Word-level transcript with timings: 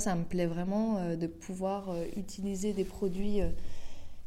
Ça 0.00 0.14
me 0.14 0.24
plaît 0.24 0.46
vraiment 0.46 1.14
de 1.16 1.26
pouvoir 1.26 1.94
utiliser 2.16 2.72
des 2.72 2.84
produits 2.84 3.40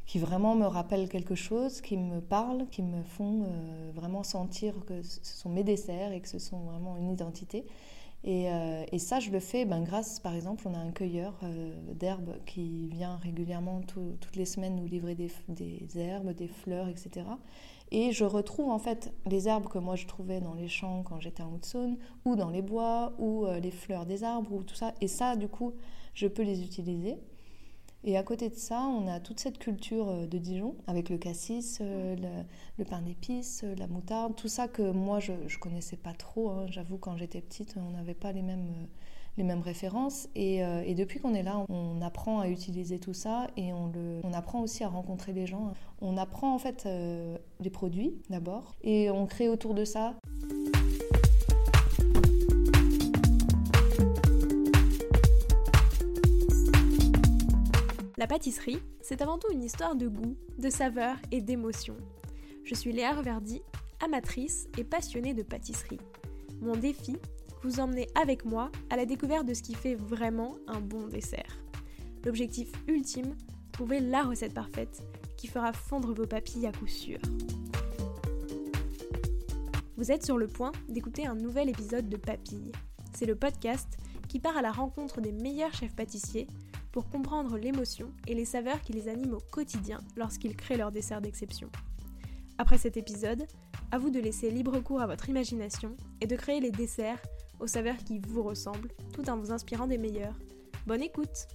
qui 0.06 0.20
vraiment 0.20 0.56
me 0.56 0.66
rappellent 0.66 1.10
quelque 1.10 1.36
chose, 1.36 1.82
qui 1.82 1.98
me 1.98 2.22
parlent, 2.22 2.66
qui 2.72 2.82
me 2.82 3.04
font 3.04 3.48
vraiment 3.94 4.24
sentir 4.24 4.74
que 4.86 5.02
ce 5.02 5.20
sont 5.24 5.50
mes 5.50 5.64
desserts 5.64 6.12
et 6.12 6.22
que 6.22 6.30
ce 6.30 6.40
sont 6.40 6.60
vraiment 6.60 6.96
une 6.98 7.10
identité. 7.10 7.66
Euh, 8.26 8.86
et, 8.92 9.00
ça, 9.00 9.20
je 9.20 9.32
le 9.32 9.40
fais 9.40 9.66
ben, 9.66 9.82
grâce, 9.82 10.20
par 10.20 10.34
exemple, 10.34 10.66
on 10.68 10.74
a 10.74 10.78
un 10.78 10.92
cueilleur 10.92 11.34
euh, 11.44 11.74
d'herbes 11.94 12.36
qui 12.46 12.88
vient 12.88 13.18
régulièrement 13.18 13.82
toutes 13.82 14.36
les 14.36 14.46
semaines 14.46 14.78
nous 14.78 14.86
livrer 14.86 15.16
des, 15.16 16.00
herbes, 16.00 16.34
des 16.34 16.48
fleurs, 16.48 16.88
etc. 16.88 17.26
Et 17.92 18.12
je 18.12 18.26
retrouve 18.26 18.70
en 18.70 18.80
fait 18.80 19.14
les 19.26 19.48
herbes 19.48 19.68
que 19.68 19.78
moi 19.78 19.96
je 19.96 20.08
trouvais 20.08 20.42
dans 20.42 20.56
les 20.56 20.68
champs 20.68 21.04
quand 21.04 21.20
j'étais 21.20 21.44
en 21.44 21.54
Haute-Saône, 21.54 21.98
ou 22.26 22.36
dans 22.36 22.50
les 22.50 22.62
bois, 22.62 23.14
ou 23.20 23.46
euh, 23.46 23.60
les 23.60 23.72
fleurs 23.72 24.06
des 24.06 24.24
arbres, 24.24 24.52
ou 24.54 24.64
tout 24.64 24.76
ça. 24.76 24.94
Et 25.02 25.08
ça, 25.08 25.36
du 25.36 25.48
coup, 25.48 25.74
je 26.14 26.28
peux 26.28 26.44
les 26.44 26.64
utiliser. 26.64 27.18
Et 28.06 28.18
à 28.18 28.24
côté 28.24 28.50
de 28.50 28.56
ça, 28.56 28.82
on 28.82 29.08
a 29.08 29.20
toute 29.22 29.40
cette 29.40 29.60
culture 29.60 30.10
euh, 30.10 30.28
de 30.28 30.38
Dijon, 30.38 30.76
avec 30.88 31.10
le 31.10 31.18
cassis, 31.18 31.80
euh, 31.82 32.44
le, 32.78 32.84
pain 32.84 33.02
d'épices, 33.02 33.64
la 33.78 33.88
moutarde, 33.88 34.36
tout 34.36 34.50
ça 34.50 34.68
que 34.68 34.92
moi, 34.92 35.20
je 35.20 35.32
ne 35.32 35.60
connaissais 35.60 35.96
pas 35.96 36.14
trop. 36.14 36.50
Hein. 36.50 36.66
J'avoue, 36.70 36.98
quand 36.98 37.16
j'étais 37.16 37.42
petite, 37.42 37.76
on 37.78 37.92
n'avait 37.92 38.14
pas 38.14 38.32
les 38.32 38.42
mêmes, 38.42 38.88
les 39.38 39.44
mêmes 39.44 39.62
références. 39.62 40.28
Et, 40.36 40.64
depuis 40.96 41.20
qu'on 41.20 41.34
est 41.34 41.44
là, 41.44 41.66
on 41.70 42.02
apprend 42.02 42.40
à 42.40 42.48
utiliser 42.48 43.00
tout 43.00 43.14
ça 43.14 43.48
et 43.58 43.74
on, 43.74 43.88
le, 43.88 44.22
on 44.24 44.34
apprend 44.34 44.62
aussi 44.62 44.84
à 44.84 44.88
rencontrer 44.88 45.34
les 45.34 45.48
gens. 45.48 45.74
On 46.02 46.18
apprend 46.18 46.54
en 46.54 46.60
fait 46.60 46.88
les 47.60 47.70
produits 47.70 48.14
d'abord 48.30 48.76
et 48.84 49.10
on 49.10 49.26
crée 49.26 49.50
autour 49.50 49.74
de 49.74 49.86
ça. 49.86 50.16
La 58.24 58.28
pâtisserie, 58.28 58.80
c'est 59.02 59.22
avant 59.22 59.38
tout 59.38 59.52
une 59.52 59.64
histoire 59.64 59.98
de 59.98 60.08
goût, 60.08 60.38
de 60.58 60.70
saveur 60.70 61.18
et 61.32 61.42
d'émotion. 61.42 61.98
Je 62.64 62.74
suis 62.74 62.94
Léa 62.94 63.12
Reverdy, 63.12 63.62
amatrice 64.02 64.70
et 64.78 64.86
passionnée 64.86 65.34
de 65.34 65.44
pâtisserie. 65.44 66.00
Mon 66.62 66.78
défi, 66.78 67.18
vous 67.64 67.80
emmener 67.80 68.08
avec 68.22 68.46
moi 68.46 68.72
à 68.90 68.98
la 68.98 69.06
découverte 69.06 69.46
de 69.46 69.54
ce 69.54 69.64
qui 69.64 69.74
fait 69.74 69.96
vraiment 69.96 70.56
un 70.68 70.82
bon 70.82 71.08
dessert. 71.08 71.58
L'objectif 72.26 72.72
ultime, 72.88 73.36
trouver 73.72 74.00
la 74.00 74.24
recette 74.24 74.54
parfaite 74.54 75.02
qui 75.38 75.48
fera 75.48 75.74
fondre 75.74 76.14
vos 76.14 76.28
papilles 76.28 76.68
à 76.68 76.72
coup 76.72 76.88
sûr. 76.88 77.20
Vous 79.98 80.12
êtes 80.12 80.26
sur 80.26 80.38
le 80.38 80.48
point 80.48 80.72
d'écouter 80.90 81.26
un 81.26 81.36
nouvel 81.36 81.70
épisode 81.70 82.10
de 82.10 82.18
Papilles. 82.18 82.72
C'est 83.14 83.26
le 83.26 83.36
podcast 83.36 83.98
qui 84.28 84.40
part 84.40 84.58
à 84.58 84.62
la 84.62 84.72
rencontre 84.72 85.22
des 85.22 85.32
meilleurs 85.32 85.74
chefs 85.74 85.96
pâtissiers 85.96 86.48
pour 86.92 87.10
comprendre 87.10 87.58
l'émotion 87.58 88.12
et 88.28 88.36
les 88.36 88.46
saveurs 88.46 88.82
qui 88.82 88.94
les 88.94 89.08
animent 89.08 89.36
au 89.36 89.52
quotidien 89.52 90.00
lorsqu'ils 90.16 90.56
créent 90.56 90.78
leur 90.78 90.92
dessert 90.92 91.22
d'exception. 91.22 91.70
Après 92.58 92.78
cet 92.78 92.98
épisode, 92.98 93.46
à 93.92 93.98
vous 93.98 94.10
de 94.10 94.20
laisser 94.20 94.50
libre 94.50 94.80
cours 94.80 95.02
à 95.02 95.08
votre 95.08 95.30
imagination 95.30 95.96
et 96.22 96.28
de 96.28 96.36
créer 96.36 96.60
les 96.60 96.72
desserts 96.72 97.22
aux 97.64 97.68
saveurs 97.68 98.04
qui 98.06 98.20
vous 98.20 98.44
ressemblent, 98.44 98.92
tout 99.14 99.30
en 99.30 99.38
vous 99.38 99.52
inspirant 99.52 99.88
des 99.88 99.98
meilleurs. 99.98 100.38
Bonne 100.86 101.02
écoute 101.02 101.48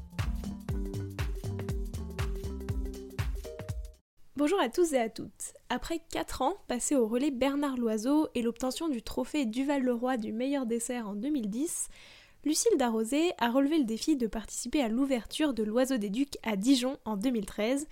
Bonjour 4.34 4.59
à 4.59 4.70
tous 4.70 4.95
et 4.95 4.98
à 4.98 5.11
toutes. 5.11 5.53
Après 5.69 6.01
4 6.11 6.41
ans 6.41 6.55
passés 6.67 6.97
au 6.97 7.06
relais 7.06 7.31
Bernard 7.31 7.77
Loiseau 7.77 8.29
et 8.34 8.41
l'obtention 8.41 8.89
du 8.89 9.03
trophée 9.03 9.45
Duval-Leroy 9.45 10.17
du 10.17 10.33
meilleur 10.33 10.64
dessert 10.64 11.09
en 11.09 11.14
2010, 11.14 11.89
Lucille 12.45 12.79
Darrosé 12.79 13.33
a 13.39 13.51
relevé 13.51 13.77
le 13.77 13.84
défi 13.84 14.17
de 14.17 14.27
participer 14.27 14.81
à 14.81 14.89
l'ouverture 14.89 15.53
de 15.53 15.62
l'Oiseau 15.62 15.98
des 15.98 16.09
Ducs 16.09 16.39
à 16.42 16.56
Dijon 16.56 16.97
en 17.05 17.19
2013. 17.19 17.86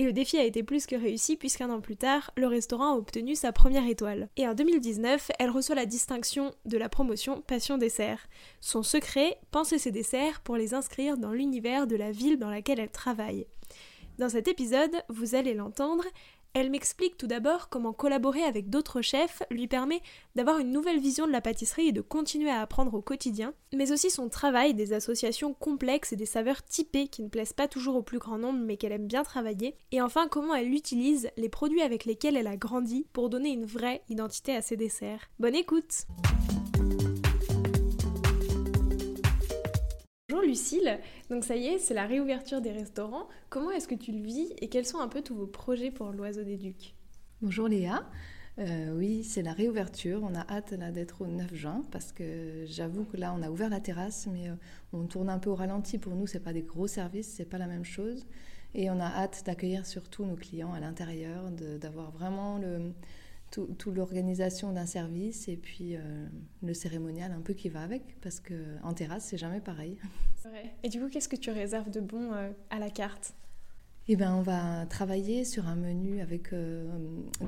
Et 0.00 0.02
le 0.02 0.14
défi 0.14 0.38
a 0.38 0.44
été 0.44 0.62
plus 0.62 0.86
que 0.86 0.96
réussi 0.96 1.36
puisqu'un 1.36 1.68
an 1.68 1.82
plus 1.82 1.98
tard, 1.98 2.30
le 2.34 2.46
restaurant 2.46 2.94
a 2.94 2.96
obtenu 2.96 3.34
sa 3.34 3.52
première 3.52 3.86
étoile. 3.86 4.30
Et 4.38 4.48
en 4.48 4.54
2019, 4.54 5.30
elle 5.38 5.50
reçoit 5.50 5.74
la 5.74 5.84
distinction 5.84 6.54
de 6.64 6.78
la 6.78 6.88
promotion 6.88 7.42
Passion 7.42 7.76
Dessert. 7.76 8.26
Son 8.62 8.82
secret, 8.82 9.36
penser 9.50 9.76
ses 9.76 9.90
desserts 9.90 10.40
pour 10.40 10.56
les 10.56 10.72
inscrire 10.72 11.18
dans 11.18 11.32
l'univers 11.32 11.86
de 11.86 11.96
la 11.96 12.12
ville 12.12 12.38
dans 12.38 12.48
laquelle 12.48 12.80
elle 12.80 12.90
travaille. 12.90 13.46
Dans 14.16 14.30
cet 14.30 14.48
épisode, 14.48 15.02
vous 15.10 15.34
allez 15.34 15.52
l'entendre, 15.52 16.04
elle 16.54 16.70
m'explique 16.70 17.16
tout 17.16 17.26
d'abord 17.26 17.68
comment 17.68 17.92
collaborer 17.92 18.42
avec 18.42 18.70
d'autres 18.70 19.02
chefs 19.02 19.42
lui 19.50 19.68
permet 19.68 20.02
d'avoir 20.34 20.58
une 20.58 20.72
nouvelle 20.72 20.98
vision 20.98 21.26
de 21.26 21.32
la 21.32 21.40
pâtisserie 21.40 21.88
et 21.88 21.92
de 21.92 22.00
continuer 22.00 22.50
à 22.50 22.60
apprendre 22.60 22.94
au 22.94 23.02
quotidien, 23.02 23.54
mais 23.72 23.92
aussi 23.92 24.10
son 24.10 24.28
travail 24.28 24.74
des 24.74 24.92
associations 24.92 25.54
complexes 25.54 26.12
et 26.12 26.16
des 26.16 26.26
saveurs 26.26 26.64
typées 26.64 27.08
qui 27.08 27.22
ne 27.22 27.28
plaisent 27.28 27.52
pas 27.52 27.68
toujours 27.68 27.96
au 27.96 28.02
plus 28.02 28.18
grand 28.18 28.38
nombre 28.38 28.60
mais 28.60 28.76
qu'elle 28.76 28.92
aime 28.92 29.06
bien 29.06 29.22
travailler, 29.22 29.76
et 29.92 30.02
enfin 30.02 30.28
comment 30.28 30.54
elle 30.54 30.72
utilise 30.72 31.30
les 31.36 31.48
produits 31.48 31.82
avec 31.82 32.04
lesquels 32.04 32.36
elle 32.36 32.46
a 32.46 32.56
grandi 32.56 33.06
pour 33.12 33.30
donner 33.30 33.50
une 33.50 33.66
vraie 33.66 34.02
identité 34.08 34.54
à 34.54 34.62
ses 34.62 34.76
desserts. 34.76 35.30
Bonne 35.38 35.54
écoute 35.54 36.06
Bonjour 40.30 40.46
Lucille, 40.46 41.00
donc 41.28 41.42
ça 41.42 41.56
y 41.56 41.66
est, 41.66 41.78
c'est 41.78 41.92
la 41.92 42.06
réouverture 42.06 42.60
des 42.60 42.70
restaurants. 42.70 43.26
Comment 43.48 43.72
est-ce 43.72 43.88
que 43.88 43.96
tu 43.96 44.12
le 44.12 44.22
vis 44.22 44.54
et 44.60 44.68
quels 44.68 44.86
sont 44.86 45.00
un 45.00 45.08
peu 45.08 45.22
tous 45.22 45.34
vos 45.34 45.48
projets 45.48 45.90
pour 45.90 46.12
l'Oiseau 46.12 46.44
des 46.44 46.56
Ducs? 46.56 46.94
Bonjour 47.42 47.66
Léa, 47.66 48.08
euh, 48.60 48.96
oui, 48.96 49.24
c'est 49.24 49.42
la 49.42 49.52
réouverture. 49.52 50.20
On 50.22 50.36
a 50.36 50.46
hâte 50.48 50.72
d'être 50.92 51.22
au 51.22 51.26
9 51.26 51.52
juin 51.52 51.82
parce 51.90 52.12
que 52.12 52.64
j'avoue 52.66 53.04
que 53.06 53.16
là, 53.16 53.34
on 53.36 53.42
a 53.42 53.50
ouvert 53.50 53.70
la 53.70 53.80
terrasse, 53.80 54.28
mais 54.32 54.48
euh, 54.48 54.54
on 54.92 55.06
tourne 55.06 55.30
un 55.30 55.40
peu 55.40 55.50
au 55.50 55.56
ralenti. 55.56 55.98
Pour 55.98 56.14
nous, 56.14 56.28
c'est 56.28 56.38
pas 56.38 56.52
des 56.52 56.62
gros 56.62 56.86
services, 56.86 57.26
c'est 57.26 57.44
pas 57.44 57.58
la 57.58 57.66
même 57.66 57.84
chose. 57.84 58.24
Et 58.72 58.88
on 58.88 59.00
a 59.00 59.06
hâte 59.06 59.42
d'accueillir 59.46 59.84
surtout 59.84 60.24
nos 60.24 60.36
clients 60.36 60.72
à 60.72 60.78
l'intérieur, 60.78 61.50
d'avoir 61.50 62.12
vraiment 62.12 62.56
le, 62.58 62.92
toute 63.50 63.96
l'organisation 63.96 64.72
d'un 64.72 64.86
service 64.86 65.48
et 65.48 65.56
puis 65.56 65.96
euh, 65.96 66.00
le 66.62 66.72
cérémonial 66.72 67.32
un 67.32 67.40
peu 67.40 67.52
qui 67.52 67.68
va 67.68 67.82
avec 67.82 68.02
parce 68.20 68.38
que 68.38 68.54
en 68.82 68.94
terrasse 68.94 69.24
c'est 69.24 69.38
jamais 69.38 69.60
pareil. 69.60 69.96
Et 70.82 70.88
du 70.88 71.00
coup 71.00 71.08
qu'est-ce 71.08 71.28
que 71.28 71.36
tu 71.36 71.50
réserves 71.50 71.90
de 71.90 72.00
bon 72.00 72.32
euh, 72.32 72.50
à 72.70 72.78
la 72.78 72.90
carte? 72.90 73.34
Eh 74.08 74.16
ben, 74.16 74.34
on 74.34 74.42
va 74.42 74.86
travailler 74.86 75.44
sur 75.44 75.68
un 75.68 75.76
menu 75.76 76.20
avec 76.20 76.52
euh, 76.52 76.90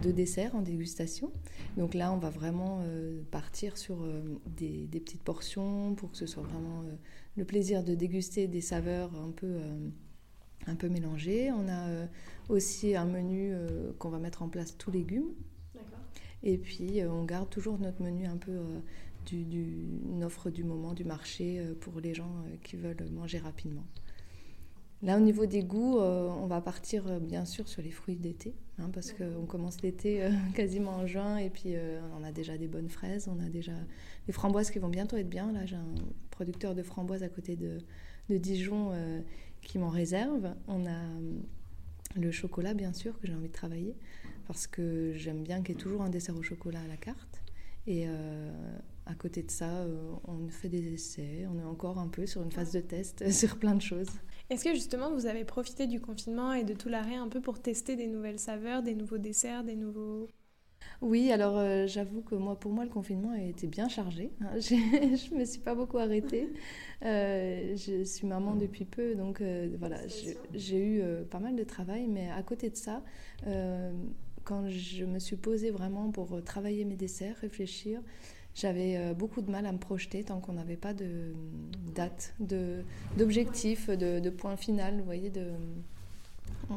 deux 0.00 0.12
desserts 0.12 0.54
en 0.54 0.60
dégustation. 0.60 1.32
Donc 1.76 1.94
là, 1.94 2.12
on 2.12 2.18
va 2.18 2.30
vraiment 2.30 2.84
partir 3.32 3.76
sur 3.76 4.06
des, 4.46 4.86
des, 4.86 5.00
petites 5.00 5.22
portions 5.22 5.94
pour 5.96 6.12
que 6.12 6.18
ce 6.18 6.26
soit 6.26 6.44
vraiment 6.44 6.84
le 7.36 7.44
plaisir 7.44 7.82
de 7.82 7.96
déguster 7.96 8.46
des 8.46 8.60
saveurs 8.60 9.10
un 9.16 9.32
peu, 9.32 9.56
un 10.66 10.76
peu 10.76 10.88
mélangées. 10.88 11.50
On 11.50 11.68
a 11.68 12.06
aussi 12.48 12.94
un 12.94 13.06
menu 13.06 13.52
qu'on 13.98 14.10
va 14.10 14.18
mettre 14.20 14.42
en 14.42 14.48
place 14.48 14.76
tous 14.76 14.92
légumes 14.92 15.32
et 16.42 16.58
puis, 16.58 17.00
euh, 17.00 17.10
on 17.10 17.24
garde 17.24 17.48
toujours 17.50 17.78
notre 17.78 18.02
menu 18.02 18.26
un 18.26 18.36
peu 18.36 18.52
euh, 18.52 18.80
d'une 19.26 20.24
offre 20.24 20.50
du 20.50 20.64
moment, 20.64 20.92
du 20.92 21.04
marché, 21.04 21.58
euh, 21.58 21.74
pour 21.78 22.00
les 22.00 22.14
gens 22.14 22.44
qui 22.64 22.76
veulent 22.76 23.08
manger 23.12 23.38
rapidement. 23.38 23.84
Là, 25.02 25.16
au 25.16 25.20
niveau 25.20 25.46
des 25.46 25.64
goûts, 25.64 25.98
on 25.98 26.46
va 26.46 26.60
partir 26.60 27.18
bien 27.18 27.44
sûr 27.44 27.66
sur 27.66 27.82
les 27.82 27.90
fruits 27.90 28.14
d'été, 28.14 28.54
hein, 28.78 28.88
parce 28.92 29.12
qu'on 29.12 29.46
commence 29.46 29.82
l'été 29.82 30.24
quasiment 30.54 30.92
en 30.92 31.06
juin, 31.08 31.38
et 31.38 31.50
puis 31.50 31.74
on 32.16 32.22
a 32.22 32.30
déjà 32.30 32.56
des 32.56 32.68
bonnes 32.68 32.88
fraises, 32.88 33.26
on 33.26 33.44
a 33.44 33.48
déjà 33.48 33.72
des 34.28 34.32
framboises 34.32 34.70
qui 34.70 34.78
vont 34.78 34.90
bientôt 34.90 35.16
être 35.16 35.28
bien. 35.28 35.50
Là, 35.50 35.66
j'ai 35.66 35.74
un 35.74 35.94
producteur 36.30 36.76
de 36.76 36.84
framboises 36.84 37.24
à 37.24 37.28
côté 37.28 37.56
de, 37.56 37.78
de 38.30 38.36
Dijon 38.36 38.92
qui 39.60 39.80
m'en 39.80 39.88
réserve. 39.88 40.54
On 40.68 40.86
a 40.86 41.00
le 42.14 42.30
chocolat, 42.30 42.72
bien 42.72 42.92
sûr, 42.92 43.18
que 43.18 43.26
j'ai 43.26 43.34
envie 43.34 43.48
de 43.48 43.52
travailler 43.52 43.96
parce 44.46 44.66
que 44.66 45.12
j'aime 45.14 45.42
bien 45.42 45.62
qu'il 45.62 45.74
y 45.74 45.78
ait 45.78 45.80
toujours 45.80 46.02
un 46.02 46.10
dessert 46.10 46.36
au 46.36 46.42
chocolat 46.42 46.80
à 46.80 46.88
la 46.88 46.96
carte. 46.96 47.42
Et 47.86 48.04
euh, 48.06 48.52
à 49.06 49.14
côté 49.14 49.42
de 49.42 49.50
ça, 49.50 49.80
euh, 49.80 50.12
on 50.24 50.48
fait 50.48 50.68
des 50.68 50.92
essais, 50.92 51.46
on 51.52 51.58
est 51.58 51.64
encore 51.64 51.98
un 51.98 52.08
peu 52.08 52.26
sur 52.26 52.42
une 52.42 52.52
phase 52.52 52.72
de 52.72 52.80
test 52.80 53.28
sur 53.32 53.58
plein 53.58 53.74
de 53.74 53.82
choses. 53.82 54.10
Est-ce 54.50 54.64
que 54.64 54.74
justement 54.74 55.12
vous 55.12 55.26
avez 55.26 55.44
profité 55.44 55.86
du 55.86 56.00
confinement 56.00 56.52
et 56.52 56.64
de 56.64 56.74
tout 56.74 56.88
l'arrêt 56.88 57.16
un 57.16 57.28
peu 57.28 57.40
pour 57.40 57.60
tester 57.60 57.96
des 57.96 58.06
nouvelles 58.06 58.38
saveurs, 58.38 58.82
des 58.82 58.94
nouveaux 58.94 59.18
desserts, 59.18 59.64
des 59.64 59.76
nouveaux... 59.76 60.28
Oui, 61.00 61.32
alors 61.32 61.58
euh, 61.58 61.86
j'avoue 61.88 62.22
que 62.22 62.36
moi, 62.36 62.58
pour 62.58 62.72
moi, 62.72 62.84
le 62.84 62.90
confinement 62.90 63.30
a 63.30 63.40
été 63.40 63.66
bien 63.66 63.88
chargé. 63.88 64.30
Hein. 64.40 64.50
je 64.60 65.34
ne 65.34 65.40
me 65.40 65.44
suis 65.44 65.60
pas 65.60 65.74
beaucoup 65.74 65.98
arrêtée. 65.98 66.48
je 67.02 68.02
suis 68.04 68.26
maman 68.28 68.54
depuis 68.54 68.84
peu, 68.84 69.16
donc 69.16 69.42
voilà, 69.78 69.98
j'ai 70.54 70.78
eu 70.78 71.02
pas 71.28 71.40
mal 71.40 71.56
de 71.56 71.64
travail, 71.64 72.06
mais 72.06 72.30
à 72.30 72.42
côté 72.44 72.70
de 72.70 72.76
ça, 72.76 73.02
quand 74.44 74.68
je 74.68 75.04
me 75.04 75.18
suis 75.18 75.36
posée 75.36 75.70
vraiment 75.70 76.10
pour 76.10 76.34
euh, 76.34 76.40
travailler 76.40 76.84
mes 76.84 76.96
desserts, 76.96 77.36
réfléchir, 77.36 78.00
j'avais 78.54 78.96
euh, 78.96 79.14
beaucoup 79.14 79.40
de 79.40 79.50
mal 79.50 79.66
à 79.66 79.72
me 79.72 79.78
projeter 79.78 80.24
tant 80.24 80.40
qu'on 80.40 80.52
n'avait 80.52 80.76
pas 80.76 80.92
de 80.94 81.32
date, 81.94 82.34
d'objectif, 83.16 83.88
de, 83.88 84.20
de, 84.20 84.30
point 84.30 84.56
final. 84.56 84.98
Vous 84.98 85.04
voyez, 85.04 85.30
de... 85.30 85.46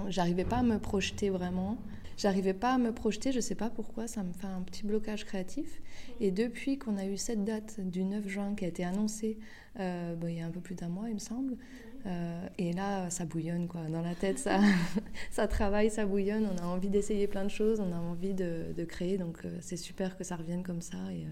j'arrivais 0.09 0.45
pas 0.45 0.57
à 0.57 0.63
me 0.63 0.79
projeter 0.79 1.29
vraiment. 1.29 1.77
j'arrivais 2.17 2.53
pas 2.53 2.75
à 2.75 2.77
me 2.77 2.93
projeter, 2.93 3.31
je 3.31 3.41
sais 3.41 3.55
pas 3.55 3.69
pourquoi, 3.69 4.07
ça 4.07 4.23
me 4.23 4.31
fait 4.31 4.47
un 4.47 4.61
petit 4.61 4.83
blocage 4.83 5.25
créatif. 5.25 5.81
Et 6.21 6.31
depuis 6.31 6.77
qu'on 6.77 6.97
a 6.97 7.05
eu 7.05 7.17
cette 7.17 7.43
date 7.43 7.79
du 7.81 8.03
9 8.03 8.27
juin 8.27 8.55
qui 8.55 8.65
a 8.65 8.67
été 8.69 8.85
annoncée 8.85 9.37
euh, 9.79 10.15
il 10.23 10.35
y 10.35 10.41
a 10.41 10.45
un 10.45 10.51
peu 10.51 10.61
plus 10.61 10.75
d'un 10.75 10.87
mois, 10.87 11.09
il 11.09 11.15
me 11.15 11.19
semble, 11.19 11.57
euh, 12.05 12.47
et 12.59 12.73
là, 12.73 13.09
ça 13.09 13.25
bouillonne 13.25 13.67
quoi. 13.67 13.81
Dans 13.89 14.01
la 14.01 14.13
tête, 14.13 14.37
ça, 14.37 14.59
ça 15.31 15.47
travaille, 15.47 15.89
ça 15.89 16.05
bouillonne. 16.05 16.47
On 16.53 16.57
a 16.63 16.65
envie 16.65 16.89
d'essayer 16.89 17.27
plein 17.27 17.43
de 17.43 17.49
choses, 17.49 17.79
on 17.79 17.91
a 17.91 17.97
envie 17.97 18.33
de, 18.33 18.73
de 18.75 18.83
créer. 18.83 19.17
Donc, 19.17 19.39
euh, 19.43 19.57
c'est 19.61 19.77
super 19.77 20.17
que 20.17 20.23
ça 20.23 20.35
revienne 20.35 20.63
comme 20.63 20.81
ça 20.81 20.97
et, 21.11 21.25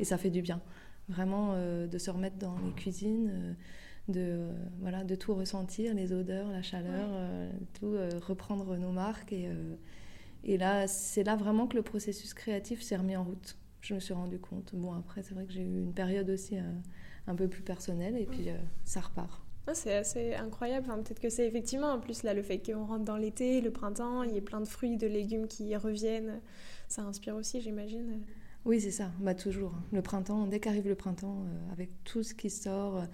et 0.00 0.04
ça 0.04 0.18
fait 0.18 0.30
du 0.30 0.42
bien. 0.42 0.60
Vraiment, 1.08 1.54
de 1.56 1.96
se 1.98 2.10
remettre 2.10 2.36
dans 2.36 2.58
les 2.58 2.70
cuisines 2.72 3.56
de, 4.08 4.50
voilà, 4.80 5.04
de 5.04 5.14
tout 5.14 5.34
ressentir, 5.34 5.94
les 5.94 6.12
odeurs, 6.12 6.50
la 6.50 6.60
chaleur, 6.60 7.08
tout, 7.72 7.96
reprendre 8.26 8.76
nos 8.76 8.92
marques. 8.92 9.32
Et, 9.32 9.48
et 10.44 10.58
là, 10.58 10.86
c'est 10.86 11.24
là 11.24 11.34
vraiment 11.34 11.66
que 11.66 11.76
le 11.78 11.82
processus 11.82 12.34
créatif 12.34 12.82
s'est 12.82 12.96
remis 12.96 13.16
en 13.16 13.24
route. 13.24 13.56
Je 13.80 13.94
me 13.94 14.00
suis 14.00 14.12
rendu 14.12 14.38
compte. 14.38 14.74
Bon, 14.74 14.92
après, 14.92 15.22
c'est 15.22 15.32
vrai 15.32 15.46
que 15.46 15.52
j'ai 15.54 15.62
eu 15.62 15.80
une 15.80 15.94
période 15.94 16.28
aussi 16.28 16.58
un 17.26 17.34
peu 17.34 17.48
plus 17.48 17.62
personnelle 17.62 18.14
et 18.18 18.26
puis 18.26 18.48
ça 18.84 19.00
repart. 19.00 19.47
C'est 19.74 19.94
assez 19.94 20.34
incroyable. 20.34 20.86
Peut-être 20.86 21.20
que 21.20 21.28
c'est 21.28 21.46
effectivement, 21.46 21.88
en 21.88 22.00
plus, 22.00 22.22
là, 22.22 22.34
le 22.34 22.42
fait 22.42 22.58
qu'on 22.58 22.84
rentre 22.84 23.04
dans 23.04 23.16
l'été, 23.16 23.60
le 23.60 23.70
printemps, 23.70 24.22
il 24.22 24.34
y 24.34 24.38
a 24.38 24.40
plein 24.40 24.60
de 24.60 24.68
fruits, 24.68 24.96
de 24.96 25.06
légumes 25.06 25.46
qui 25.46 25.74
reviennent. 25.76 26.40
Ça 26.88 27.02
inspire 27.02 27.36
aussi, 27.36 27.60
j'imagine. 27.60 28.20
Oui, 28.64 28.80
c'est 28.80 28.90
ça. 28.90 29.10
Bah, 29.20 29.34
toujours. 29.34 29.72
Le 29.92 30.02
printemps, 30.02 30.46
dès 30.46 30.60
qu'arrive 30.60 30.88
le 30.88 30.94
printemps, 30.94 31.44
euh, 31.46 31.72
avec 31.72 31.90
tout 32.04 32.22
ce 32.22 32.34
qui 32.34 32.50
sort, 32.50 32.96
euh, 32.96 33.04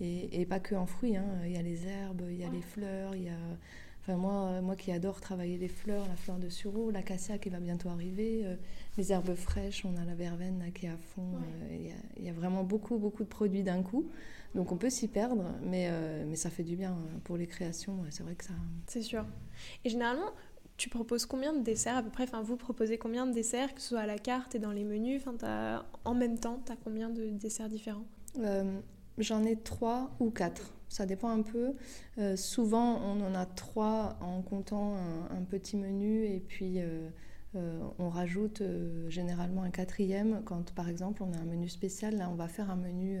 et, 0.00 0.46
pas 0.46 0.60
que 0.60 0.74
en 0.74 0.86
fruits, 0.86 1.16
hein, 1.16 1.26
il 1.44 1.52
y 1.52 1.56
a 1.56 1.62
les 1.62 1.86
herbes, 1.86 2.22
il 2.28 2.36
y 2.36 2.44
a 2.44 2.48
les 2.48 2.62
fleurs, 2.62 3.14
il 3.14 3.24
y 3.24 3.28
a. 3.28 3.38
Enfin, 4.00 4.16
moi, 4.16 4.60
moi 4.62 4.76
qui 4.76 4.92
adore 4.92 5.20
travailler 5.20 5.58
les 5.58 5.68
fleurs, 5.68 6.06
la 6.06 6.16
fleur 6.16 6.38
de 6.38 6.48
sureau, 6.48 6.90
l'acacia 6.90 7.36
qui 7.38 7.50
va 7.50 7.58
bientôt 7.58 7.88
arriver, 7.90 8.42
euh, 8.44 8.56
les 8.96 9.12
herbes 9.12 9.34
fraîches, 9.34 9.84
on 9.84 9.96
a 9.96 10.04
la 10.04 10.14
verveine 10.14 10.70
qui 10.74 10.86
est 10.86 10.90
à 10.90 10.96
fond. 10.96 11.38
Il 11.70 12.24
y, 12.24 12.28
a 12.28 12.32
vraiment 12.32 12.64
beaucoup, 12.64 12.98
beaucoup 12.98 13.24
de 13.24 13.28
produits 13.28 13.62
d'un 13.62 13.82
coup. 13.82 14.08
Donc 14.54 14.72
on 14.72 14.76
peut 14.76 14.90
s'y 14.90 15.08
perdre, 15.08 15.44
mais, 15.62 15.88
euh, 15.90 16.24
mais 16.26 16.36
ça 16.36 16.50
fait 16.50 16.62
du 16.62 16.76
bien 16.76 16.92
euh, 16.92 17.18
pour 17.24 17.36
les 17.36 17.46
créations. 17.46 17.98
C'est 18.10 18.22
vrai 18.22 18.34
que 18.34 18.44
ça. 18.44 18.54
C'est 18.86 19.02
sûr. 19.02 19.26
Et 19.84 19.90
généralement, 19.90 20.30
tu 20.76 20.88
proposes 20.88 21.26
combien 21.26 21.52
de 21.52 21.62
desserts 21.62 21.96
à 21.96 22.02
peu 22.02 22.10
près? 22.10 22.24
Enfin, 22.24 22.42
vous 22.42 22.56
proposez 22.56 22.98
combien 22.98 23.26
de 23.26 23.32
desserts, 23.32 23.74
que 23.74 23.80
ce 23.80 23.88
soit 23.88 24.00
à 24.00 24.06
la 24.06 24.18
carte 24.18 24.54
et 24.54 24.58
dans 24.58 24.72
les 24.72 24.84
menus? 24.84 25.22
Enfin, 25.26 25.84
En 26.04 26.14
même 26.14 26.38
temps, 26.38 26.60
tu 26.64 26.72
as 26.72 26.76
combien 26.76 27.10
de 27.10 27.28
desserts 27.30 27.68
différents? 27.68 28.06
Euh, 28.38 28.80
J'en 29.18 29.44
ai 29.44 29.56
trois 29.56 30.10
ou 30.20 30.30
quatre. 30.30 30.72
Ça 30.88 31.04
dépend 31.04 31.28
un 31.28 31.42
peu. 31.42 31.74
souvent, 32.36 32.98
on 33.02 33.20
en 33.20 33.34
a 33.34 33.44
trois 33.44 34.16
en 34.22 34.40
comptant 34.40 34.96
un, 34.96 35.42
petit 35.42 35.76
menu 35.76 36.24
et 36.24 36.40
puis 36.40 36.78
on 37.54 38.08
rajoute 38.08 38.62
généralement 39.08 39.64
un 39.64 39.70
quatrième 39.70 40.40
quand, 40.46 40.72
par 40.72 40.88
exemple, 40.88 41.22
on 41.24 41.32
a 41.34 41.36
un 41.36 41.44
menu 41.44 41.68
spécial. 41.68 42.16
Là, 42.16 42.30
on 42.30 42.36
va 42.36 42.48
faire 42.48 42.70
un 42.70 42.76
menu 42.76 43.20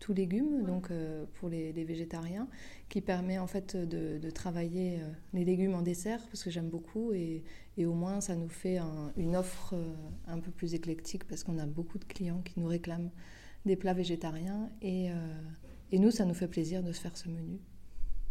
tout 0.00 0.14
légumes, 0.14 0.64
donc 0.64 0.90
euh, 0.90 1.26
pour 1.34 1.48
les, 1.48 1.72
végétariens, 1.84 2.48
qui 2.88 3.00
permet 3.00 3.38
en 3.38 3.46
fait 3.46 3.76
de, 3.76 4.30
travailler 4.30 4.98
euh, 5.00 5.08
les 5.34 5.44
légumes 5.44 5.74
en 5.74 5.82
dessert, 5.82 6.20
parce 6.26 6.42
que 6.42 6.50
j'aime 6.50 6.68
beaucoup, 6.68 7.12
et, 7.12 7.44
au 7.78 7.94
moins 7.94 8.20
ça 8.20 8.36
nous 8.36 8.48
fait 8.48 8.78
une 9.16 9.36
offre 9.36 9.74
euh, 9.74 9.94
un 10.26 10.38
peu 10.38 10.50
plus 10.50 10.74
éclectique, 10.74 11.24
parce 11.24 11.44
qu'on 11.44 11.58
a 11.58 11.66
beaucoup 11.66 11.98
de 11.98 12.04
clients 12.04 12.42
qui 12.42 12.58
nous 12.58 12.66
réclament 12.66 13.10
des 13.64 13.76
plats 13.76 13.94
végétariens, 13.94 14.70
et, 14.82 15.10
et 15.92 15.98
nous, 15.98 16.10
ça 16.10 16.24
nous 16.24 16.32
fait 16.32 16.48
plaisir 16.48 16.82
de 16.82 16.92
se 16.92 17.00
faire 17.00 17.14
ce 17.14 17.28
menu. 17.28 17.60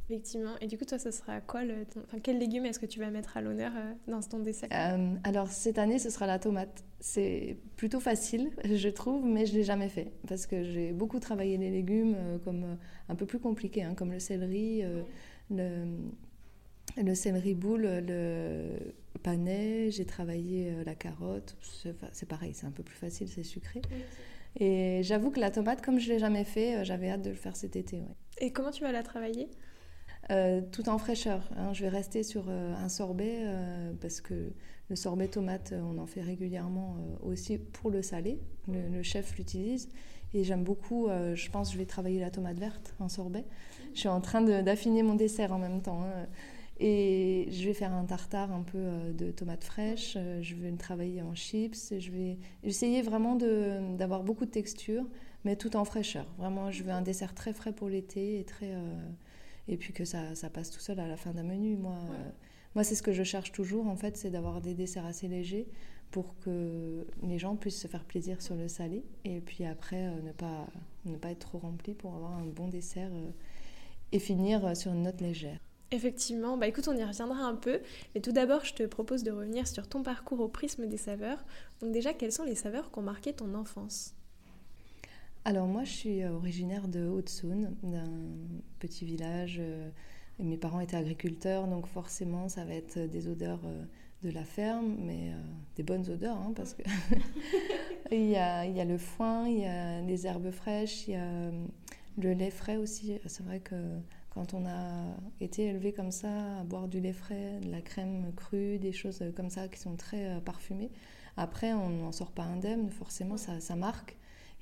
Effectivement. 0.10 0.56
Et 0.60 0.66
du 0.66 0.76
coup, 0.76 0.86
toi, 0.86 0.98
ça 0.98 1.12
sera 1.12 1.40
quoi 1.40 1.64
le, 1.64 1.86
enfin, 2.04 2.18
Quel 2.24 2.40
légume 2.40 2.66
est-ce 2.66 2.80
que 2.80 2.88
tu 2.88 3.00
vas 3.00 3.12
mettre 3.12 3.38
à 3.38 3.42
l'honneur 3.42 3.72
euh, 3.76 3.94
dans 4.08 4.22
ton 4.22 4.40
dessert? 4.40 4.70
Euh, 4.74 5.14
Alors, 5.24 5.50
cette 5.50 5.78
année, 5.78 6.00
ce 6.00 6.10
sera 6.10 6.26
la 6.26 6.40
tomate. 6.40 6.84
C'est 7.00 7.58
plutôt 7.76 8.00
facile, 8.00 8.50
je 8.66 8.90
trouve, 8.90 9.24
mais 9.24 9.46
je 9.46 9.54
ne 9.54 9.58
l'ai 9.58 9.64
jamais 9.64 9.88
fait. 9.88 10.12
Parce 10.28 10.48
que 10.48 10.64
j'ai 10.64 10.94
beaucoup 10.94 11.20
travaillé 11.20 11.58
les 11.58 11.70
légumes 11.70 12.16
euh, 12.18 12.40
comme 12.40 12.78
un 13.08 13.16
peu 13.16 13.28
plus 13.28 13.38
compliqués, 13.38 13.84
hein, 13.84 13.94
comme 13.94 14.12
le 14.12 14.18
céleri, 14.18 14.82
le, 15.52 15.86
le 16.98 17.16
céleri 17.16 17.54
boule, 17.54 17.84
le 18.08 18.80
panais. 19.22 19.92
J'ai 19.92 20.06
travaillé 20.06 20.74
la 20.86 20.96
carotte. 20.96 21.56
C'est 22.14 22.28
pareil, 22.28 22.56
c'est 22.56 22.66
un 22.66 22.72
peu 22.72 22.82
plus 22.82 22.98
facile, 22.98 23.28
c'est 23.28 23.44
sucré. 23.44 23.84
Et 24.60 25.02
j'avoue 25.04 25.30
que 25.30 25.40
la 25.40 25.52
tomate, 25.52 25.84
comme 25.84 26.00
je 26.00 26.10
ne 26.10 26.14
l'ai 26.14 26.20
jamais 26.20 26.46
fait, 26.46 26.84
j'avais 26.84 27.12
hâte 27.12 27.22
de 27.22 27.30
le 27.30 27.36
faire 27.36 27.56
cet 27.56 27.76
été. 27.76 28.02
Et 28.42 28.52
comment 28.52 28.72
tu 28.72 28.82
vas 28.82 28.92
la 28.92 29.04
travailler? 29.04 29.50
Euh, 30.32 30.62
tout 30.72 30.90
en 30.90 31.00
fraîcheur. 31.00 31.42
Hein. 31.58 31.74
Je 31.74 31.82
vais 31.82 31.90
rester 31.90 32.22
sur 32.22 32.46
euh, 32.50 32.76
un 32.76 32.90
sorbet 32.90 33.38
euh, 33.40 33.92
parce 34.00 34.22
que 34.22 34.54
le 34.90 34.96
sorbet 34.96 35.28
tomate, 35.28 35.74
on 35.74 35.98
en 35.98 36.06
fait 36.06 36.22
régulièrement 36.22 36.98
aussi 37.24 37.58
pour 37.58 37.90
le 37.92 38.02
salé. 38.02 38.40
Le, 38.68 39.04
chef 39.04 39.38
l'utilise. 39.38 39.90
Et 40.34 40.44
j'aime 40.44 40.64
beaucoup, 40.64 41.10
je 41.36 41.50
pense 41.52 41.70
que 41.70 41.74
je 41.74 41.78
vais 41.78 41.86
travailler 41.86 42.20
la 42.20 42.32
tomate 42.32 42.58
verte 42.58 42.96
en 43.00 43.08
sorbet. 43.08 43.46
Je 43.94 44.00
suis 44.00 44.10
en 44.10 44.20
train 44.20 44.42
d'affiner 44.42 45.04
mon 45.04 45.14
dessert 45.14 45.52
en 45.52 45.60
même 45.60 45.84
temps. 45.84 46.02
Hein. 46.02 46.26
Et 46.80 47.50
je 47.52 47.66
vais 47.66 47.76
faire 47.76 47.94
un 47.94 48.04
tartare 48.06 48.52
un 48.52 48.64
peu 48.64 48.80
de 49.14 49.30
tomates 49.30 49.64
fraîches. 49.64 50.18
Je 50.42 50.56
vais 50.56 50.72
le 50.72 50.78
travailler 50.78 51.22
en 51.22 51.36
chips. 51.36 51.94
Je 52.00 52.10
vais 52.10 52.40
essayer 52.64 53.04
vraiment 53.04 53.36
d'avoir 53.36 54.24
beaucoup 54.24 54.46
de 54.46 54.52
texture, 54.52 55.06
mais 55.46 55.56
tout 55.56 55.76
en 55.76 55.86
fraîcheur. 55.86 56.26
Vraiment, 56.40 56.72
je 56.72 56.82
veux 56.82 56.92
un 56.92 57.04
dessert 57.04 57.36
très 57.36 57.54
frais 57.54 57.74
pour 57.74 57.90
l'été 57.90 58.40
et 58.40 58.44
très 58.44 58.74
et 59.70 59.78
puis 59.78 59.94
que 59.94 60.04
ça, 60.04 60.36
ça, 60.36 60.50
passe 60.50 60.72
tout 60.72 60.80
seul 60.80 61.00
à 61.00 61.08
la 61.08 61.16
fin 61.16 61.32
d'un 61.32 61.44
menu. 61.44 61.78
Moi, 61.78 61.94
euh, 61.94 62.30
moi 62.76 62.84
c'est 62.84 62.96
ce 62.96 63.04
que 63.04 63.14
je 63.14 63.24
cherche 63.24 63.52
toujours, 63.52 63.88
en 63.88 63.96
fait, 63.96 64.18
c'est 64.18 64.32
d'avoir 64.32 64.62
des 64.62 64.74
desserts 64.74 65.06
assez 65.06 65.28
légers 65.28 65.68
pour 66.12 66.36
que 66.40 67.06
les 67.22 67.38
gens 67.38 67.56
puissent 67.56 67.80
se 67.80 67.88
faire 67.88 68.04
plaisir 68.04 68.42
sur 68.42 68.56
le 68.56 68.68
salé 68.68 69.06
et 69.26 69.42
puis 69.42 69.64
après 69.64 70.08
euh, 70.08 70.22
ne, 70.24 70.32
pas, 70.32 70.68
ne 71.06 71.16
pas 71.16 71.30
être 71.30 71.40
trop 71.40 71.60
rempli 71.60 71.94
pour 71.94 72.16
avoir 72.16 72.32
un 72.32 72.46
bon 72.46 72.68
dessert 72.68 73.12
euh, 73.14 73.30
et 74.12 74.18
finir 74.18 74.76
sur 74.76 74.92
une 74.92 75.04
note 75.04 75.22
légère. 75.22 75.60
Effectivement, 75.92 76.58
bah 76.58 76.68
écoute, 76.68 76.88
on 76.88 76.96
y 76.96 77.04
reviendra 77.04 77.44
un 77.44 77.56
peu, 77.56 77.80
mais 78.14 78.22
tout 78.22 78.32
d'abord, 78.32 78.66
je 78.66 78.74
te 78.74 78.84
propose 78.84 79.24
de 79.24 79.32
revenir 79.32 79.68
sur 79.68 79.88
ton 79.88 80.02
parcours 80.02 80.40
au 80.40 80.48
prisme 80.48 80.88
des 80.88 80.98
saveurs. 80.98 81.44
Donc 81.80 81.92
déjà, 81.92 82.14
quelles 82.14 82.32
sont 82.32 82.44
les 82.44 82.56
saveurs 82.56 82.92
qui 82.92 83.00
ont 83.00 83.04
marqué 83.04 83.34
ton 83.34 83.54
enfance? 83.54 84.16
Alors 85.50 85.66
moi, 85.66 85.84
je 85.84 85.90
suis 85.90 86.22
euh, 86.22 86.32
originaire 86.32 86.88
de 86.88 87.08
Haute-Saône, 87.08 87.76
d'un 87.82 88.04
petit 88.78 89.04
village. 89.04 89.58
Euh, 89.60 89.90
mes 90.38 90.58
parents 90.58 90.80
étaient 90.80 90.96
agriculteurs, 90.96 91.66
donc 91.66 91.88
forcément, 91.88 92.48
ça 92.50 92.66
va 92.66 92.76
être 92.76 93.00
des 93.00 93.28
odeurs 93.28 93.62
euh, 93.66 93.84
de 94.22 94.30
la 94.30 94.44
ferme, 94.44 94.96
mais 95.00 95.32
des 95.76 95.82
bonnes 95.82 96.08
odeurs, 96.08 96.38
hein, 96.38 96.54
parce 96.56 96.76
que 96.76 96.84
il, 98.12 98.30
y 98.30 98.36
a, 98.36 98.68
il, 98.68 98.78
y 98.78 98.80
a, 98.80 98.86
le 98.86 99.00
foin, 99.00 99.48
il 99.48 99.62
y 99.62 99.66
a 99.66 100.02
les 100.02 100.28
herbes 100.28 100.52
fraîches, 100.52 101.08
il 101.08 101.14
y 101.14 101.18
a 101.18 101.52
le 102.20 102.34
lait 102.34 102.52
frais 102.52 102.78
aussi. 102.78 103.18
C'est 103.26 103.44
vrai 103.44 103.60
que 103.60 103.76
quand 104.30 104.54
on 104.54 104.68
a 104.68 105.16
été 105.42 105.66
élevé 105.66 105.94
comme 105.94 106.12
ça, 106.12 106.60
à 106.60 106.64
boire 106.64 106.88
du 106.88 107.00
lait 107.00 107.12
frais, 107.12 107.60
de 107.64 107.72
la 107.72 107.82
crème 107.82 108.32
crue, 108.36 108.78
des 108.78 108.92
choses 108.92 109.24
comme 109.36 109.50
ça 109.50 109.68
qui 109.68 109.80
sont 109.80 109.96
très 109.96 110.40
parfumées, 110.42 110.92
après, 111.38 111.74
on 111.74 111.90
n'en 111.90 112.12
sort 112.12 112.32
pas 112.34 112.44
indemne, 112.44 112.92
forcément, 112.92 113.38
ça, 113.38 113.60
ça 113.60 113.76
marque. 113.76 114.16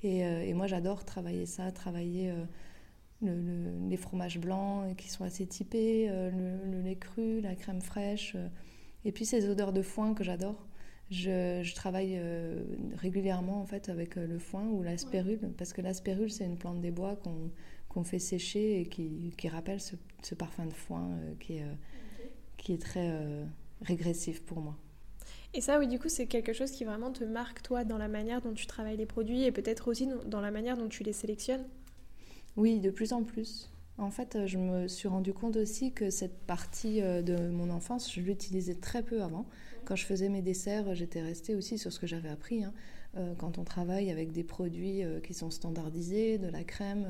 Euh, 0.04 0.42
et, 0.42 0.54
moi, 0.54 0.66
j'adore 0.66 1.04
travailler 1.04 1.46
ça, 1.46 1.72
travailler 1.72 2.32
euh, 3.24 3.88
les 3.88 3.96
fromages 3.96 4.38
blancs 4.38 4.96
qui 4.96 5.08
sont 5.08 5.24
assez 5.24 5.46
typés, 5.46 6.06
euh, 6.08 6.30
le, 6.64 6.80
lait 6.82 6.96
cru, 6.96 7.40
la 7.40 7.54
crème 7.54 7.80
fraîche, 7.80 8.36
et 9.04 9.12
puis 9.12 9.24
ces 9.24 9.48
odeurs 9.48 9.72
de 9.72 9.82
foin 9.82 10.14
que 10.14 10.24
j'adore. 10.24 10.66
Je, 11.10 11.74
travaille 11.74 12.20
régulièrement 12.96 13.62
en 13.62 13.64
fait 13.64 13.88
avec 13.88 14.16
le 14.16 14.38
foin 14.38 14.66
ou 14.66 14.82
la 14.82 14.98
spérule, 14.98 15.52
parce 15.56 15.72
que 15.72 15.80
la 15.80 15.94
spérule, 15.94 16.30
c'est 16.30 16.44
une 16.44 16.58
plante 16.58 16.82
des 16.82 16.90
bois 16.90 17.18
qu'on 17.88 18.04
fait 18.04 18.18
sécher 18.18 18.80
et 18.80 18.86
qui, 18.86 19.32
qui 19.38 19.48
rappelle 19.48 19.80
ce, 19.80 20.34
parfum 20.34 20.66
de 20.66 20.74
foin 20.74 21.18
qui, 21.40 21.54
est, 21.54 21.64
qui 22.58 22.74
est 22.74 22.82
très 22.82 23.10
régressif 23.80 24.42
pour 24.42 24.60
moi. 24.60 24.76
Et 25.54 25.60
ça, 25.60 25.78
oui, 25.78 25.88
du 25.88 25.98
coup, 25.98 26.08
c'est 26.08 26.26
quelque 26.26 26.52
chose 26.52 26.70
qui 26.70 26.84
vraiment 26.84 27.10
te 27.10 27.24
marque, 27.24 27.62
toi, 27.62 27.84
dans 27.84 27.98
la 27.98 28.08
manière 28.08 28.42
dont 28.42 28.52
tu 28.52 28.66
travailles 28.66 28.98
les 28.98 29.06
produits 29.06 29.44
et 29.44 29.52
peut-être 29.52 29.88
aussi 29.88 30.08
dans 30.26 30.40
la 30.40 30.50
manière 30.50 30.76
dont 30.76 30.88
tu 30.88 31.02
les 31.02 31.14
sélectionnes 31.14 31.64
Oui, 32.56 32.80
de 32.80 32.90
plus 32.90 33.12
en 33.12 33.22
plus. 33.22 33.70
En 33.98 34.10
fait, 34.10 34.36
euh, 34.36 34.46
je 34.46 34.58
me 34.58 34.86
suis 34.86 35.08
rendu 35.08 35.32
compte 35.32 35.56
aussi 35.56 35.90
que 35.90 36.08
cette 36.08 36.38
partie 36.38 37.02
euh, 37.02 37.20
de 37.20 37.50
mon 37.50 37.68
enfance, 37.70 38.12
je 38.14 38.20
l'utilisais 38.20 38.76
très 38.76 39.02
peu 39.02 39.22
avant. 39.22 39.44
Quand 39.84 39.96
je 39.96 40.04
faisais 40.04 40.28
mes 40.28 40.40
desserts, 40.40 40.94
j'étais 40.94 41.20
restée 41.20 41.56
aussi 41.56 41.78
sur 41.78 41.92
ce 41.92 41.98
que 41.98 42.06
j'avais 42.06 42.28
appris. 42.28 42.62
Hein. 42.62 42.72
Euh, 43.16 43.34
quand 43.36 43.58
on 43.58 43.64
travaille 43.64 44.10
avec 44.10 44.30
des 44.30 44.44
produits 44.44 45.02
qui 45.24 45.34
sont 45.34 45.50
standardisés, 45.50 46.38
de 46.38 46.48
la 46.48 46.62
crème, 46.62 47.08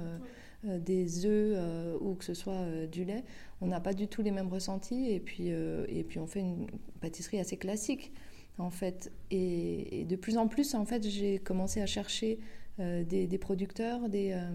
des 0.64 1.26
œufs 1.26 1.58
ou 2.00 2.14
que 2.14 2.24
ce 2.24 2.34
soit 2.34 2.86
du 2.86 3.04
lait, 3.04 3.24
on 3.60 3.66
n'a 3.66 3.80
pas 3.80 3.94
du 3.94 4.06
tout 4.06 4.22
les 4.22 4.30
mêmes 4.30 4.48
ressentis 4.48 5.10
et 5.10 5.18
puis, 5.18 5.48
et 5.48 6.04
puis 6.08 6.20
on 6.20 6.26
fait 6.26 6.40
une 6.40 6.68
pâtisserie 7.00 7.40
assez 7.40 7.56
classique 7.56 8.12
en 8.58 8.70
fait. 8.70 9.12
Et, 9.30 10.04
de 10.08 10.16
plus 10.16 10.36
en 10.36 10.48
plus, 10.48 10.74
en 10.74 10.84
fait, 10.84 11.06
j'ai 11.08 11.38
commencé 11.38 11.80
à 11.80 11.86
chercher 11.86 12.38
euh, 12.80 13.04
des, 13.04 13.38
producteurs, 13.38 14.08
des, 14.08 14.32
euh, 14.32 14.50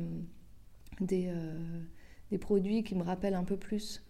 des, 1.02 1.28
euh, 1.28 1.54
des, 2.32 2.38
produits 2.38 2.84
qui 2.84 2.96
me 2.96 3.04
rappellent 3.04 3.36
un 3.36 3.44
peu 3.44 3.58
plus 3.58 4.04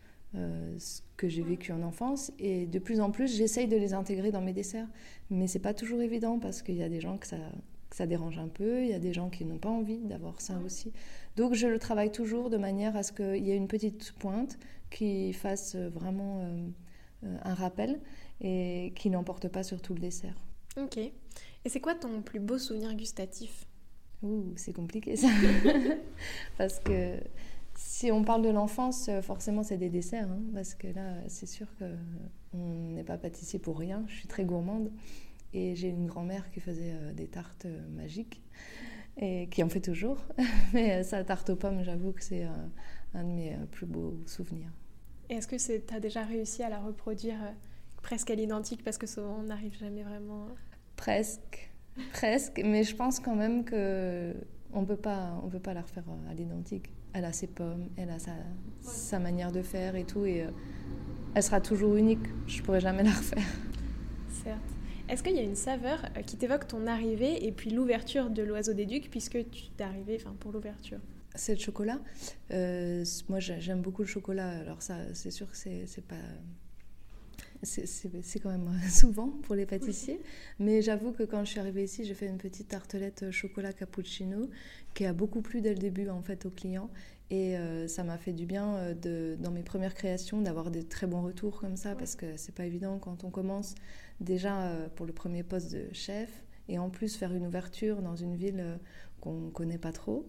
ce 0.80 1.02
que 1.16 1.30
j'ai 1.30 1.44
vécu 1.44 1.72
en 1.72 1.84
enfance. 1.84 2.32
Et 2.40 2.66
de 2.66 2.80
plus 2.80 3.02
en 3.02 3.12
plus, 3.12 3.38
j'essaye 3.38 3.68
de 3.68 3.78
les 3.78 3.94
intégrer 3.94 4.32
dans 4.32 4.42
mes 4.42 4.54
desserts. 4.54 4.88
Mais 5.30 5.46
c'est 5.46 5.60
pas 5.60 5.76
toujours 5.76 6.02
évident 6.02 6.40
parce 6.40 6.64
qu'il 6.64 6.74
y 6.74 6.82
a 6.82 6.90
des 6.90 7.00
gens 7.00 7.20
que 7.20 7.28
ça, 7.28 7.38
ça 7.92 8.08
dérange 8.08 8.40
un 8.40 8.48
peu, 8.48 8.82
il 8.82 8.90
y 8.90 8.94
a 8.94 9.00
des 9.00 9.14
gens 9.14 9.30
qui 9.30 9.46
n'ont 9.46 9.60
pas 9.60 9.70
envie 9.70 10.00
d'avoir 10.00 10.42
ça 10.42 10.60
aussi. 10.66 10.92
Donc 11.36 11.54
je 11.54 11.68
le 11.68 11.78
travaille 11.78 12.12
toujours 12.12 12.50
de 12.50 12.58
manière 12.58 12.96
à 12.98 13.04
ce 13.04 13.12
qu'il 13.12 13.46
y 13.46 13.52
ait 13.52 13.56
une 13.56 13.68
petite 13.68 14.14
pointe 14.14 14.58
qui 14.90 15.34
fasse 15.34 15.76
vraiment 15.76 16.44
un 17.22 17.54
rappel 17.54 18.00
et 18.42 18.94
qui 18.96 19.10
n'emporte 19.10 19.48
pas 19.48 19.64
sur 19.64 19.82
tout 19.82 19.94
le 19.94 20.00
dessert. 20.00 20.36
Ok. 20.78 20.98
Et 20.98 21.70
c'est 21.70 21.80
quoi 21.80 21.96
ton 21.96 22.22
plus 22.22 22.40
beau 22.40 22.58
souvenir 22.58 22.94
gustatif? 22.96 23.66
Ouh, 24.22 24.54
c'est 24.56 24.74
compliqué 24.74 25.16
ça. 25.16 25.28
parce 26.58 26.80
que 26.80 27.18
si 27.76 28.12
on 28.12 28.24
parle 28.24 28.42
de 28.42 28.50
l'enfance, 28.50 29.10
forcément 29.22 29.64
c'est 29.64 29.78
des 29.78 29.90
desserts. 29.90 30.30
Hein, 30.30 30.42
parce 30.54 30.76
que 30.76 30.88
là, 30.88 31.16
c'est 31.28 31.46
sûr 31.46 31.68
qu'on 31.78 32.92
n'est 32.92 33.04
pas 33.04 33.18
pâtissier 33.18 33.60
pour 33.60 33.78
rien. 33.78 34.04
Je 34.08 34.16
suis 34.16 34.28
très 34.28 34.46
gourmande. 34.46 34.92
Et 35.54 35.76
j'ai 35.76 35.90
une 35.90 36.08
grand-mère 36.08 36.50
qui 36.50 36.60
faisait 36.60 36.94
euh, 36.94 37.14
des 37.14 37.28
tartes 37.28 37.66
euh, 37.66 37.88
magiques. 37.90 38.42
Et 39.18 39.48
qui 39.50 39.62
en 39.62 39.70
fait 39.70 39.82
toujours. 39.82 40.18
Mais 40.74 40.94
euh, 40.94 41.04
sa 41.04 41.24
tarte 41.24 41.52
aux 41.52 41.56
pommes, 41.56 41.84
j'avoue 41.84 42.12
que 42.12 42.24
c'est 42.24 42.48
un 43.14 43.24
de 43.24 43.30
mes 43.30 43.56
plus 43.72 43.86
beaux 43.86 44.20
souvenirs. 44.26 44.72
Et 45.30 45.36
est-ce 45.36 45.48
que 45.48 45.56
tu 45.56 45.94
as 45.94 46.00
déjà 46.00 46.24
réussi 46.24 46.64
à 46.64 46.70
la 46.70 46.80
reproduire 46.80 47.38
presque 48.04 48.30
à 48.30 48.36
l'identique 48.36 48.84
parce 48.84 49.00
que 49.00 49.08
souvent 49.08 49.40
on 49.40 49.44
n'arrive 49.44 49.76
jamais 49.80 50.04
vraiment. 50.04 50.50
Presque, 50.96 51.72
presque, 52.12 52.62
mais 52.64 52.84
je 52.84 52.96
pense 52.96 53.20
quand 53.20 53.36
même 53.36 53.64
que 53.64 54.36
on 54.74 54.86
peut 54.86 54.98
pas, 54.98 55.40
on 55.44 55.50
peut 55.50 55.60
pas 55.60 55.74
la 55.74 55.82
refaire 55.82 56.04
à 56.30 56.34
l'identique. 56.36 56.92
Elle 57.14 57.26
a 57.26 57.34
ses 57.34 57.48
pommes, 57.48 57.90
elle 57.96 58.10
a 58.10 58.20
sa, 58.20 58.32
sa 58.82 59.20
manière 59.20 59.52
de 59.52 59.62
faire 59.62 59.96
et 59.96 60.04
tout, 60.04 60.26
et 60.26 60.44
euh, 60.44 60.52
elle 61.36 61.44
sera 61.44 61.62
toujours 61.62 61.96
unique. 61.96 62.26
Je 62.48 62.62
pourrais 62.62 62.80
jamais 62.82 63.04
la 63.04 63.12
refaire. 63.12 63.44
Certes. 64.44 64.60
Est-ce 65.10 65.22
qu'il 65.22 65.36
y 65.36 65.40
a 65.40 65.44
une 65.44 65.56
saveur 65.56 66.04
euh, 66.18 66.22
qui 66.22 66.38
t'évoque 66.38 66.68
ton 66.68 66.88
arrivée 66.88 67.46
et 67.46 67.52
puis 67.52 67.70
l'ouverture 67.70 68.30
de 68.30 68.42
l'oiseau 68.42 68.74
des 68.74 68.86
ducs 68.86 69.12
puisque 69.12 69.50
tu 69.52 69.70
t'es 69.78 69.84
arrivé 69.84 70.18
enfin, 70.20 70.36
pour 70.40 70.52
l'ouverture? 70.52 71.00
C'est 71.36 71.54
le 71.54 71.60
chocolat. 71.60 72.00
Euh, 72.52 73.04
moi, 73.30 73.40
j'aime 73.40 73.82
beaucoup 73.82 74.02
le 74.04 74.08
chocolat. 74.08 74.50
Alors 74.50 74.82
ça, 74.82 74.98
c'est 75.14 75.32
sûr 75.32 75.50
que 75.50 75.58
c'est 75.58 76.08
pas 76.08 76.16
c'est 77.64 78.40
quand 78.40 78.50
même 78.50 78.70
souvent 78.90 79.30
pour 79.30 79.56
les 79.56 79.66
pâtissiers. 79.66 80.22
Mais 80.60 80.82
j'avoue 80.82 81.12
que 81.12 81.24
quand 81.24 81.44
je 81.46 81.52
suis 81.52 81.60
arrivée 81.60 81.84
ici, 81.84 82.04
j'ai 82.06 82.14
fait 82.14 82.28
une 82.28 82.38
petite 82.38 82.68
tartelette 82.68 83.32
chocolat 83.32 83.74
cappuccino 83.74 84.50
qui 84.94 85.06
a 85.06 85.14
beaucoup 85.14 85.42
plu 85.42 85.62
dès 85.62 85.74
le 85.74 85.80
début 85.80 86.10
en 86.10 86.22
fait 86.22 86.46
aux 86.46 86.52
clients. 86.52 86.90
Et 87.30 87.58
euh, 87.58 87.88
ça 87.88 88.04
m'a 88.04 88.20
fait 88.20 88.32
du 88.32 88.46
bien 88.46 88.76
euh, 88.76 89.36
dans 89.38 89.50
mes 89.50 89.64
premières 89.64 89.96
créations 89.96 90.42
d'avoir 90.42 90.70
des 90.70 90.84
très 90.84 91.08
bons 91.08 91.24
retours 91.24 91.60
comme 91.60 91.78
ça 91.78 91.96
parce 91.96 92.16
que 92.16 92.38
c'est 92.38 92.54
pas 92.54 92.66
évident 92.66 93.00
quand 93.00 93.24
on 93.24 93.32
commence 93.32 93.74
déjà 94.20 94.68
euh, 94.68 94.88
pour 94.96 95.08
le 95.08 95.14
premier 95.14 95.42
poste 95.42 95.72
de 95.74 95.88
chef 95.94 96.44
et 96.68 96.78
en 96.78 96.92
plus 96.92 97.16
faire 97.16 97.34
une 97.34 97.48
ouverture 97.48 98.04
dans 98.04 98.16
une 98.16 98.36
ville 98.36 98.78
qu'on 99.20 99.50
connaît 99.50 99.80
pas 99.80 99.92
trop. 99.92 100.28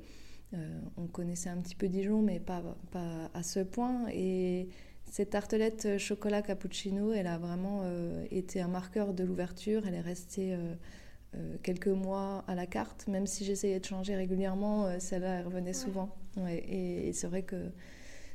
on 0.96 1.06
connaissait 1.06 1.50
un 1.50 1.58
petit 1.58 1.74
peu 1.74 1.88
Dijon 1.88 2.22
mais 2.22 2.40
pas, 2.40 2.62
pas 2.90 3.30
à 3.34 3.42
ce 3.42 3.60
point 3.60 4.06
et 4.10 4.68
cette 5.10 5.30
tartelette 5.30 5.86
euh, 5.86 5.98
chocolat 5.98 6.42
cappuccino, 6.42 7.12
elle 7.12 7.26
a 7.26 7.38
vraiment 7.38 7.82
euh, 7.84 8.24
été 8.30 8.60
un 8.60 8.68
marqueur 8.68 9.14
de 9.14 9.24
l'ouverture. 9.24 9.86
Elle 9.86 9.94
est 9.94 10.00
restée 10.00 10.54
euh, 10.54 11.56
quelques 11.62 11.88
mois 11.88 12.44
à 12.46 12.54
la 12.54 12.66
carte, 12.66 13.06
même 13.08 13.26
si 13.26 13.44
j'essayais 13.44 13.80
de 13.80 13.84
changer 13.84 14.16
régulièrement, 14.16 15.00
celle-là 15.00 15.40
elle 15.40 15.46
revenait 15.46 15.72
souvent. 15.72 16.14
et, 16.48 17.12
c'est 17.12 17.26
vrai 17.26 17.42
que 17.42 17.70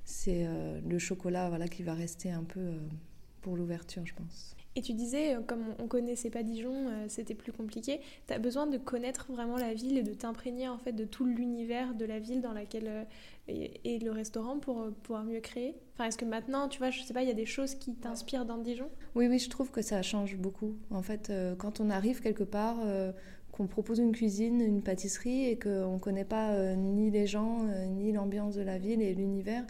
c'est 0.04 0.46
le 0.86 1.00
chocolat 1.00 1.48
voilà, 1.48 1.70
qui 1.70 1.82
va 1.82 1.94
rester 1.94 2.30
un 2.30 2.44
peu 2.44 2.74
pour 3.42 3.56
l'ouverture, 3.56 4.06
je 4.06 4.14
pense. 4.14 4.56
Et 4.76 4.82
tu 4.82 4.94
disais, 4.94 5.36
comme 5.48 5.76
on 5.80 5.88
connaissait 5.88 6.30
pas 6.30 6.44
Dijon, 6.44 6.88
euh, 6.88 7.06
c'était 7.08 7.34
plus 7.34 7.52
compliqué. 7.52 8.00
Tu 8.28 8.34
as 8.34 8.40
besoin 8.40 8.68
de 8.68 8.78
connaître 8.78 9.32
vraiment 9.32 9.58
la 9.58 9.74
ville 9.74 9.98
et 9.98 10.04
de 10.04 10.14
t'imprégner 10.14 10.70
en 10.70 10.78
fait 10.78 10.94
de 10.94 11.06
tout 11.06 11.26
l'univers 11.26 11.96
de 11.96 12.06
la 12.06 12.20
ville 12.20 12.42
dans 12.42 12.54
laquelle 12.54 13.08
euh, 13.50 13.68
est, 13.84 14.04
le 14.04 14.12
restaurant 14.12 14.60
pour 14.60 14.92
pouvoir 15.04 15.24
mieux 15.24 15.40
créer. 15.40 15.76
Enfin, 15.94 16.06
est-ce 16.06 16.18
que 16.18 16.26
maintenant, 16.26 16.68
tu 16.68 16.80
vois, 16.80 16.90
je 16.90 17.02
sais 17.02 17.14
pas, 17.14 17.24
il 17.24 17.28
y 17.28 17.32
a 17.32 17.36
des 17.36 17.46
choses 17.46 17.76
qui 17.76 17.96
t'inspirent 17.96 18.46
dans 18.46 18.58
Dijon 18.58 18.90
Oui, 19.16 19.28
oui, 19.28 19.40
je 19.40 19.50
trouve 19.50 19.72
que 19.72 19.82
ça 19.82 20.02
change 20.02 20.38
beaucoup. 20.38 20.76
En 20.92 21.02
fait, 21.02 21.32
quand 21.58 21.80
on 21.80 21.90
arrive 21.90 22.22
quelque 22.22 22.44
part, 22.44 22.78
qu'on 23.52 23.68
propose 23.68 24.00
une 24.00 24.14
cuisine, 24.14 24.62
une 24.62 24.82
pâtisserie 24.82 25.48
et 25.48 25.60
qu'on 25.60 25.96
ne 25.96 26.00
connaît 26.00 26.24
pas 26.24 26.76
ni 26.76 27.12
les 27.12 27.28
gens, 27.28 27.66
ni 27.88 28.14
l'ambiance 28.14 28.56
de 28.56 28.62
la 28.62 28.78
ville 28.78 29.02
et 29.02 29.14
l'univers, 29.14 29.66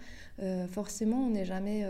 forcément, 0.69 1.25
on 1.25 1.31
n'est 1.31 1.45
jamais 1.45 1.83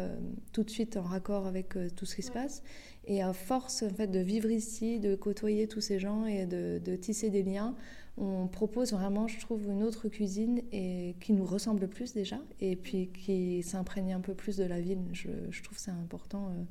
tout 0.54 0.64
de 0.64 0.70
suite 0.70 0.96
en 0.96 1.02
raccord 1.02 1.46
avec 1.46 1.76
tout 1.96 2.06
ce 2.06 2.16
qui 2.16 2.22
se 2.22 2.32
passe. 2.32 2.64
Et 3.10 3.24
à 3.24 3.34
force 3.34 3.82
en 3.82 3.90
fait, 3.90 4.08
de 4.08 4.20
vivre 4.20 4.52
ici, 4.52 5.00
de 5.00 5.16
côtoyer 5.16 5.68
tous 5.68 5.82
ces 5.82 5.98
gens 5.98 6.28
et 6.28 6.46
de, 6.46 6.96
tisser 6.96 7.32
des 7.32 7.42
liens, 7.42 7.76
on 8.18 8.48
propose 8.48 8.94
vraiment, 8.94 9.28
je 9.28 9.40
trouve, 9.40 9.68
une 9.68 9.82
autre 9.82 10.10
cuisine 10.10 10.62
et 10.72 11.16
qui 11.20 11.34
nous 11.34 11.46
ressemble 11.46 11.88
plus 11.88 12.14
déjà, 12.14 12.38
et 12.62 12.76
puis 12.76 13.08
qui 13.08 13.64
s'imprègne 13.64 14.14
un 14.14 14.20
peu 14.20 14.36
plus 14.36 14.58
de 14.58 14.64
la 14.64 14.80
ville. 14.80 15.02
Je, 15.12 15.30
je 15.50 15.64
trouve 15.64 15.80
c'est 15.80 15.90
important, 15.90 16.50
euh, 16.50 16.64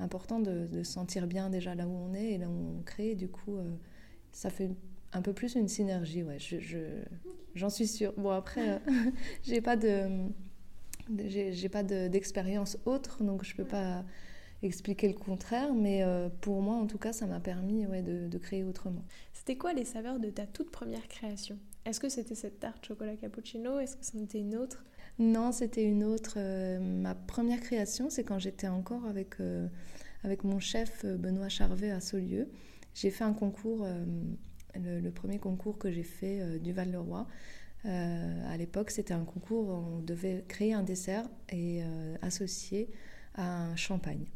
important 0.00 0.40
de, 0.40 0.66
se 0.82 0.82
sentir 0.82 1.28
bien 1.28 1.50
déjà 1.50 1.76
là 1.76 1.86
où 1.86 1.92
on 1.92 2.14
est 2.14 2.32
et 2.32 2.38
là 2.38 2.48
où 2.48 2.78
on 2.78 2.82
crée. 2.82 3.14
Du 3.14 3.28
coup, 3.28 3.56
euh, 3.56 3.70
ça 4.32 4.50
fait 4.50 4.70
un 5.12 5.22
peu 5.22 5.32
plus 5.32 5.54
une 5.54 5.68
synergie, 5.68 6.24
ouais. 6.24 6.38
J'en 7.54 7.68
je, 7.68 7.74
suis 7.74 7.86
sûre. 7.86 8.12
Bon 8.16 8.30
après, 8.30 8.70
euh, 8.70 8.78
j'ai 9.44 9.60
pas 9.60 9.76
de, 9.76 10.08
j'ai 11.28 11.68
pas 11.68 11.84
d'expérience 11.84 12.76
autre, 12.86 13.22
donc 13.22 13.44
je 13.44 13.54
peux 13.54 13.64
pas 13.64 14.04
expliquer 14.62 15.08
le 15.08 15.14
contraire, 15.14 15.72
mais 15.74 16.02
euh, 16.02 16.28
pour 16.40 16.60
moi, 16.60 16.76
en 16.76 16.86
tout 16.86 16.98
cas, 16.98 17.12
ça 17.12 17.26
m'a 17.26 17.40
permis 17.40 17.86
ouais, 17.86 18.02
de, 18.02 18.38
créer 18.38 18.64
autrement. 18.64 19.04
C'était 19.32 19.56
quoi 19.56 19.72
les 19.72 19.84
saveurs 19.84 20.18
de 20.18 20.30
ta 20.30 20.46
toute 20.46 20.70
première 20.70 21.06
création? 21.08 21.58
Est-ce 21.84 22.00
que 22.00 22.08
c'était 22.08 22.34
cette 22.34 22.60
tarte 22.60 22.84
chocolat 22.84 23.16
cappuccino? 23.16 23.78
Est-ce 23.78 23.96
que 23.96 24.04
c'en 24.04 24.18
était 24.18 24.38
une 24.38 24.56
autre? 24.56 24.84
Non, 25.18 25.52
c'était 25.52 25.84
une 25.84 26.04
autre. 26.04 26.34
Euh, 26.36 26.78
ma 26.78 27.14
première 27.14 27.60
création, 27.60 28.10
c'est 28.10 28.24
quand 28.24 28.38
j'étais 28.38 28.68
encore 28.68 29.06
avec, 29.06 29.40
euh, 29.40 29.66
avec 30.24 30.44
mon 30.44 30.58
chef 30.58 31.04
Benoît 31.06 31.48
Charvet 31.48 31.90
à 31.90 32.00
Saulieu. 32.00 32.48
J'ai 32.94 33.10
fait 33.10 33.24
un 33.24 33.32
concours, 33.32 33.86
le, 34.74 35.10
premier 35.10 35.38
concours 35.38 35.78
que 35.78 35.90
j'ai 35.92 36.02
fait 36.02 36.58
du 36.58 36.72
Val-le-Roi. 36.72 37.28
à 37.84 38.56
l'époque, 38.56 38.90
c'était 38.90 39.14
un 39.14 39.24
concours 39.24 39.68
où 39.68 39.72
on 39.72 39.98
devait 40.00 40.44
créer 40.48 40.74
un 40.74 40.82
dessert 40.82 41.24
et 41.50 41.82
associer 42.20 42.90
à 43.36 43.62
un 43.62 43.76
champagne. 43.76 44.26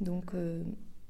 Donc 0.00 0.34
euh, 0.34 0.62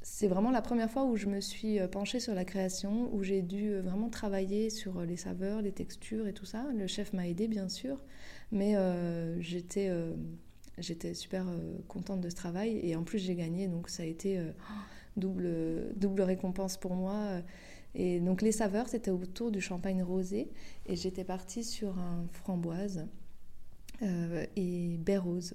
c'est 0.02 0.26
vraiment 0.26 0.50
la 0.50 0.62
première 0.62 0.90
fois 0.90 1.04
où 1.04 1.16
je 1.16 1.26
me 1.26 1.40
suis 1.40 1.78
euh, 1.78 1.87
penchée 1.88 2.20
sur 2.20 2.35
la 2.35 2.44
création, 2.44 3.12
où 3.14 3.23
j'ai 3.23 3.42
dû 3.42 3.70
euh, 3.70 3.82
vraiment 3.82 4.11
travailler 4.11 4.70
sur 4.70 5.02
les 5.02 5.16
saveurs, 5.16 5.62
les 5.62 5.73
textures 5.73 6.26
et 6.26 6.32
tout 6.32 6.44
ça. 6.44 6.66
Le 6.75 6.87
chef 6.87 7.12
m'a 7.12 7.28
aidé 7.28 7.49
bien 7.49 7.68
sûr, 7.68 7.99
mais 8.52 8.75
j'étais 9.38 9.90
j'étais 10.78 11.14
super 11.14 11.47
contente 11.88 12.20
de 12.20 12.28
ce 12.28 12.35
travail. 12.35 12.80
Et 12.82 12.97
en 12.97 13.04
plus 13.04 13.18
j'ai 13.18 13.35
gagné, 13.35 13.68
donc 13.68 13.88
ça 13.88 14.02
a 14.02 14.06
été 14.06 14.40
double, 15.16 15.92
double 15.97 16.23
récompense 16.23 16.76
pour 16.76 16.94
moi. 16.94 17.40
Et 17.94 18.20
donc 18.20 18.42
les 18.42 18.52
saveurs, 18.52 18.88
c'était 18.88 19.11
autour 19.11 19.50
du 19.50 19.61
champagne 19.61 20.02
rosé. 20.02 20.50
Et 20.87 20.97
j'étais 20.97 21.25
partie 21.25 21.62
sur 21.62 21.99
un 21.99 22.25
framboise 22.32 23.06
et 24.02 24.97
baie 24.99 25.18
rose 25.18 25.54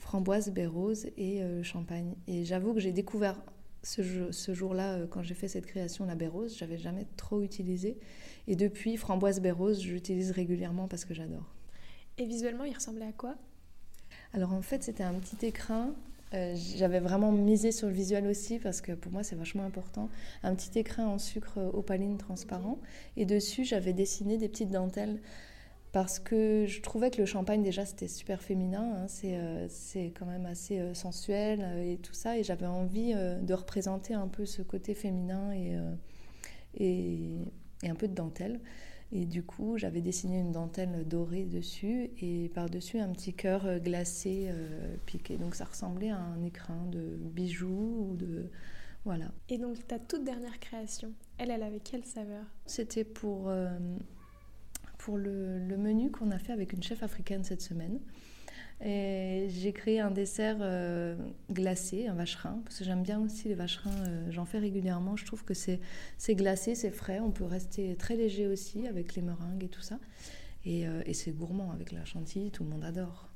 framboise, 0.00 0.50
baie 0.50 0.66
rose 0.66 1.06
et 1.16 1.42
euh, 1.42 1.62
champagne. 1.62 2.14
Et 2.26 2.44
j'avoue 2.44 2.74
que 2.74 2.80
j'ai 2.80 2.92
découvert 2.92 3.40
ce, 3.82 4.32
ce 4.32 4.54
jour-là, 4.54 4.94
euh, 4.94 5.06
quand 5.06 5.22
j'ai 5.22 5.34
fait 5.34 5.48
cette 5.48 5.66
création, 5.66 6.04
la 6.06 6.14
baie 6.14 6.26
rose, 6.26 6.56
j'avais 6.58 6.78
jamais 6.78 7.06
trop 7.16 7.42
utilisé. 7.42 7.98
Et 8.48 8.56
depuis, 8.56 8.96
framboise, 8.96 9.40
baie 9.40 9.50
rose, 9.50 9.80
j'utilise 9.80 10.32
régulièrement 10.32 10.88
parce 10.88 11.04
que 11.04 11.14
j'adore. 11.14 11.54
Et 12.18 12.24
visuellement, 12.24 12.64
il 12.64 12.74
ressemblait 12.74 13.06
à 13.06 13.12
quoi? 13.12 13.36
Alors 14.32 14.52
en 14.52 14.62
fait, 14.62 14.82
c'était 14.82 15.04
un 15.04 15.14
petit 15.14 15.46
écrin. 15.46 15.94
Euh, 16.32 16.54
j'avais 16.76 17.00
vraiment 17.00 17.32
misé 17.32 17.72
sur 17.72 17.88
le 17.88 17.92
visuel 17.92 18.26
aussi 18.28 18.60
parce 18.60 18.80
que 18.80 18.92
pour 18.92 19.10
moi 19.10 19.24
c'est 19.24 19.34
vachement 19.34 19.64
important. 19.64 20.08
Un 20.44 20.54
petit 20.54 20.78
écrin 20.78 21.06
en 21.06 21.18
sucre 21.18 21.58
opaline 21.72 22.18
transparent 22.18 22.78
et 23.16 23.24
dessus 23.24 23.64
j'avais 23.64 23.92
dessiné 23.92 24.38
des 24.38 24.48
petites 24.48 24.70
dentelles 24.70 25.20
parce 25.92 26.20
que 26.20 26.66
je 26.66 26.80
trouvais 26.80 27.10
que 27.10 27.18
le 27.18 27.26
champagne 27.26 27.62
déjà 27.62 27.84
c'était 27.84 28.08
super 28.08 28.40
féminin, 28.42 28.94
hein. 28.96 29.06
euh, 29.24 29.66
c'est 29.68 30.12
quand 30.16 30.26
même 30.26 30.46
assez 30.46 30.78
euh, 30.78 30.94
sensuel 30.94 31.60
euh, 31.62 31.92
et 31.92 31.96
tout 31.96 32.14
ça, 32.14 32.38
et 32.38 32.44
j'avais 32.44 32.66
envie 32.66 33.12
de 33.14 33.54
représenter 33.54 34.14
un 34.14 34.28
peu 34.28 34.46
ce 34.46 34.62
côté 34.62 34.94
féminin 34.94 35.52
et, 35.52 35.76
et, 36.74 37.38
un 37.82 37.94
peu 37.94 38.08
de 38.08 38.14
dentelle. 38.14 38.60
Et 39.12 39.26
du 39.26 39.42
coup, 39.42 39.76
j'avais 39.76 40.00
dessiné 40.00 40.38
une 40.38 40.52
dentelle 40.52 41.04
dorée 41.08 41.44
dessus 41.44 42.10
et 42.20 42.48
par-dessus 42.54 43.00
un 43.00 43.08
petit 43.08 43.34
cœur 43.34 43.80
glacé 43.80 44.50
piqué. 45.06 45.36
Donc 45.36 45.56
ça 45.56 45.64
ressemblait 45.64 46.10
à 46.10 46.18
un 46.18 46.42
écrin 46.44 46.86
de 46.92 47.18
bijoux 47.20 48.10
ou 48.10 48.16
de... 48.16 48.50
Voilà. 49.04 49.32
Et 49.48 49.58
donc 49.58 49.84
ta 49.88 49.98
toute 49.98 50.22
dernière 50.22 50.60
création, 50.60 51.12
elle, 51.38 51.50
elle 51.50 51.64
avait 51.64 51.80
quelle 51.80 52.04
saveur? 52.04 52.44
C'était 52.66 53.04
pour 53.04 53.50
le, 55.16 55.76
menu 55.76 56.10
qu'on 56.10 56.30
a 56.30 56.38
fait 56.38 56.52
avec 56.52 56.72
une 56.72 56.82
chef 56.82 57.02
africaine 57.02 57.44
cette 57.44 57.62
semaine. 57.62 57.98
Et 58.82 59.48
j'ai 59.50 59.72
créé 59.72 60.00
un 60.00 60.10
dessert 60.10 60.56
euh, 60.60 61.14
glacé, 61.52 62.06
un 62.06 62.14
vacherin, 62.14 62.62
parce 62.64 62.78
que 62.78 62.84
j'aime 62.84 63.02
bien 63.02 63.20
aussi 63.20 63.48
les 63.48 63.54
vacherins, 63.54 63.90
euh, 64.08 64.30
j'en 64.30 64.46
fais 64.46 64.58
régulièrement. 64.58 65.16
Je 65.16 65.26
trouve 65.26 65.44
que 65.44 65.52
c'est 65.52 65.80
glacé, 66.30 66.74
c'est 66.74 66.90
frais, 66.90 67.20
on 67.20 67.30
peut 67.30 67.44
rester 67.44 67.94
très 67.96 68.16
léger 68.16 68.46
aussi 68.46 68.86
avec 68.86 69.14
les 69.16 69.22
meringues 69.22 69.64
et 69.64 69.68
tout 69.68 69.82
ça. 69.82 69.98
Et, 70.64 70.86
euh, 70.86 71.02
et 71.04 71.12
c'est 71.12 71.30
gourmand 71.30 71.72
avec 71.72 71.92
la 71.92 72.04
chantilly, 72.06 72.50
tout 72.50 72.64
le 72.64 72.70
monde 72.70 72.84
adore. 72.84 73.28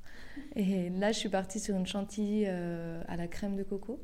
Et 0.55 0.89
là, 0.89 1.11
je 1.11 1.19
suis 1.19 1.29
partie 1.29 1.59
sur 1.59 1.75
une 1.75 1.85
chantilly 1.85 2.45
à 2.45 3.15
la 3.15 3.27
crème 3.27 3.55
de 3.55 3.63
coco 3.63 4.01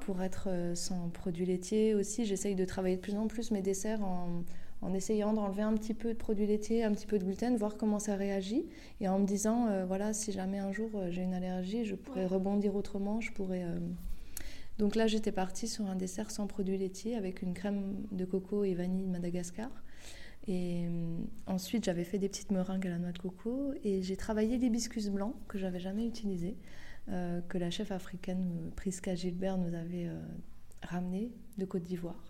pour 0.00 0.22
être 0.22 0.48
sans 0.74 1.10
produits 1.10 1.46
laitiers 1.46 1.94
aussi. 1.94 2.24
J'essaye 2.24 2.54
de 2.56 2.64
travailler 2.64 2.96
de 2.96 3.00
plus 3.00 3.14
en 3.14 3.28
plus 3.28 3.50
mes 3.50 3.62
desserts 3.62 4.02
en 4.02 4.42
en 4.82 4.94
essayant 4.94 5.32
d'enlever 5.32 5.62
un 5.62 5.74
petit 5.74 5.94
peu 5.94 6.12
de 6.12 6.18
produits 6.18 6.46
laitiers, 6.46 6.84
un 6.84 6.92
petit 6.92 7.06
peu 7.06 7.18
de 7.18 7.24
gluten, 7.24 7.56
voir 7.56 7.76
comment 7.76 7.98
ça 7.98 8.16
réagit, 8.16 8.66
et 9.00 9.08
en 9.08 9.18
me 9.18 9.26
disant, 9.26 9.66
euh, 9.68 9.84
voilà, 9.84 10.12
si 10.12 10.32
jamais 10.32 10.58
un 10.58 10.72
jour 10.72 10.90
euh, 10.94 11.10
j'ai 11.10 11.22
une 11.22 11.34
allergie, 11.34 11.84
je 11.84 11.94
pourrais 11.94 12.26
rebondir 12.26 12.74
autrement, 12.74 13.20
je 13.20 13.32
pourrais... 13.32 13.64
Euh, 13.64 13.78
donc 14.78 14.96
là, 14.96 15.06
j'étais 15.06 15.32
partie 15.32 15.68
sur 15.68 15.84
un 15.84 15.94
dessert 15.94 16.30
sans 16.30 16.46
produits 16.46 16.78
laitiers, 16.78 17.14
avec 17.14 17.42
une 17.42 17.52
crème 17.52 18.06
de 18.12 18.24
coco 18.24 18.64
et 18.64 18.72
vanille 18.74 19.04
de 19.04 19.10
Madagascar. 19.10 19.68
Et 20.48 20.86
ensuite, 21.46 21.84
j'avais 21.84 22.04
fait 22.04 22.16
des 22.16 22.30
petites 22.30 22.50
meringues 22.50 22.86
à 22.86 22.90
la 22.90 22.98
noix 22.98 23.12
de 23.12 23.18
coco, 23.18 23.74
et 23.84 24.02
j'ai 24.02 24.16
travaillé 24.16 24.56
l'hibiscus 24.56 25.10
blanc, 25.10 25.34
que 25.48 25.58
j'avais 25.58 25.80
jamais 25.80 26.06
utilisé, 26.06 26.56
que 27.08 27.58
la 27.58 27.70
chef 27.70 27.92
africaine 27.92 28.70
Priska 28.74 29.14
Gilbert 29.14 29.58
nous 29.58 29.74
avait 29.74 30.08
ramené 30.82 31.30
de 31.58 31.66
Côte 31.66 31.82
d'Ivoire. 31.82 32.29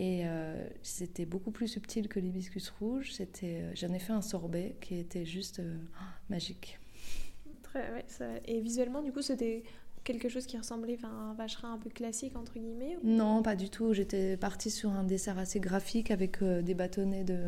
Et 0.00 0.22
euh, 0.24 0.66
c'était 0.80 1.26
beaucoup 1.26 1.50
plus 1.50 1.68
subtil 1.68 2.08
que 2.08 2.18
l'hibiscus 2.18 2.70
rouge. 2.70 3.12
C'était, 3.12 3.60
euh, 3.60 3.72
j'en 3.74 3.92
ai 3.92 3.98
fait 3.98 4.14
un 4.14 4.22
sorbet 4.22 4.76
qui 4.80 4.96
était 4.96 5.26
juste 5.26 5.60
euh, 5.60 5.76
magique. 6.30 6.80
Très, 7.62 7.92
ouais, 7.92 8.04
ça... 8.08 8.24
Et 8.46 8.62
visuellement, 8.62 9.02
du 9.02 9.12
coup, 9.12 9.20
c'était 9.20 9.62
quelque 10.02 10.30
chose 10.30 10.46
qui 10.46 10.56
ressemblait 10.56 10.96
à 11.02 11.08
un 11.08 11.34
vacherin 11.34 11.74
un 11.74 11.76
peu 11.76 11.90
classique, 11.90 12.34
entre 12.34 12.54
guillemets 12.54 12.96
Non, 13.04 13.42
pas 13.42 13.56
du 13.56 13.68
tout. 13.68 13.92
J'étais 13.92 14.38
partie 14.38 14.70
sur 14.70 14.88
un 14.88 15.04
dessert 15.04 15.36
assez 15.36 15.60
graphique 15.60 16.10
avec 16.10 16.42
des 16.42 16.74
bâtonnets 16.74 17.24
de, 17.24 17.38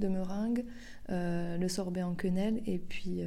de 0.00 0.08
meringue, 0.08 0.64
le 1.08 1.68
sorbet 1.68 2.02
en 2.02 2.16
quenelle 2.16 2.60
et 2.66 2.80
puis, 2.80 3.20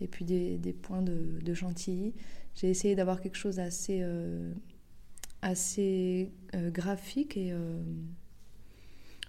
et 0.00 0.06
puis 0.06 0.24
des, 0.24 0.58
des 0.58 0.72
points 0.72 1.02
de, 1.02 1.40
de 1.42 1.54
chantilly. 1.54 2.14
J'ai 2.54 2.70
essayé 2.70 2.94
d'avoir 2.94 3.20
quelque 3.20 3.36
chose 3.36 3.58
assez 3.58 4.00
assez 5.42 6.32
euh, 6.54 6.70
graphique 6.70 7.36
et 7.36 7.52
euh, 7.52 7.80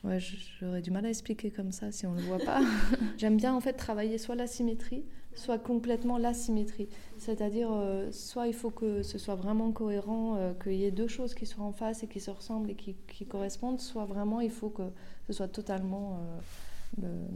ouais, 0.03 0.19
j'aurais 0.59 0.81
du 0.81 0.91
mal 0.91 1.05
à 1.05 1.09
expliquer 1.09 1.51
comme 1.51 1.71
ça 1.71 1.91
si 1.91 2.05
on 2.05 2.13
le 2.13 2.21
voit 2.21 2.39
pas. 2.39 2.61
J'aime 3.17 3.37
bien 3.37 3.53
en 3.53 3.61
fait 3.61 3.73
travailler 3.73 4.17
soit 4.17 4.35
la 4.35 4.47
symétrie, 4.47 5.05
soit 5.35 5.59
complètement 5.59 6.17
l'asymétrie. 6.17 6.89
C'est-à-dire 7.17 7.69
euh, 7.71 8.11
soit 8.11 8.47
il 8.47 8.53
faut 8.53 8.71
que 8.71 9.03
ce 9.03 9.17
soit 9.17 9.35
vraiment 9.35 9.71
cohérent, 9.71 10.53
qu'il 10.63 10.73
y 10.73 10.85
ait 10.85 10.91
deux 10.91 11.07
choses 11.07 11.35
qui 11.35 11.45
soient 11.45 11.65
en 11.65 11.73
face 11.73 12.03
et 12.03 12.07
qui 12.07 12.19
se 12.19 12.31
ressemblent 12.31 12.71
et 12.71 12.75
qui, 12.75 12.95
qui 13.07 13.25
correspondent, 13.25 13.79
soit 13.79 14.05
vraiment 14.05 14.41
il 14.41 14.51
faut 14.51 14.69
que 14.69 14.89
ce 15.27 15.33
soit 15.33 15.47
totalement 15.47 16.19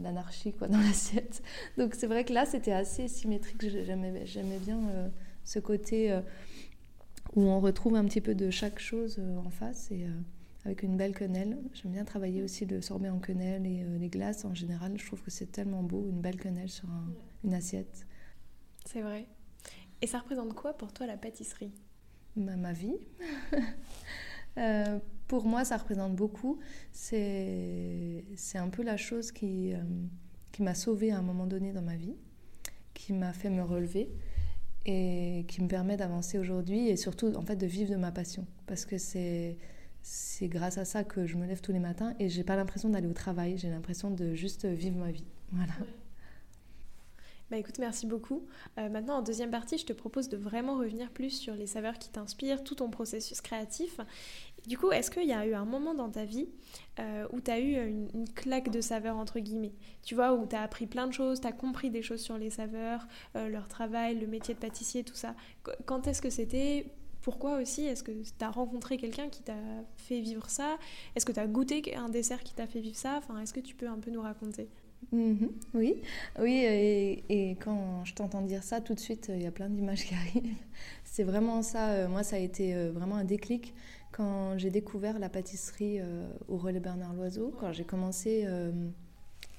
l'anarchie 0.02 0.52
quoi 0.52 0.66
dans 0.68 0.78
l'assiette. 0.78 1.42
Donc 1.78 1.94
c'est 1.94 2.08
vrai 2.08 2.24
que 2.24 2.32
là 2.32 2.44
c'était 2.44 2.72
assez 2.72 3.06
symétrique. 3.06 3.62
J'aimais 3.68 4.58
bien 4.58 4.80
ce 5.44 5.60
côté 5.60 6.18
où 7.34 7.42
on 7.42 7.60
retrouve 7.60 7.96
un 7.96 8.04
petit 8.04 8.20
peu 8.20 8.34
de 8.34 8.50
chaque 8.50 8.78
chose 8.78 9.16
euh, 9.18 9.36
en 9.38 9.50
face 9.50 9.90
et 9.90 10.04
euh, 10.04 10.10
avec 10.64 10.82
une 10.82 10.96
belle 10.96 11.14
quenelle. 11.14 11.58
J'aime 11.72 11.92
bien 11.92 12.04
travailler 12.04 12.42
aussi 12.42 12.64
le 12.64 12.80
sorbet 12.80 13.08
en 13.08 13.18
quenelle 13.18 13.66
et 13.66 13.82
euh, 13.82 13.98
les 13.98 14.08
glaces 14.08 14.44
en 14.44 14.54
général. 14.54 14.92
Je 14.96 15.06
trouve 15.06 15.22
que 15.22 15.30
c'est 15.30 15.50
tellement 15.50 15.82
beau, 15.82 16.06
une 16.08 16.20
belle 16.20 16.36
quenelle 16.36 16.70
sur 16.70 16.88
une 17.42 17.54
assiette. 17.54 18.06
C'est 18.84 19.02
vrai. 19.02 19.26
Et 20.00 20.06
ça 20.06 20.18
représente 20.18 20.54
quoi 20.54 20.74
pour 20.74 20.92
toi 20.92 21.06
la 21.06 21.16
pâtisserie? 21.16 21.72
Bah, 22.36 22.56
Ma 22.56 22.72
vie. 22.72 22.96
pour 25.26 25.46
moi, 25.46 25.64
ça 25.64 25.76
représente 25.76 26.14
beaucoup. 26.14 26.60
C'est 26.92 28.22
un 28.54 28.68
peu 28.68 28.82
la 28.82 28.96
chose 28.96 29.32
qui, 29.32 29.72
qui 30.52 30.62
m'a 30.62 30.74
sauvée 30.74 31.10
à 31.10 31.18
un 31.18 31.22
moment 31.22 31.46
donné 31.46 31.72
dans 31.72 31.82
ma 31.82 31.96
vie, 31.96 32.14
qui 32.92 33.12
m'a 33.12 33.32
fait 33.32 33.50
me 33.50 33.62
relever 33.62 34.10
et 34.86 35.44
qui 35.48 35.62
me 35.62 35.68
permet 35.68 35.96
d'avancer 35.96 36.38
aujourd'hui 36.38 36.88
et 36.88 36.96
surtout 36.96 37.32
en 37.36 37.42
fait 37.42 37.56
de 37.56 37.66
vivre 37.66 37.90
de 37.90 37.96
ma 37.96 38.12
passion 38.12 38.46
parce 38.66 38.84
que 38.84 38.98
c'est 38.98 39.56
c'est 40.02 40.48
grâce 40.48 40.76
à 40.76 40.84
ça 40.84 41.02
que 41.02 41.26
je 41.26 41.36
me 41.36 41.46
lève 41.46 41.62
tous 41.62 41.72
les 41.72 41.78
matins 41.78 42.14
et 42.20 42.28
j'ai 42.28 42.44
pas 42.44 42.56
l'impression 42.56 42.90
d'aller 42.90 43.06
au 43.06 43.14
travail, 43.14 43.56
j'ai 43.56 43.70
l'impression 43.70 44.10
de 44.10 44.34
juste 44.34 44.66
vivre 44.66 44.98
ma 44.98 45.10
vie. 45.10 45.24
Voilà. 45.50 45.72
Bah 47.54 47.60
écoute, 47.60 47.78
merci 47.78 48.04
beaucoup. 48.08 48.44
Euh, 48.80 48.88
maintenant, 48.88 49.18
en 49.18 49.22
deuxième 49.22 49.52
partie, 49.52 49.78
je 49.78 49.86
te 49.86 49.92
propose 49.92 50.28
de 50.28 50.36
vraiment 50.36 50.76
revenir 50.76 51.08
plus 51.12 51.30
sur 51.30 51.54
les 51.54 51.68
saveurs 51.68 52.00
qui 52.00 52.08
t'inspirent, 52.08 52.64
tout 52.64 52.74
ton 52.74 52.90
processus 52.90 53.40
créatif. 53.40 54.00
Du 54.66 54.76
coup, 54.76 54.90
est-ce 54.90 55.08
qu'il 55.08 55.28
y 55.28 55.32
a 55.32 55.46
eu 55.46 55.54
un 55.54 55.64
moment 55.64 55.94
dans 55.94 56.10
ta 56.10 56.24
vie 56.24 56.48
euh, 56.98 57.28
où 57.30 57.40
tu 57.40 57.52
as 57.52 57.60
eu 57.60 57.76
une, 57.76 58.28
claque 58.34 58.72
de 58.72 58.80
saveurs, 58.80 59.16
entre 59.16 59.38
guillemets? 59.38 59.74
Tu 60.02 60.16
vois, 60.16 60.34
où 60.34 60.48
tu 60.48 60.56
as 60.56 60.62
appris 60.62 60.88
plein 60.88 61.06
de 61.06 61.12
choses, 61.12 61.40
tu 61.40 61.46
as 61.46 61.52
compris 61.52 61.90
des 61.90 62.02
choses 62.02 62.22
sur 62.22 62.38
les 62.38 62.50
saveurs, 62.50 63.06
euh, 63.36 63.48
leur 63.48 63.68
travail, 63.68 64.18
le 64.18 64.26
métier 64.26 64.54
de 64.54 64.58
pâtissier, 64.58 65.04
tout 65.04 65.14
ça. 65.14 65.36
Quand 65.86 66.08
est-ce 66.08 66.22
que 66.22 66.30
c'était? 66.30 66.86
Pourquoi 67.22 67.60
aussi? 67.60 67.84
Est-ce 67.84 68.02
que 68.02 68.10
tu 68.10 68.44
as 68.44 68.50
rencontré 68.50 68.96
quelqu'un 68.96 69.28
qui 69.28 69.44
t'a 69.44 69.54
fait 69.96 70.18
vivre 70.18 70.50
ça? 70.50 70.76
Est-ce 71.14 71.24
que 71.24 71.30
tu 71.30 71.38
as 71.38 71.46
goûté 71.46 71.94
un 71.94 72.08
dessert 72.08 72.42
qui 72.42 72.52
t'a 72.52 72.66
fait 72.66 72.80
vivre 72.80 72.96
ça? 72.96 73.14
Enfin, 73.18 73.40
Est-ce 73.40 73.54
que 73.54 73.60
tu 73.60 73.76
peux 73.76 73.86
un 73.86 74.00
peu 74.00 74.10
nous 74.10 74.22
raconter? 74.22 74.68
Mhm. 75.12 75.50
oui, 75.74 76.02
oui, 76.40 77.22
et, 77.28 77.56
quand 77.60 78.04
je 78.04 78.14
t'entends 78.14 78.42
dire 78.42 78.62
ça, 78.62 78.80
tout 78.80 78.94
de 78.94 79.00
suite, 79.00 79.30
il 79.32 79.42
y 79.42 79.46
a 79.46 79.50
plein 79.50 79.68
d'images 79.68 80.04
qui 80.06 80.14
arrivent. 80.14 80.54
C'est 81.04 81.24
vraiment 81.24 81.62
ça, 81.62 81.90
euh, 81.90 82.08
moi, 82.08 82.22
ça 82.22 82.36
a 82.36 82.38
été 82.38 82.74
euh, 82.74 82.90
vraiment 82.92 83.16
un 83.16 83.24
déclic 83.24 83.74
quand 84.12 84.56
j'ai 84.58 84.70
découvert 84.70 85.18
la 85.18 85.28
pâtisserie 85.28 85.98
euh, 86.00 86.28
au 86.48 86.56
Relais 86.56 86.80
Bernard 86.80 87.14
Loiseau, 87.14 87.52
quand 87.58 87.72
j'ai 87.72 87.84
commencé 87.84 88.46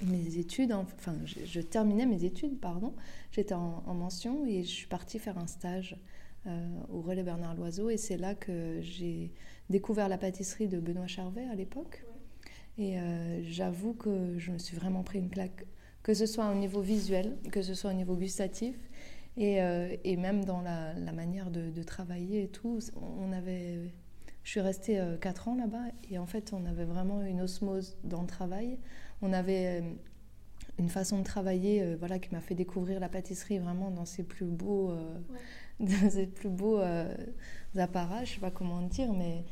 mes 0.02 0.38
études, 0.38 0.72
enfin, 0.72 1.16
je, 1.26 1.60
terminais 1.60 2.06
mes 2.06 2.24
études, 2.24 2.60
pardon, 2.60 2.94
j'étais 3.32 3.54
en, 3.54 3.82
mention 3.94 4.46
et 4.46 4.64
je 4.64 4.70
suis 4.70 4.88
partie 4.88 5.20
faire 5.20 5.38
un 5.38 5.48
stage 5.48 5.98
au 6.90 7.02
Relais 7.02 7.24
Bernard 7.24 7.56
Loiseau, 7.56 7.90
et 7.90 7.98
c'est 7.98 8.16
là 8.16 8.34
que 8.34 8.80
j'ai 8.82 9.34
découvert 9.70 10.08
la 10.08 10.18
pâtisserie 10.18 10.70
de 10.70 10.80
Benoît 10.80 11.08
Charvet 11.08 11.46
à 11.52 11.56
l'époque. 11.56 12.05
Et 12.78 13.00
euh, 13.00 13.42
j'avoue 13.44 13.94
que 13.94 14.38
je 14.38 14.52
me 14.52 14.58
suis 14.58 14.76
vraiment 14.76 15.04
pris 15.04 15.20
une 15.20 15.30
claque, 15.30 15.66
que 16.04 16.14
ce 16.14 16.26
soit 16.26 16.50
au 16.50 16.56
niveau 16.56 16.82
visuel, 16.82 17.38
que 17.52 17.62
ce 17.62 17.74
soit 17.74 17.92
au 17.92 17.94
niveau 17.94 18.16
gustatif, 18.16 18.76
et, 19.38 19.62
euh, 19.62 19.96
et 20.04 20.18
même 20.18 20.44
dans 20.44 20.62
la, 20.62 20.94
la 20.94 21.12
manière 21.14 21.52
de, 21.52 21.70
de, 21.70 21.84
travailler 21.84 22.44
et 22.44 22.48
tout. 22.48 22.80
On 23.20 23.32
avait, 23.32 23.80
je 24.44 24.50
suis 24.50 24.60
restée 24.60 25.00
euh, 25.00 25.18
quatre 25.18 25.46
4 25.46 25.48
ans 25.50 25.56
là-bas, 25.56 25.86
et 26.10 26.18
en 26.18 26.26
fait, 26.26 26.52
on 26.52 26.66
avait 26.66 26.86
vraiment 26.86 27.22
une 27.22 27.42
osmose 27.42 27.98
dans 28.04 28.22
le 28.22 28.28
travail. 28.28 28.78
On 29.22 29.32
avait 29.32 29.84
une 30.78 30.90
façon 30.90 31.20
de 31.20 31.24
travailler 31.24 31.96
voilà, 31.96 32.20
qui 32.20 32.34
m'a 32.36 32.42
fait 32.42 32.56
découvrir 32.56 33.00
la 33.00 33.08
pâtisserie 33.08 33.60
vraiment 33.60 33.92
dans 33.92 34.04
ses 34.04 34.24
plus 34.24 34.46
beaux, 34.46 34.94
dans 35.80 36.10
ses 36.10 36.28
plus 36.28 36.50
beaux 36.50 36.82
appareils, 37.78 38.26
je 38.26 38.32
ne 38.32 38.36
sais 38.36 38.42
pas 38.42 38.52
comment 38.52 38.82
dire, 38.82 39.14
mais 39.14 39.46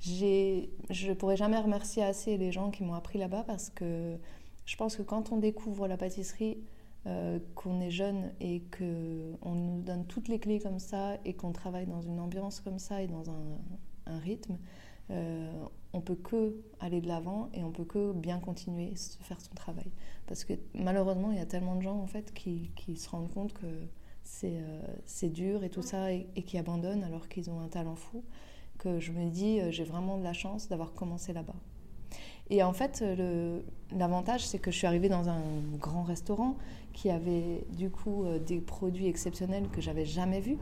je 0.00 1.08
ne 1.08 1.14
pourrais 1.14 1.36
jamais 1.36 1.58
remercier 1.58 2.02
assez 2.02 2.36
les 2.36 2.52
gens 2.52 2.70
qui 2.70 2.84
m'ont 2.84 2.94
appris 2.94 3.18
là-bas 3.18 3.44
parce 3.46 3.70
que 3.70 4.16
je 4.64 4.76
pense 4.76 4.96
que 4.96 5.02
quand 5.02 5.32
on 5.32 5.36
découvre 5.36 5.88
la 5.88 5.96
pâtisserie, 5.96 6.58
euh, 7.06 7.38
qu'on 7.54 7.80
est 7.80 7.90
jeune 7.90 8.30
et 8.40 8.62
qu'on 8.76 9.54
nous 9.54 9.80
donne 9.80 10.04
toutes 10.06 10.28
les 10.28 10.38
clés 10.38 10.60
comme 10.60 10.78
ça 10.78 11.16
et 11.24 11.32
qu'on 11.32 11.52
travaille 11.52 11.86
dans 11.86 12.02
une 12.02 12.20
ambiance 12.20 12.60
comme 12.60 12.78
ça 12.78 13.02
et 13.02 13.06
dans 13.06 13.30
un, 13.30 13.58
un 14.06 14.18
rythme, 14.18 14.58
euh, 15.10 15.50
on 15.94 16.02
peut 16.02 16.14
que 16.14 16.54
aller 16.78 17.00
de 17.00 17.08
l'avant 17.08 17.48
et 17.54 17.64
on 17.64 17.70
peut 17.70 17.86
que 17.86 18.12
bien 18.12 18.38
continuer 18.38 18.92
à 18.92 19.24
faire 19.24 19.40
son 19.40 19.54
travail. 19.54 19.90
Parce 20.26 20.44
que 20.44 20.52
malheureusement, 20.74 21.30
il 21.30 21.38
y 21.38 21.40
a 21.40 21.46
tellement 21.46 21.74
de 21.74 21.82
gens 21.82 21.98
en 21.98 22.06
fait 22.06 22.34
qui, 22.34 22.70
qui 22.76 22.96
se 22.96 23.08
rendent 23.08 23.32
compte 23.32 23.54
que 23.54 23.66
c'est 24.22 24.60
euh, 24.60 25.28
dur 25.28 25.64
et 25.64 25.70
tout 25.70 25.82
ça 25.82 26.12
et, 26.12 26.26
et 26.36 26.42
qui 26.42 26.58
abandonnent 26.58 27.02
alors 27.02 27.28
qu'ils 27.28 27.50
ont 27.50 27.60
un 27.60 27.68
talent 27.68 27.96
fou 27.96 28.22
que 28.80 28.98
je 28.98 29.12
me 29.12 29.28
dis, 29.28 29.60
euh, 29.60 29.70
j'ai 29.70 29.84
vraiment 29.84 30.16
de 30.16 30.24
la 30.24 30.32
chance 30.32 30.68
d'avoir 30.68 30.94
commencé 30.94 31.32
là-bas. 31.32 31.54
Et 32.48 32.64
en 32.64 32.72
fait, 32.72 33.04
l'avantage, 33.96 34.44
c'est 34.44 34.58
que 34.58 34.72
je 34.72 34.78
suis 34.78 34.86
arrivée 34.86 35.08
dans 35.08 35.28
un 35.28 35.42
grand 35.78 36.02
restaurant 36.02 36.56
qui 36.92 37.08
avait 37.08 37.64
du 37.70 37.90
coup 37.90 38.24
euh, 38.24 38.40
des 38.40 38.60
produits 38.60 39.06
exceptionnels 39.06 39.68
que 39.68 39.80
j'avais 39.80 40.04
jamais 40.04 40.40
vus. 40.40 40.58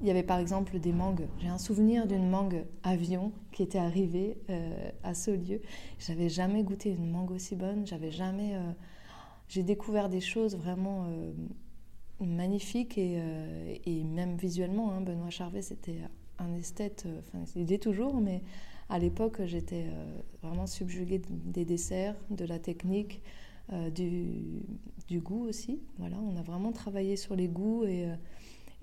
Il 0.00 0.06
y 0.06 0.10
avait 0.10 0.22
par 0.22 0.38
exemple 0.38 0.78
des 0.78 0.92
mangues. 0.92 1.26
J'ai 1.40 1.48
un 1.48 1.58
souvenir 1.58 2.06
d'une 2.06 2.30
mangue 2.30 2.64
avion 2.84 3.32
qui 3.52 3.62
était 3.62 3.78
arrivée 3.78 4.38
euh, 4.48 4.90
à 5.02 5.12
ce 5.12 5.30
lieu. 5.30 5.60
J'avais 5.98 6.30
jamais 6.30 6.62
goûté 6.62 6.90
une 6.90 7.10
mangue 7.10 7.32
aussi 7.32 7.54
bonne. 7.54 7.86
J'avais 7.86 8.10
jamais. 8.10 8.58
J'ai 9.48 9.62
découvert 9.62 10.08
des 10.08 10.20
choses 10.20 10.56
vraiment 10.56 11.06
magnifiques 12.20 12.98
et, 12.98 13.18
et, 13.86 14.04
même 14.04 14.36
visuellement. 14.36 14.92
Hein, 14.92 15.00
Benoît 15.00 15.30
Charvet, 15.30 15.62
c'était 15.62 15.98
un 16.38 16.54
esthète, 16.54 17.04
euh, 17.06 17.20
enfin 17.20 17.44
il 17.56 17.72
est 17.72 17.82
toujours, 17.82 18.20
mais 18.20 18.42
à 18.88 18.98
l'époque 18.98 19.40
j'étais 19.44 19.86
euh, 19.88 20.20
vraiment 20.42 20.66
subjuguée 20.66 21.20
des 21.28 21.64
desserts, 21.64 22.16
de 22.30 22.44
la 22.44 22.58
technique, 22.58 23.22
du, 23.96 24.62
du, 25.08 25.18
goût 25.18 25.44
aussi. 25.48 25.80
Voilà, 25.98 26.16
on 26.20 26.36
a 26.36 26.42
vraiment 26.42 26.70
travaillé 26.70 27.16
sur 27.16 27.34
les 27.34 27.48
goûts 27.48 27.82
et, 27.84 28.06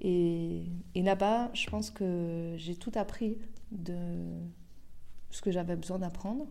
et 0.01 1.01
là-bas, 1.01 1.51
je 1.53 1.69
pense 1.69 1.89
que 1.89 2.55
j'ai 2.57 2.75
tout 2.75 2.91
appris 2.95 3.37
de 3.71 3.95
ce 5.31 5.41
que 5.41 5.51
j'avais 5.51 5.77
besoin 5.77 5.99
d'apprendre. 5.99 6.47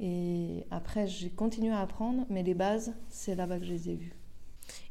Et 0.00 0.66
après, 0.70 1.06
j'ai 1.06 1.30
continué 1.30 1.70
à 1.70 1.80
apprendre, 1.80 2.26
mais 2.28 2.42
les 2.42 2.54
bases, 2.54 2.94
c'est 3.08 3.34
là-bas 3.34 3.58
que 3.58 3.64
je 3.64 3.72
les 3.72 3.90
ai 3.90 3.94
vues. 3.94 4.16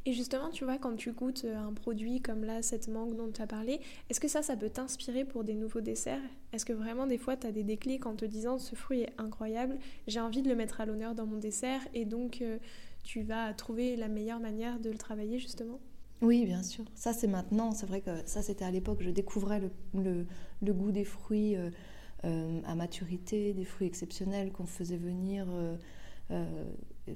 Et 0.05 0.13
justement, 0.13 0.49
tu 0.49 0.63
vois, 0.63 0.77
quand 0.77 0.95
tu 0.95 1.11
goûtes 1.11 1.45
euh, 1.45 1.57
un 1.57 1.73
produit 1.73 2.21
comme 2.21 2.43
là, 2.43 2.61
cette 2.61 2.87
mangue 2.87 3.15
dont 3.15 3.31
tu 3.31 3.41
as 3.41 3.47
parlé, 3.47 3.79
est-ce 4.09 4.19
que 4.19 4.27
ça, 4.27 4.41
ça 4.41 4.55
peut 4.55 4.69
t'inspirer 4.69 5.25
pour 5.25 5.43
des 5.43 5.53
nouveaux 5.53 5.81
desserts? 5.81 6.21
Est-ce 6.53 6.65
que 6.65 6.73
vraiment, 6.73 7.07
des 7.07 7.17
fois, 7.17 7.37
tu 7.37 7.47
as 7.47 7.51
des 7.51 7.63
déclics 7.63 8.05
en 8.05 8.15
te 8.15 8.25
disant 8.25 8.57
ce 8.57 8.75
fruit 8.75 9.01
est 9.01 9.13
incroyable, 9.17 9.77
j'ai 10.07 10.19
envie 10.19 10.41
de 10.41 10.49
le 10.49 10.55
mettre 10.55 10.81
à 10.81 10.85
l'honneur 10.85 11.15
dans 11.15 11.25
mon 11.25 11.37
dessert, 11.37 11.81
et 11.93 12.05
donc 12.05 12.41
euh, 12.41 12.57
tu 13.03 13.21
vas 13.21 13.53
trouver 13.53 13.95
la 13.95 14.07
meilleure 14.07 14.39
manière 14.39 14.79
de 14.79 14.89
le 14.89 14.97
travailler, 14.97 15.39
justement? 15.39 15.79
Oui, 16.21 16.45
bien 16.45 16.61
sûr. 16.61 16.85
Ça, 16.93 17.13
c'est 17.13 17.27
maintenant. 17.27 17.71
C'est 17.71 17.87
vrai 17.87 18.01
que 18.01 18.11
ça, 18.25 18.41
c'était 18.43 18.65
à 18.65 18.69
l'époque. 18.69 18.99
Je 19.01 19.09
découvrais 19.09 19.59
le, 19.93 20.25
le, 20.61 20.73
goût 20.73 20.91
des 20.91 21.03
fruits 21.03 21.55
euh, 21.55 22.61
à 22.63 22.75
maturité, 22.75 23.53
des 23.53 23.65
fruits 23.65 23.87
exceptionnels 23.87 24.51
qu'on 24.51 24.67
faisait 24.67 24.97
venir 24.97 25.47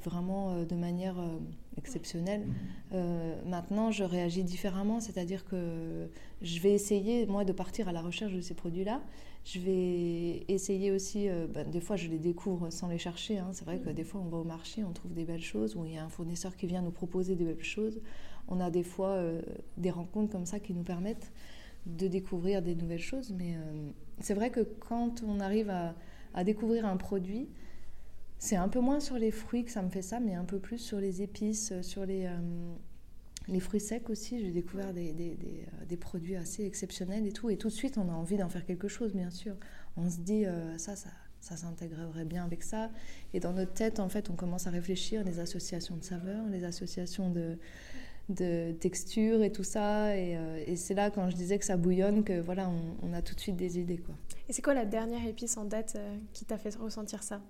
vraiment 0.04 0.52
euh, 0.52 0.66
de 0.66 0.76
manière 0.76 1.20
euh, 1.20 1.38
exceptionnelle. 1.78 2.46
Euh, 2.94 3.36
maintenant, 3.46 3.92
je 3.92 4.04
réagis 4.04 4.44
différemment, 4.44 5.00
c'est-à-dire 5.00 5.46
que 5.46 6.08
je 6.42 6.60
vais 6.60 6.74
essayer, 6.74 7.26
moi, 7.26 7.46
de 7.46 7.52
partir 7.52 7.88
à 7.88 7.92
la 7.92 8.02
recherche 8.02 8.34
de 8.34 8.42
ces 8.42 8.54
produits-là. 8.54 9.02
Je 9.44 9.60
vais 9.60 10.46
essayer 10.48 10.92
aussi, 10.92 11.28
ben, 11.54 11.70
des 11.70 11.80
fois, 11.80 11.98
je 11.98 12.08
les 12.08 12.18
découvre 12.18 12.72
sans 12.72 12.88
les 12.88 12.98
chercher. 12.98 13.38
Hein. 13.38 13.50
C'est 13.52 13.66
vrai 13.66 13.80
que 13.80 13.90
des 13.90 14.04
fois, 14.04 14.22
on 14.22 14.30
va 14.30 14.38
au 14.38 14.44
marché, 14.44 14.84
on 14.84 14.92
trouve 14.92 15.14
des 15.14 15.24
belles 15.24 15.44
choses, 15.44 15.76
ou 15.76 15.86
il 15.86 15.94
y 15.94 15.98
a 15.98 16.04
un 16.04 16.10
fournisseur 16.10 16.56
qui 16.56 16.66
vient 16.66 16.82
nous 16.82 16.92
proposer 16.92 17.36
des 17.36 17.46
belles 17.46 17.64
choses. 17.64 18.02
On 18.48 18.60
a 18.60 18.72
des 18.72 18.82
fois 18.82 19.22
des 19.78 19.92
rencontres 19.92 20.32
comme 20.32 20.48
ça 20.48 20.60
qui 20.60 20.74
nous 20.74 20.84
permettent 20.84 21.32
de 21.86 22.08
découvrir 22.08 22.64
des 22.64 22.74
nouvelles 22.74 22.98
choses. 22.98 23.36
Mais 23.38 23.54
c'est 24.20 24.34
vrai 24.34 24.50
que 24.50 24.62
quand 24.62 25.24
on 25.28 25.40
arrive 25.40 25.70
à, 25.70 25.94
à 26.34 26.44
découvrir 26.44 26.86
un 26.86 26.98
produit, 26.98 27.48
c'est 28.40 28.56
un 28.56 28.68
peu 28.68 28.80
moins 28.80 29.00
sur 29.00 29.18
les 29.18 29.32
fruits 29.32 29.64
que 29.64 29.72
ça 29.72 29.82
me 29.82 29.90
fait 29.90 30.02
ça, 30.02 30.20
mais 30.20 30.34
un 30.34 30.46
peu 30.46 30.60
plus 30.60 30.78
sur 30.78 31.00
les 31.00 31.22
épices, 31.22 31.72
euh, 31.72 31.82
sur 31.82 32.06
les, 32.06 32.26
euh, 32.26 32.38
les 33.48 33.60
fruits 33.60 33.80
secs 33.80 34.10
aussi. 34.10 34.40
J'ai 34.40 34.52
découvert 34.52 34.94
des, 34.94 35.14
des, 35.14 35.32
euh, 35.32 35.86
des, 35.86 35.98
produits 35.98 36.36
assez 36.36 36.66
exceptionnels 36.66 37.26
et 37.26 37.32
tout. 37.32 37.50
Et 37.50 37.58
tout 37.58 37.70
de 37.70 37.74
suite, 37.74 37.98
on 37.98 38.10
a 38.10 38.14
envie 38.14 38.38
d'en 38.38 38.50
faire 38.50 38.66
quelque 38.66 38.88
chose, 38.88 39.14
bien 39.14 39.32
sûr. 39.32 39.56
On 39.98 40.10
se 40.10 40.18
dit, 40.18 40.44
ça, 40.78 40.98
ça, 40.98 41.10
ça 41.40 41.56
s'intégrerait 41.56 42.26
bien 42.26 42.44
avec 42.44 42.64
ça. 42.64 42.92
Et 43.34 43.40
dans 43.40 43.54
notre 43.54 43.74
tête, 43.74 44.02
en 44.02 44.10
fait, 44.10 44.30
on 44.30 44.36
commence 44.36 44.68
à 44.68 44.72
réfléchir 44.72 45.24
les 45.24 45.40
associations 45.40 45.96
de 45.96 46.04
saveurs, 46.04 46.46
les 46.50 46.66
associations 46.66 47.30
de, 47.30 47.58
de 48.28 48.74
textures 48.74 49.42
et 49.42 49.54
tout 49.54 49.64
ça. 49.64 50.18
Et, 50.18 50.76
c'est 50.76 50.96
là, 50.96 51.10
quand 51.12 51.30
je 51.30 51.36
disais 51.38 51.58
que 51.58 51.64
ça 51.64 51.78
bouillonne, 51.78 52.26
que 52.26 52.42
voilà, 52.42 52.70
on, 53.02 53.14
a 53.14 53.22
tout 53.22 53.36
de 53.36 53.40
suite 53.40 53.56
des 53.56 53.80
idées. 53.80 54.00
Quoi. 54.00 54.16
Et 54.50 54.54
c'est 54.54 54.62
quoi 54.62 54.74
la 54.74 54.86
dernière 54.86 55.26
épice 55.26 55.56
en 55.56 55.64
date 55.64 55.98
qui 56.34 56.44
t'a 56.44 56.58
fait 56.58 56.76
ressentir 56.76 57.24
ça? 57.24 57.42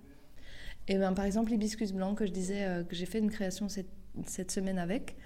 Et 0.88 0.98
ben, 0.98 1.12
par 1.12 1.24
exemple, 1.24 1.50
l'hibiscus 1.50 1.92
blanc 1.92 2.14
que 2.14 2.26
je 2.26 2.32
disais 2.32 2.64
euh, 2.64 2.84
que 2.84 2.94
j'ai 2.94 3.06
fait 3.06 3.18
une 3.18 3.30
création 3.30 3.68
cette, 3.68 3.90
cette 4.26 4.50
semaine 4.50 4.78
avec, 4.78 5.16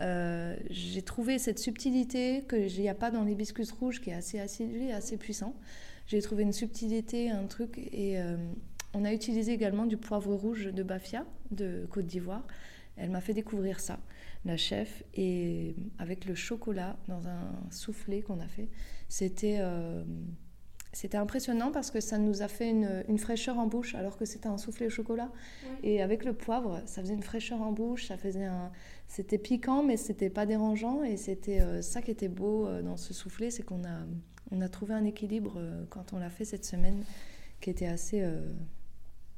euh, 0.00 0.56
j'ai 0.70 1.02
trouvé 1.02 1.38
cette 1.38 1.58
subtilité 1.58 2.42
que 2.48 2.80
n'y 2.80 2.88
a 2.88 2.94
pas 2.94 3.10
dans 3.10 3.22
l'hibiscus 3.22 3.70
rouge 3.70 4.00
qui 4.00 4.10
est 4.10 4.14
assez 4.14 4.40
acidulé, 4.40 4.92
assez 4.92 5.16
puissant. 5.16 5.54
J'ai 6.06 6.20
trouvé 6.20 6.42
une 6.42 6.52
subtilité, 6.52 7.30
un 7.30 7.46
truc 7.46 7.78
et 7.78 8.20
euh, 8.20 8.36
on 8.92 9.04
a 9.04 9.12
utilisé 9.12 9.52
également 9.52 9.86
du 9.86 9.96
poivre 9.96 10.34
rouge 10.34 10.66
de 10.66 10.82
Bafia 10.82 11.24
de 11.50 11.86
Côte 11.90 12.06
d'Ivoire. 12.06 12.46
Elle 12.96 13.10
m'a 13.10 13.20
fait 13.20 13.34
découvrir 13.34 13.80
ça, 13.80 13.98
la 14.44 14.56
chef, 14.56 15.02
et 15.14 15.74
avec 15.98 16.26
le 16.26 16.36
chocolat 16.36 16.96
dans 17.08 17.26
un 17.26 17.52
soufflé 17.70 18.22
qu'on 18.22 18.38
a 18.38 18.46
fait, 18.46 18.68
c'était 19.08 19.58
c'était 20.94 21.18
impressionnant 21.18 21.72
parce 21.72 21.90
que 21.90 22.00
ça 22.00 22.18
nous 22.18 22.42
a 22.42 22.48
fait 22.48 22.70
une, 22.70 23.18
fraîcheur 23.18 23.58
en 23.58 23.66
bouche 23.66 23.94
alors 23.94 24.16
que 24.16 24.24
c'était 24.24 24.46
un 24.46 24.58
soufflé 24.58 24.86
au 24.86 24.90
chocolat. 24.90 25.30
Et 25.82 26.00
avec 26.00 26.24
le 26.24 26.32
poivre, 26.32 26.80
ça 26.86 27.02
faisait 27.02 27.14
une 27.14 27.22
fraîcheur 27.22 27.60
en 27.62 27.72
bouche, 27.72 28.06
ça 28.06 28.16
faisait 28.16 28.44
un... 28.44 28.70
C'était 29.08 29.38
piquant 29.38 29.82
mais 29.82 29.96
c'était 29.96 30.30
pas 30.30 30.46
dérangeant 30.46 31.02
et 31.02 31.16
c'était 31.16 31.60
euh, 31.60 31.82
ça 31.82 32.00
qui 32.00 32.10
était 32.10 32.28
beau 32.28 32.66
euh, 32.66 32.80
dans 32.80 32.96
ce 32.96 33.12
soufflé, 33.12 33.50
c'est 33.50 33.62
qu'on 33.62 33.84
a, 33.84 34.06
on 34.50 34.60
a 34.60 34.68
trouvé 34.68 34.94
un 34.94 35.04
équilibre 35.04 35.54
euh, 35.58 35.84
quand 35.90 36.12
on 36.12 36.18
l'a 36.18 36.30
fait 36.30 36.44
cette 36.44 36.64
semaine 36.64 37.04
qui 37.60 37.70
était 37.70 37.86
assez 37.86 38.22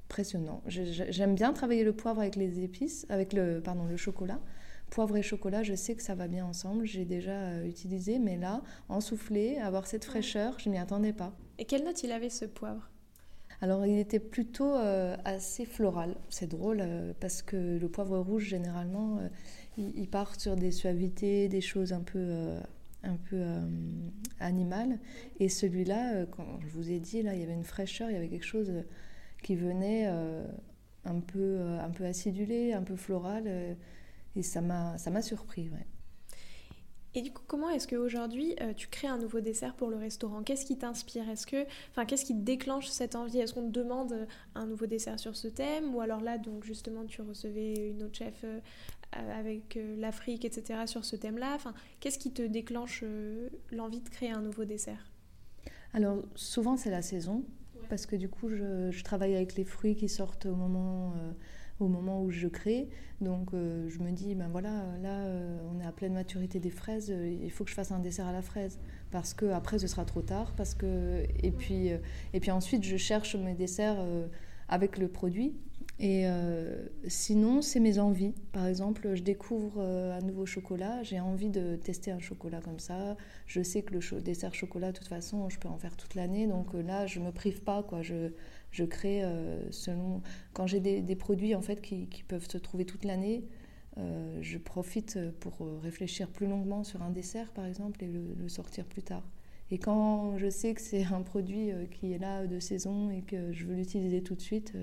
impressionnant. 0.05 0.63
J'aime 0.67 1.35
bien 1.35 1.53
travailler 1.53 1.85
le 1.85 1.93
poivre 1.93 2.21
avec 2.21 2.37
les 2.37 2.61
épices, 2.61 3.07
avec 3.09 3.33
le, 3.33 3.61
pardon, 3.61 3.85
le 3.85 3.97
chocolat. 3.97 4.41
Poivre 4.91 5.17
et 5.17 5.23
chocolat, 5.23 5.63
je 5.63 5.75
sais 5.75 5.95
que 5.95 6.03
ça 6.03 6.15
va 6.15 6.29
bien 6.29 6.47
ensemble. 6.47 6.87
J'ai 6.87 7.05
déjà 7.05 7.65
utilisé, 7.65 8.19
mais 8.19 8.37
là, 8.37 8.63
en 8.89 9.01
soufflé, 9.01 9.59
avoir 9.59 9.87
cette 9.87 10.05
fraîcheur, 10.05 10.59
je 10.59 10.71
m'y 10.71 10.79
attendais 10.79 11.13
pas. 11.13 11.37
Et 11.59 11.65
quelle 11.65 11.85
note 11.85 12.03
il 12.03 12.13
avait 12.13 12.31
ce 12.31 12.45
poivre? 12.45 12.89
Alors 13.63 13.87
il 13.87 13.99
était 13.99 14.19
plutôt 14.19 14.75
euh, 14.75 15.17
assez 15.25 15.65
floral. 15.65 16.15
C'est 16.29 16.49
drôle 16.49 16.81
euh, 16.81 17.13
parce 17.21 17.43
que 17.43 17.79
le 17.79 17.89
poivre 17.89 18.19
rouge 18.19 18.45
généralement 18.45 19.19
euh, 19.19 19.29
il, 19.79 20.09
part 20.09 20.39
sur 20.39 20.57
des 20.57 20.71
suavités, 20.71 21.49
des 21.49 21.61
choses 21.61 21.93
un 21.93 22.03
peu 22.03 22.57
un 23.03 23.17
peu 23.17 23.45
animales. 24.41 24.99
Et 25.39 25.49
celui-là, 25.49 26.25
quand 26.27 26.59
je 26.61 26.67
vous 26.69 26.91
ai 26.91 26.99
dit 26.99 27.23
là, 27.23 27.35
il 27.35 27.41
y 27.41 27.43
avait 27.43 27.53
une 27.53 27.63
fraîcheur, 27.63 28.11
il 28.11 28.15
y 28.15 28.17
avait 28.17 28.29
quelque 28.29 28.47
chose 28.47 28.73
qui 29.43 29.55
venait 29.55 30.07
un 30.07 31.21
peu 31.21 31.61
un 31.61 31.91
peu 31.91 32.07
acidulé, 32.07 32.73
un 32.73 32.83
peu 32.83 32.97
floral. 32.97 33.77
Et 34.37 34.43
ça 34.43 34.61
m'a 34.61 35.23
surpris. 35.23 35.71
Ouais. 35.71 35.87
Et 37.17 37.23
du 37.23 37.33
coup, 37.33 37.43
comment 37.47 37.71
est-ce 37.71 37.89
qu'aujourd'hui 37.89 38.55
euh, 38.61 38.75
tu 38.75 38.89
crées 38.89 39.09
un 39.09 39.17
nouveau 39.17 39.41
dessert 39.41 39.75
pour 39.75 39.89
le 39.89 39.97
restaurant? 39.97 40.43
Qu'est-ce 40.43 40.67
qui 40.67 40.77
t'inspire? 40.77 41.27
Est-ce 41.31 41.47
que, 41.47 41.65
enfin, 41.91 42.05
qu'est-ce 42.05 42.27
qui 42.27 42.35
déclenche 42.35 42.89
cette 42.89 43.17
envie? 43.17 43.39
Est-ce 43.39 43.55
qu'on 43.55 43.69
te 43.69 43.73
demande 43.73 44.13
euh, 44.13 44.27
un 44.55 44.67
nouveau 44.67 44.85
dessert 44.85 45.19
sur 45.19 45.35
ce 45.35 45.49
thème? 45.49 45.95
Ou 45.95 46.03
alors 46.03 46.21
là, 46.21 46.37
donc 46.37 46.65
justement, 46.65 47.07
tu 47.07 47.23
recevais 47.23 47.89
une 47.89 48.03
autre 48.03 48.19
chef 48.19 48.45
euh, 48.45 48.61
avec 49.13 49.79
l'Afrique, 49.97 50.45
etc. 50.45 50.81
sur 50.85 51.07
ce 51.07 51.17
thème-là? 51.17 51.55
Enfin, 51.55 51.73
qu'est-ce 52.01 52.19
qui 52.19 52.33
te 52.33 52.43
déclenche 52.43 53.03
l'envie 53.71 54.01
de 54.01 54.09
créer 54.11 54.33
un 54.33 54.43
nouveau 54.43 54.67
dessert? 54.67 55.11
Alors 55.95 56.23
souvent, 56.35 56.77
c'est 56.77 56.91
la 56.91 57.01
saison, 57.01 57.47
parce 57.89 58.05
que 58.05 58.17
du 58.17 58.29
coup, 58.29 58.51
je, 58.51 58.91
je, 58.91 59.05
travaille 59.05 59.35
avec 59.35 59.55
les 59.55 59.65
fruits 59.65 59.97
qui 59.97 60.11
sortent 60.11 60.45
au 60.45 60.55
moment 60.55 61.15
au 61.81 61.89
moment 61.89 62.23
où 62.23 62.31
je 62.31 62.49
crée. 62.49 62.89
Donc 63.21 63.55
euh, 63.55 63.89
je 63.89 63.99
me 64.01 64.11
dis, 64.11 64.35
ben 64.35 64.49
voilà, 64.51 64.85
là 65.03 65.25
euh, 65.25 65.59
on 65.73 65.81
est 65.81 65.87
à 65.87 65.93
pleine 65.93 66.15
maturité 66.15 66.61
des 66.61 66.71
fraises, 66.71 67.11
euh, 67.11 67.29
il 67.29 67.51
faut 67.51 67.65
que 67.65 67.71
je 67.71 67.75
fasse 67.75 67.93
un 67.93 67.99
dessert 67.99 68.27
à 68.27 68.33
la 68.33 68.43
fraise 68.43 68.79
parce 69.11 69.35
que 69.35 69.47
après 69.47 69.79
ce 69.79 69.87
sera 69.87 70.05
trop 70.05 70.23
tard. 70.23 70.55
Parce 70.57 70.75
que 70.75 71.25
et 71.43 71.51
puis 71.51 71.89
et 72.33 72.41
puis 72.41 72.51
ensuite 72.51 72.85
je 72.85 72.97
cherche 72.97 73.37
mes 73.37 73.55
desserts 73.55 74.05
avec 74.69 74.99
le 74.99 75.09
produit. 75.09 75.55
Et 75.99 76.27
sinon, 77.07 77.63
c'est 77.63 77.81
mes 77.81 77.99
envies. 77.99 78.35
Par 78.53 78.67
exemple, 78.67 79.15
je 79.15 79.23
découvre 79.23 79.81
un 79.81 80.21
nouveau 80.21 80.45
chocolat, 80.45 81.03
j'ai 81.03 81.21
envie 81.21 81.49
de 81.49 81.77
tester 81.77 82.11
un 82.11 82.19
chocolat 82.19 82.61
comme 82.61 82.81
ça. 82.81 83.17
Je 83.47 83.63
sais 83.63 83.81
que 83.81 83.95
le 83.95 84.21
dessert 84.21 84.53
chocolat, 84.53 84.93
de 84.93 84.99
toute 84.99 85.09
façon, 85.09 85.49
je 85.49 85.59
peux 85.59 85.69
en 85.69 85.79
faire 85.79 85.97
toute 85.97 86.15
l'année. 86.15 86.47
Donc 86.47 86.75
là, 86.75 87.07
je 87.07 87.21
me 87.21 87.31
prive 87.31 87.63
pas. 87.63 87.83
Quoi. 87.83 88.03
Je, 88.03 88.33
je 88.77 88.85
crée 88.85 89.25
euh, 89.25 89.59
selon. 89.71 90.23
Quand 90.53 90.67
j'ai 90.67 90.81
des, 90.81 91.17
produits 91.17 91.55
en 91.55 91.63
fait 91.63 91.81
qui, 91.81 92.07
peuvent 92.29 92.49
se 92.49 92.59
trouver 92.59 92.85
toute 92.85 93.05
l'année, 93.05 93.45
euh, 93.99 94.39
je 94.43 94.59
profite 94.59 95.19
pour 95.41 95.59
réfléchir 95.83 96.29
plus 96.29 96.47
longuement 96.47 96.85
sur 96.85 97.03
un 97.03 97.11
dessert 97.11 97.51
par 97.53 97.65
exemple 97.65 98.05
et 98.05 98.09
le, 98.09 98.49
sortir 98.49 98.85
plus 98.85 99.03
tard. 99.03 99.27
Et 99.71 99.79
quand 99.79 100.37
je 100.39 100.49
sais 100.49 100.75
que 100.75 100.81
c'est 100.81 101.05
un 101.05 101.23
produit 101.23 101.73
euh, 101.73 101.87
qui 101.87 102.13
est 102.13 102.19
là 102.19 102.47
de 102.47 102.61
saison 102.61 103.11
et 103.11 103.23
que 103.23 103.53
je 103.53 103.65
veux 103.65 103.75
l'utiliser 103.75 104.23
tout 104.23 104.35
de 104.35 104.43
suite, 104.43 104.75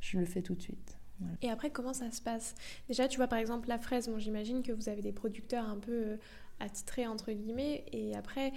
je 0.00 0.18
le 0.18 0.24
fais 0.24 0.42
tout 0.42 0.54
de 0.54 0.62
suite. 0.62 0.98
Et 1.40 1.48
après, 1.48 1.70
comment 1.70 1.94
ça 1.94 2.10
se 2.10 2.20
passe? 2.20 2.54
Déjà, 2.88 3.08
tu 3.08 3.16
vois, 3.16 3.26
par 3.26 3.38
exemple, 3.38 3.68
la 3.68 3.78
fraise, 3.78 4.06
bon, 4.08 4.18
j'imagine 4.18 4.62
que 4.62 4.72
vous 4.72 4.90
avez 4.90 5.00
des 5.00 5.12
producteurs 5.12 5.66
un 5.66 5.78
peu 5.78 6.18
attitrés, 6.60 7.06
entre 7.06 7.32
guillemets. 7.32 7.84
Et 7.92 8.14
après, 8.14 8.52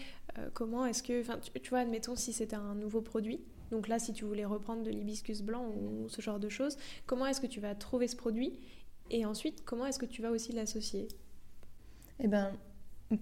comment 0.53 0.85
est-ce 0.85 1.03
que... 1.03 1.21
Enfin, 1.21 1.39
tu, 1.39 1.69
vois, 1.69 1.79
admettons, 1.79 2.15
si 2.15 2.33
c'était 2.33 2.55
un 2.55 2.75
nouveau 2.75 3.01
produit, 3.01 3.41
donc 3.71 3.87
là, 3.87 3.99
si 3.99 4.13
tu 4.13 4.25
voulais 4.25 4.45
reprendre 4.45 4.83
de 4.83 4.89
l'hibiscus 4.89 5.41
blanc 5.41 5.65
ou 5.67 6.09
ce 6.09 6.21
genre 6.21 6.39
de 6.39 6.49
choses, 6.49 6.77
comment 7.05 7.25
est-ce 7.27 7.41
que 7.41 7.47
tu 7.47 7.59
vas 7.59 7.75
trouver 7.75 8.07
ce 8.07 8.15
produit 8.15 8.59
Et 9.11 9.25
ensuite, 9.25 9.63
comment 9.63 9.85
est-ce 9.85 9.99
que 9.99 10.05
tu 10.05 10.21
vas 10.21 10.31
aussi 10.31 10.51
l'associer? 10.51 11.07
Eh 12.19 12.27
bien, 12.27 12.51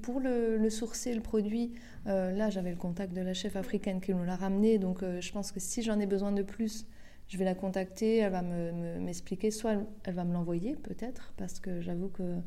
pour 0.01 0.19
le, 0.19 0.69
sourcer, 0.69 1.13
le 1.13 1.21
produit, 1.21 1.73
euh, 2.07 2.31
là, 2.31 2.49
j'avais 2.49 2.71
le 2.71 2.77
contact 2.77 3.13
de 3.13 3.21
la 3.21 3.33
chef 3.33 3.55
africaine 3.55 4.01
qui 4.01 4.13
nous 4.13 4.23
l'a 4.23 4.35
ramené. 4.35 4.79
Donc, 4.79 5.03
euh, 5.03 5.21
je 5.21 5.31
pense 5.31 5.51
que 5.51 5.59
si 5.59 5.81
j'en 5.81 5.99
ai 5.99 6.05
besoin 6.05 6.31
de 6.31 6.43
plus, 6.43 6.85
je 7.27 7.37
vais 7.37 7.45
la 7.45 7.55
contacter. 7.55 8.17
Elle 8.17 8.31
va 8.31 8.41
m'expliquer. 8.41 9.51
Soit 9.51 9.75
elle, 10.03 10.13
va 10.13 10.23
me 10.23 10.33
l'envoyer, 10.33 10.75
peut-être, 10.75 11.33
parce 11.37 11.59
que 11.59 11.81
j'avoue 11.81 12.09
que 12.09 12.37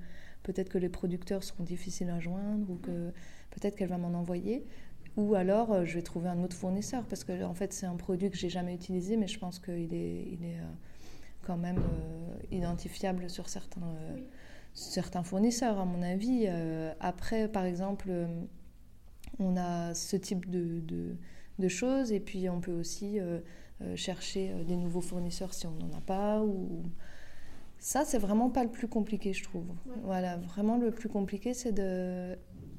peut-être 0.42 0.68
que 0.68 0.78
les 0.78 0.88
producteurs 0.88 1.42
seront 1.42 1.64
difficiles 1.64 2.10
à 2.10 2.20
joindre 2.20 2.70
ou 2.70 2.76
que 2.76 3.12
peut-être 3.50 3.76
qu'elle 3.76 3.88
va 3.88 3.98
m'en 3.98 4.14
envoyer. 4.18 4.64
Ou 5.16 5.34
alors, 5.34 5.72
euh, 5.72 5.84
je 5.84 5.94
vais 5.94 6.02
trouver 6.02 6.28
un 6.28 6.42
autre 6.42 6.56
fournisseur 6.56 7.04
parce 7.04 7.24
que 7.24 7.44
en 7.44 7.54
fait, 7.54 7.72
c'est 7.72 7.86
un 7.86 7.96
produit 7.96 8.30
que 8.30 8.36
j'ai 8.36 8.48
jamais 8.48 8.74
utilisé, 8.74 9.16
mais 9.16 9.26
je 9.26 9.38
pense 9.38 9.58
qu'il 9.58 9.92
est, 9.92 10.28
il 10.32 10.44
est 10.44 10.60
quand 11.42 11.56
même 11.56 11.82
identifiable 12.52 13.28
sur 13.28 13.48
certains, 13.48 13.96
certains 14.74 15.22
fournisseurs, 15.22 15.80
à 15.80 15.84
mon 15.84 16.02
avis. 16.02 16.46
après, 17.00 17.48
par 17.48 17.64
exemple, 17.64 18.10
on 19.38 19.56
a 19.56 19.94
ce 19.94 20.16
type 20.16 20.48
de, 20.50 20.82
de, 21.58 21.68
choses 21.68 22.12
et 22.12 22.20
puis 22.20 22.48
on 22.48 22.60
peut 22.60 22.72
aussi 22.72 23.18
chercher 23.96 24.52
des 24.64 24.76
nouveaux 24.76 25.00
fournisseurs 25.00 25.54
si 25.54 25.66
on 25.66 25.72
n'en 25.72 25.96
a 25.96 26.00
pas 26.02 26.42
ou 26.42 26.82
ça, 27.80 28.04
c'est 28.04 28.18
vraiment 28.18 28.50
pas 28.50 28.62
le 28.62 28.70
plus 28.70 28.88
compliqué, 28.88 29.32
je 29.32 29.42
trouve. 29.42 29.64
Voilà, 30.04 30.36
vraiment 30.36 30.76
le 30.76 30.90
plus 30.90 31.08
compliqué, 31.08 31.54
c'est 31.54 31.72
de, 31.72 32.36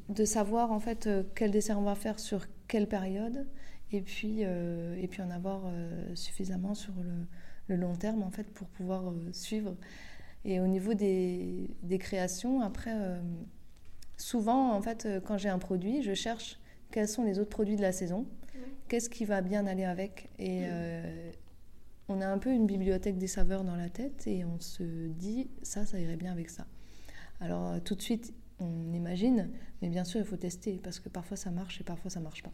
de 0.09 0.25
savoir 0.25 0.71
en 0.71 0.79
fait 0.79 1.07
euh, 1.07 1.23
quel 1.35 1.49
dessert 1.49 1.79
on 1.79 1.83
va 1.83 1.95
faire 1.95 2.19
sur 2.19 2.45
quelle 2.67 2.87
période, 2.87 3.47
et 3.91 4.01
puis, 4.01 4.41
euh, 4.41 4.95
et 5.01 5.07
puis 5.07 5.23
en 5.23 5.31
avoir 5.31 5.63
euh, 5.65 6.15
suffisamment 6.15 6.75
sur 6.75 6.93
le, 7.01 7.75
long 7.75 7.95
terme 7.95 8.21
en 8.21 8.29
fait 8.29 8.43
pour 8.51 8.67
pouvoir 8.67 9.13
suivre. 9.31 9.75
Et 10.43 10.59
au 10.59 10.67
niveau 10.67 10.93
des, 10.93 11.69
des 11.83 11.97
créations, 11.97 12.59
après, 12.59 12.93
souvent 14.17 14.73
en 14.73 14.81
fait, 14.81 15.07
quand 15.25 15.37
j'ai 15.37 15.47
un 15.47 15.57
produit, 15.57 16.03
je 16.03 16.13
cherche 16.13 16.59
quels 16.91 17.07
sont 17.07 17.23
les 17.23 17.39
autres 17.39 17.49
produits 17.49 17.77
de 17.77 17.81
la 17.81 17.93
saison, 17.93 18.25
qu'est-ce 18.89 19.09
qui 19.09 19.23
va 19.23 19.39
bien 19.39 19.67
aller 19.67 19.85
avec, 19.85 20.29
et 20.37 20.65
on 22.11 22.21
a 22.21 22.27
un 22.27 22.37
peu 22.37 22.51
une 22.51 22.65
bibliothèque 22.65 23.17
des 23.17 23.27
saveurs 23.27 23.63
dans 23.63 23.75
la 23.75 23.89
tête 23.89 24.27
et 24.27 24.43
on 24.43 24.59
se 24.59 25.07
dit 25.07 25.49
ça, 25.61 25.85
ça 25.85 25.99
irait 25.99 26.17
bien 26.17 26.31
avec 26.31 26.49
ça. 26.49 26.65
Alors 27.39 27.71
euh, 27.71 27.79
tout 27.79 27.95
de 27.95 28.01
suite, 28.01 28.33
on 28.59 28.93
imagine, 28.93 29.49
mais 29.81 29.89
bien 29.89 30.03
sûr, 30.03 30.19
il 30.19 30.25
faut 30.25 30.37
tester 30.37 30.79
parce 30.83 30.99
que 30.99 31.09
parfois 31.09 31.37
ça 31.37 31.51
marche 31.51 31.79
et 31.79 31.83
parfois 31.83 32.11
ça 32.11 32.19
marche 32.19 32.43
pas. 32.43 32.51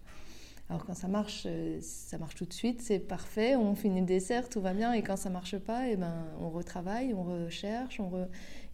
Alors 0.70 0.86
quand 0.86 0.94
ça 0.94 1.08
marche, 1.08 1.44
euh, 1.48 1.80
ça 1.82 2.18
marche 2.18 2.36
tout 2.36 2.46
de 2.46 2.54
suite, 2.54 2.82
c'est 2.82 3.00
parfait, 3.00 3.56
on 3.56 3.74
finit 3.74 4.02
le 4.02 4.06
dessert, 4.06 4.48
tout 4.48 4.62
va 4.62 4.74
bien. 4.74 4.94
Et 4.94 5.02
quand 5.02 5.16
ça 5.16 5.30
marche 5.30 5.58
pas, 5.58 5.88
et 5.88 5.94
eh 5.94 5.96
ben, 5.96 6.28
on 6.40 6.50
retravaille, 6.50 7.14
on 7.14 7.24
recherche. 7.24 8.00
On 8.00 8.12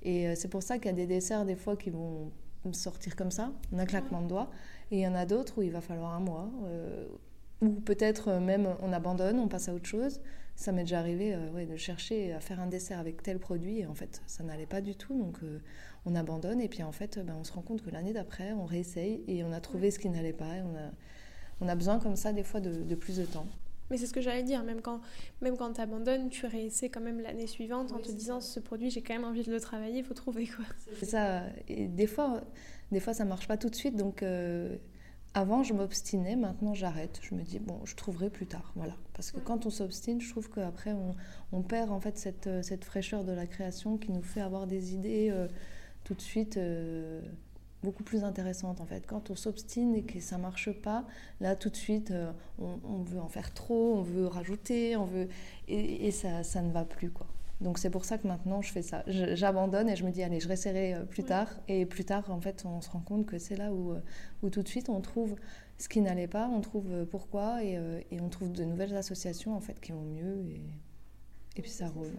Et 0.01 0.27
euh, 0.27 0.33
c'est 0.35 0.49
pour 0.49 0.63
ça 0.63 0.77
qu'il 0.77 0.87
y 0.87 0.89
a 0.89 0.93
des 0.93 1.07
desserts 1.07 1.45
des 1.45 1.55
fois 1.55 1.77
qui 1.77 1.91
vont 1.91 2.31
sortir 2.71 3.15
comme 3.15 3.31
ça, 3.31 3.51
en 3.73 3.79
un 3.79 3.85
claquement 3.85 4.21
de 4.21 4.27
doigts. 4.27 4.49
Et 4.91 4.97
il 4.97 5.01
y 5.01 5.07
en 5.07 5.15
a 5.15 5.25
d'autres 5.25 5.59
où 5.59 5.61
il 5.61 5.71
va 5.71 5.81
falloir 5.81 6.13
un 6.13 6.19
mois, 6.19 6.49
ou 7.61 7.69
peut-être 7.69 8.39
même 8.39 8.67
on 8.81 8.93
abandonne, 8.93 9.39
on 9.39 9.47
passe 9.47 9.69
à 9.69 9.73
autre 9.73 9.87
chose. 9.87 10.19
Ça 10.55 10.71
m'est 10.71 10.83
déjà 10.83 10.99
arrivé 10.99 11.33
euh, 11.33 11.65
de 11.65 11.77
chercher 11.77 12.33
à 12.33 12.39
faire 12.39 12.59
un 12.59 12.67
dessert 12.67 12.99
avec 12.99 13.23
tel 13.23 13.39
produit 13.39 13.79
et 13.79 13.85
en 13.85 13.95
fait 13.95 14.21
ça 14.27 14.43
n'allait 14.43 14.65
pas 14.65 14.81
du 14.81 14.95
tout. 14.95 15.17
Donc 15.17 15.37
euh, 15.43 15.59
on 16.05 16.15
abandonne 16.15 16.61
et 16.61 16.69
puis 16.69 16.83
en 16.83 16.91
fait 16.91 17.19
ben, 17.19 17.35
on 17.39 17.43
se 17.43 17.51
rend 17.51 17.61
compte 17.61 17.81
que 17.81 17.89
l'année 17.89 18.13
d'après 18.13 18.53
on 18.53 18.65
réessaye 18.65 19.23
et 19.27 19.43
on 19.43 19.51
a 19.51 19.59
trouvé 19.59 19.91
ce 19.91 19.99
qui 19.99 20.09
n'allait 20.09 20.33
pas. 20.33 20.57
Et 20.57 20.61
on, 20.61 20.75
a, 20.75 20.91
on 21.61 21.67
a 21.67 21.75
besoin 21.75 21.99
comme 21.99 22.15
ça 22.15 22.33
des 22.33 22.43
fois 22.43 22.59
de, 22.59 22.95
plus 22.95 23.17
de 23.17 23.25
temps. 23.25 23.47
Mais 23.89 23.97
c'est 23.97 24.07
ce 24.07 24.13
que 24.13 24.21
j'allais 24.21 24.43
dire, 24.43 24.63
même 24.63 24.81
quand, 24.81 25.01
même 25.41 25.57
quand 25.57 25.73
tu 25.73 25.81
abandonnes, 25.81 26.29
tu 26.29 26.45
réessais 26.45 26.89
quand 26.89 27.01
même 27.01 27.19
l'année 27.19 27.47
suivante 27.47 27.91
en 27.91 27.99
te 27.99 28.11
disant 28.11 28.39
ce 28.39 28.59
produit, 28.59 28.89
j'ai 28.89 29.01
quand 29.01 29.13
même 29.13 29.25
envie 29.25 29.43
de 29.43 29.51
le 29.51 29.59
travailler, 29.59 29.99
il 29.99 30.03
faut 30.03 30.13
trouver 30.13 30.47
quoi. 30.47 30.65
C'est 30.99 31.05
ça. 31.05 31.43
Et 31.67 31.87
des 31.87 32.07
fois, 32.07 32.41
des 32.91 32.99
fois 32.99 33.13
ça 33.13 33.25
marche 33.25 33.47
pas 33.47 33.57
tout 33.57 33.69
de 33.69 33.75
suite, 33.75 33.95
donc 33.95 34.23
euh, 34.23 34.77
avant, 35.35 35.63
je 35.63 35.73
m'obstinais, 35.73 36.35
maintenant 36.35 36.73
j'arrête. 36.73 37.19
Je 37.23 37.33
me 37.33 37.41
dis, 37.41 37.59
bon, 37.59 37.79
je 37.85 37.95
trouverai 37.95 38.29
plus 38.29 38.45
tard. 38.45 38.71
Voilà. 38.75 38.95
Parce 39.13 39.31
que 39.31 39.39
quand 39.39 39.65
on 39.65 39.69
s'obstine, 39.69 40.21
je 40.21 40.29
trouve 40.29 40.49
qu'après, 40.49 40.93
on, 40.93 41.15
on, 41.51 41.61
perd 41.61 41.91
en 41.91 41.99
fait 41.99 42.17
cette, 42.17 42.47
euh, 42.47 42.61
cette, 42.61 42.85
fraîcheur 42.85 43.23
de 43.23 43.31
la 43.31 43.47
création 43.47 43.97
qui 43.97 44.11
nous 44.11 44.21
fait 44.21 44.41
avoir 44.41 44.67
des 44.67 44.93
idées 44.93 45.29
euh, 45.31 45.47
tout 46.03 46.13
de 46.13 46.21
suite 46.21 46.57
euh, 46.57 47.21
beaucoup 47.81 48.03
plus 48.03 48.23
intéressantes. 48.23 48.79
En 48.79 48.85
fait. 48.85 49.07
Quand 49.07 49.31
on 49.31 49.35
s'obstine 49.35 49.95
et 49.95 50.03
que 50.03 50.19
ça 50.19 50.37
marche 50.37 50.71
pas, 50.71 51.05
là, 51.41 51.55
tout 51.55 51.69
de 51.69 51.75
suite, 51.75 52.13
on, 52.59 52.79
on, 52.83 53.01
veut 53.01 53.19
en 53.19 53.29
faire 53.29 53.53
trop, 53.53 53.95
on 53.95 54.03
veut 54.03 54.27
rajouter, 54.27 54.95
on 54.97 55.05
veut... 55.05 55.29
et, 55.67 56.07
et 56.07 56.11
ça, 56.11 56.43
ça 56.43 56.61
ne 56.61 56.71
va 56.71 56.85
plus. 56.85 57.09
quoi. 57.09 57.27
Donc 57.63 57.79
c'est 57.79 57.89
pour 57.89 58.03
ça 58.05 58.17
que 58.17 58.27
maintenant 58.27 58.61
je 58.61 58.71
fais 58.71 58.81
ça. 58.81 59.03
J'abandonne 59.07 59.89
et 59.89 59.95
je 59.95 60.05
me 60.05 60.11
dis 60.11 60.21
allez, 60.21 60.39
je 60.39 60.47
réessayerai 60.47 60.95
euh, 60.95 61.03
plus 61.05 61.23
tard. 61.23 61.47
Et 61.67 61.85
plus 61.85 62.03
tard, 62.03 62.29
en 62.29 62.39
fait, 62.39 62.65
on 62.65 62.81
se 62.81 62.89
rend 62.89 62.99
compte 62.99 63.25
que 63.25 63.39
c'est 63.39 63.55
là 63.55 63.71
où, 63.71 63.93
euh, 63.93 64.01
où 64.43 64.49
tout 64.49 64.61
de 64.61 64.67
suite 64.67 64.89
on 64.89 64.99
trouve 65.01 65.35
ce 65.77 65.87
qui 65.87 66.01
n'allait 66.01 66.27
pas, 66.27 66.47
on 66.49 66.61
trouve 66.61 66.91
euh, 66.91 67.05
pourquoi 67.05 67.63
et, 67.63 67.79
et, 68.11 68.21
on 68.21 68.29
trouve 68.29 68.51
de 68.51 68.63
nouvelles 68.63 68.95
associations 68.95 69.55
en 69.55 69.61
fait 69.61 69.79
qui 69.79 69.91
vont 69.91 70.03
mieux 70.03 70.45
et, 70.49 70.61
et 71.55 71.61
puis 71.61 71.71
ça 71.71 71.87
roule. 71.87 72.11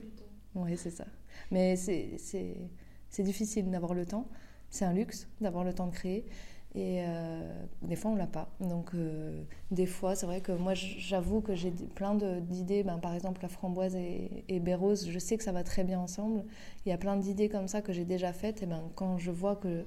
Oui, 0.54 0.76
c'est 0.76 0.90
ça. 0.90 1.06
Mais 1.50 1.76
c'est 1.76 3.22
difficile 3.22 3.70
d'avoir 3.70 3.94
le 3.94 4.06
temps. 4.06 4.28
C'est 4.70 4.84
un 4.84 4.92
luxe 4.92 5.28
d'avoir 5.40 5.62
le 5.62 5.72
temps 5.72 5.86
de 5.86 5.92
créer. 5.92 6.26
Et 6.76 7.02
euh, 7.02 7.40
des 7.82 7.94
fois, 7.94 8.10
on 8.10 8.16
l'a 8.16 8.26
pas. 8.26 8.48
Donc, 8.58 8.90
euh, 8.94 9.44
des 9.70 9.86
fois, 9.86 10.16
c'est 10.16 10.26
vrai 10.26 10.40
que 10.40 10.50
moi, 10.50 10.74
j'avoue 10.74 11.40
que 11.40 11.54
j'ai 11.54 11.70
plein 11.70 12.14
d'idées. 12.16 12.82
Ben, 12.82 12.98
par 12.98 13.14
exemple, 13.14 13.42
la 13.42 13.48
framboise 13.48 13.94
et, 13.94 14.44
et 14.48 14.58
bérose, 14.58 15.08
je 15.08 15.18
sais 15.20 15.36
que 15.36 15.44
ça 15.44 15.52
va 15.52 15.62
très 15.62 15.84
bien 15.84 16.00
ensemble. 16.00 16.44
Il 16.84 16.88
y 16.88 16.92
a 16.92 16.98
plein 16.98 17.16
d'idées 17.16 17.48
comme 17.48 17.68
ça 17.68 17.80
que 17.80 17.92
j'ai 17.92 18.04
déjà 18.04 18.32
faites. 18.32 18.62
Et 18.64 18.66
ben, 18.66 18.82
quand 18.96 19.18
je 19.18 19.30
vois 19.30 19.54
que 19.54 19.84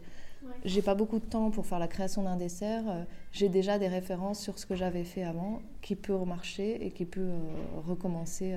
j'ai 0.63 0.82
pas 0.82 0.95
beaucoup 0.95 1.19
de 1.19 1.26
temps 1.26 1.52
pour 1.52 1.65
faire 1.65 1.80
la 1.80 1.89
création 1.89 2.23
d'un 2.23 2.38
dessert, 2.38 2.84
euh, 2.88 3.04
j'ai 3.34 3.50
déjà 3.50 3.78
des 3.80 3.89
références 3.89 4.39
sur 4.39 4.58
ce 4.58 4.65
que 4.65 4.76
j'avais 4.76 5.04
fait 5.04 5.23
avant 5.23 5.62
qui 5.82 5.97
peut 5.97 6.17
marcher 6.23 6.86
et 6.86 6.91
qui 6.91 7.04
peut 7.04 7.32
recommencer 7.86 8.56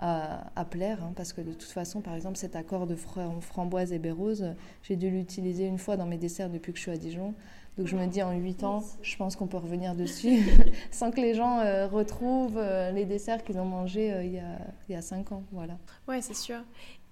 à, 0.00 0.64
plaire, 0.64 0.98
hein, 1.02 1.12
parce 1.14 1.32
que 1.32 1.42
de 1.42 1.52
toute 1.52 1.70
façon, 1.70 2.00
par 2.00 2.14
exemple, 2.14 2.38
cet 2.38 2.56
accord 2.56 2.86
de 2.86 2.94
framboise 2.94 3.92
et 3.92 3.98
bérose, 3.98 4.54
j'ai 4.82 4.96
dû 4.96 5.10
l'utiliser 5.10 5.66
une 5.66 5.78
fois 5.78 5.96
dans 5.96 6.06
mes 6.06 6.16
desserts 6.16 6.48
depuis 6.48 6.72
que 6.72 6.78
je 6.78 6.82
suis 6.82 6.90
à 6.90 6.96
Dijon. 6.96 7.34
Donc 7.78 7.86
je 7.86 7.96
me 7.96 8.06
dis 8.06 8.22
en 8.22 8.32
8 8.32 8.64
ans, 8.64 8.82
je 9.02 9.16
pense 9.16 9.36
qu'on 9.36 9.46
peut 9.46 9.56
revenir 9.56 9.94
dessus 9.94 10.44
sans 10.90 11.10
que 11.10 11.20
les 11.20 11.34
gens 11.34 11.60
euh, 11.60 11.86
retrouvent 11.86 12.58
euh, 12.58 12.90
les 12.90 13.04
desserts 13.04 13.42
qu'ils 13.44 13.58
ont 13.58 13.64
mangés 13.64 14.12
euh, 14.12 14.24
il, 14.24 14.32
y 14.32 14.38
a, 14.38 14.58
il 14.88 14.92
y 14.92 14.96
a 14.96 15.02
5 15.02 15.32
ans. 15.32 15.44
Voilà. 15.52 15.78
Ouais, 16.08 16.20
c'est 16.20 16.36
sûr. 16.36 16.58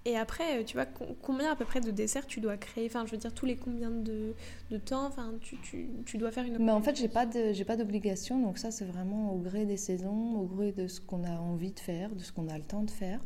Et 0.05 0.15
après, 0.15 0.63
tu 0.63 0.77
vois, 0.77 0.85
combien 1.21 1.51
à 1.51 1.55
peu 1.55 1.65
près 1.65 1.81
de 1.81 1.91
desserts 1.91 2.25
tu 2.25 2.39
dois 2.39 2.55
créer? 2.55 2.85
Enfin, 2.85 3.05
je 3.05 3.11
veux 3.11 3.17
dire, 3.17 3.33
tous 3.33 3.45
les 3.45 3.57
combien 3.57 3.91
de, 3.91 4.33
de 4.71 4.77
temps? 4.77 5.05
Enfin, 5.05 5.33
tu, 5.41 5.57
tu, 5.61 5.89
tu, 6.05 6.17
dois 6.17 6.31
faire 6.31 6.45
une... 6.45 6.57
Mais 6.57 6.71
en 6.71 6.81
fait, 6.81 6.95
j'ai 6.95 7.09
pas 7.09 7.27
j'ai 7.51 7.65
pas 7.65 7.75
d'obligation. 7.75 8.39
Donc 8.39 8.57
ça, 8.57 8.71
c'est 8.71 8.85
vraiment 8.85 9.33
au 9.33 9.37
gré 9.37 9.65
des 9.65 9.77
saisons, 9.77 10.37
au 10.39 10.45
gré 10.45 10.71
de 10.71 10.87
ce 10.87 11.01
qu'on 11.01 11.25
a 11.25 11.37
envie 11.37 11.71
de 11.71 11.79
faire, 11.79 12.15
de 12.15 12.23
ce 12.23 12.31
qu'on 12.31 12.47
a 12.47 12.57
le 12.57 12.63
temps 12.63 12.83
de 12.83 12.91
faire. 12.91 13.19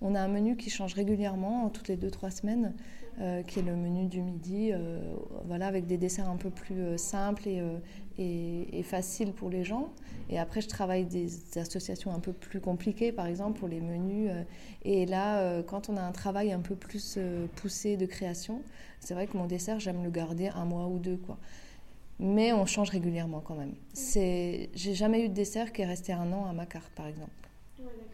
On 0.00 0.14
a 0.14 0.20
un 0.20 0.28
menu 0.28 0.56
qui 0.56 0.70
change 0.70 0.94
régulièrement, 0.94 1.70
toutes 1.70 1.88
les 1.88 1.96
2-3 1.96 2.30
semaines, 2.30 2.74
euh, 3.20 3.42
qui 3.42 3.60
est 3.60 3.62
le 3.62 3.76
menu 3.76 4.06
du 4.06 4.20
midi, 4.20 4.70
euh, 4.72 4.98
voilà, 5.46 5.66
avec 5.66 5.86
des 5.86 5.96
desserts 5.96 6.28
un 6.28 6.36
peu 6.36 6.50
plus 6.50 6.80
euh, 6.80 6.96
simples 6.96 7.48
et, 7.48 7.62
et, 8.18 8.78
et, 8.78 8.82
faciles 8.82 9.32
pour 9.32 9.50
les 9.50 9.64
gens. 9.64 9.88
Et 10.30 10.38
après, 10.38 10.60
je 10.60 10.68
travaille 10.68 11.04
des 11.04 11.28
associations 11.58 12.12
un 12.12 12.20
peu 12.20 12.32
plus 12.32 12.60
compliquées, 12.60 13.12
par 13.12 13.26
exemple, 13.26 13.58
pour 13.58 13.68
les 13.68 13.80
menus. 13.80 14.30
et 14.84 15.06
là, 15.06 15.62
quand 15.62 15.88
on 15.88 15.96
a 15.96 16.02
un 16.02 16.12
travail 16.12 16.52
un 16.52 16.60
peu 16.60 16.74
plus 16.74 17.18
poussé 17.56 17.96
de 17.96 18.06
création, 18.06 18.62
c'est 19.00 19.12
vrai 19.14 19.26
que 19.26 19.36
mon 19.36 19.46
dessert, 19.46 19.80
j'aime 19.80 20.02
le 20.02 20.10
garder 20.10 20.48
un 20.48 20.64
mois 20.64 20.86
ou 20.86 20.98
deux, 20.98 21.18
quoi. 21.18 21.36
Mais 22.18 22.52
on 22.52 22.64
change 22.64 22.90
régulièrement 22.90 23.40
quand 23.40 23.54
même. 23.54 23.74
C'est, 23.92 24.70
j'ai 24.74 24.94
jamais 24.94 25.24
eu 25.24 25.28
de 25.28 25.34
dessert 25.34 25.72
qui 25.72 25.82
est 25.82 25.86
resté 25.86 26.12
un 26.12 26.32
an 26.32 26.46
à 26.46 26.52
ma 26.52 26.64
carte, 26.64 26.90
par 26.94 27.06
exemple. 27.06 27.30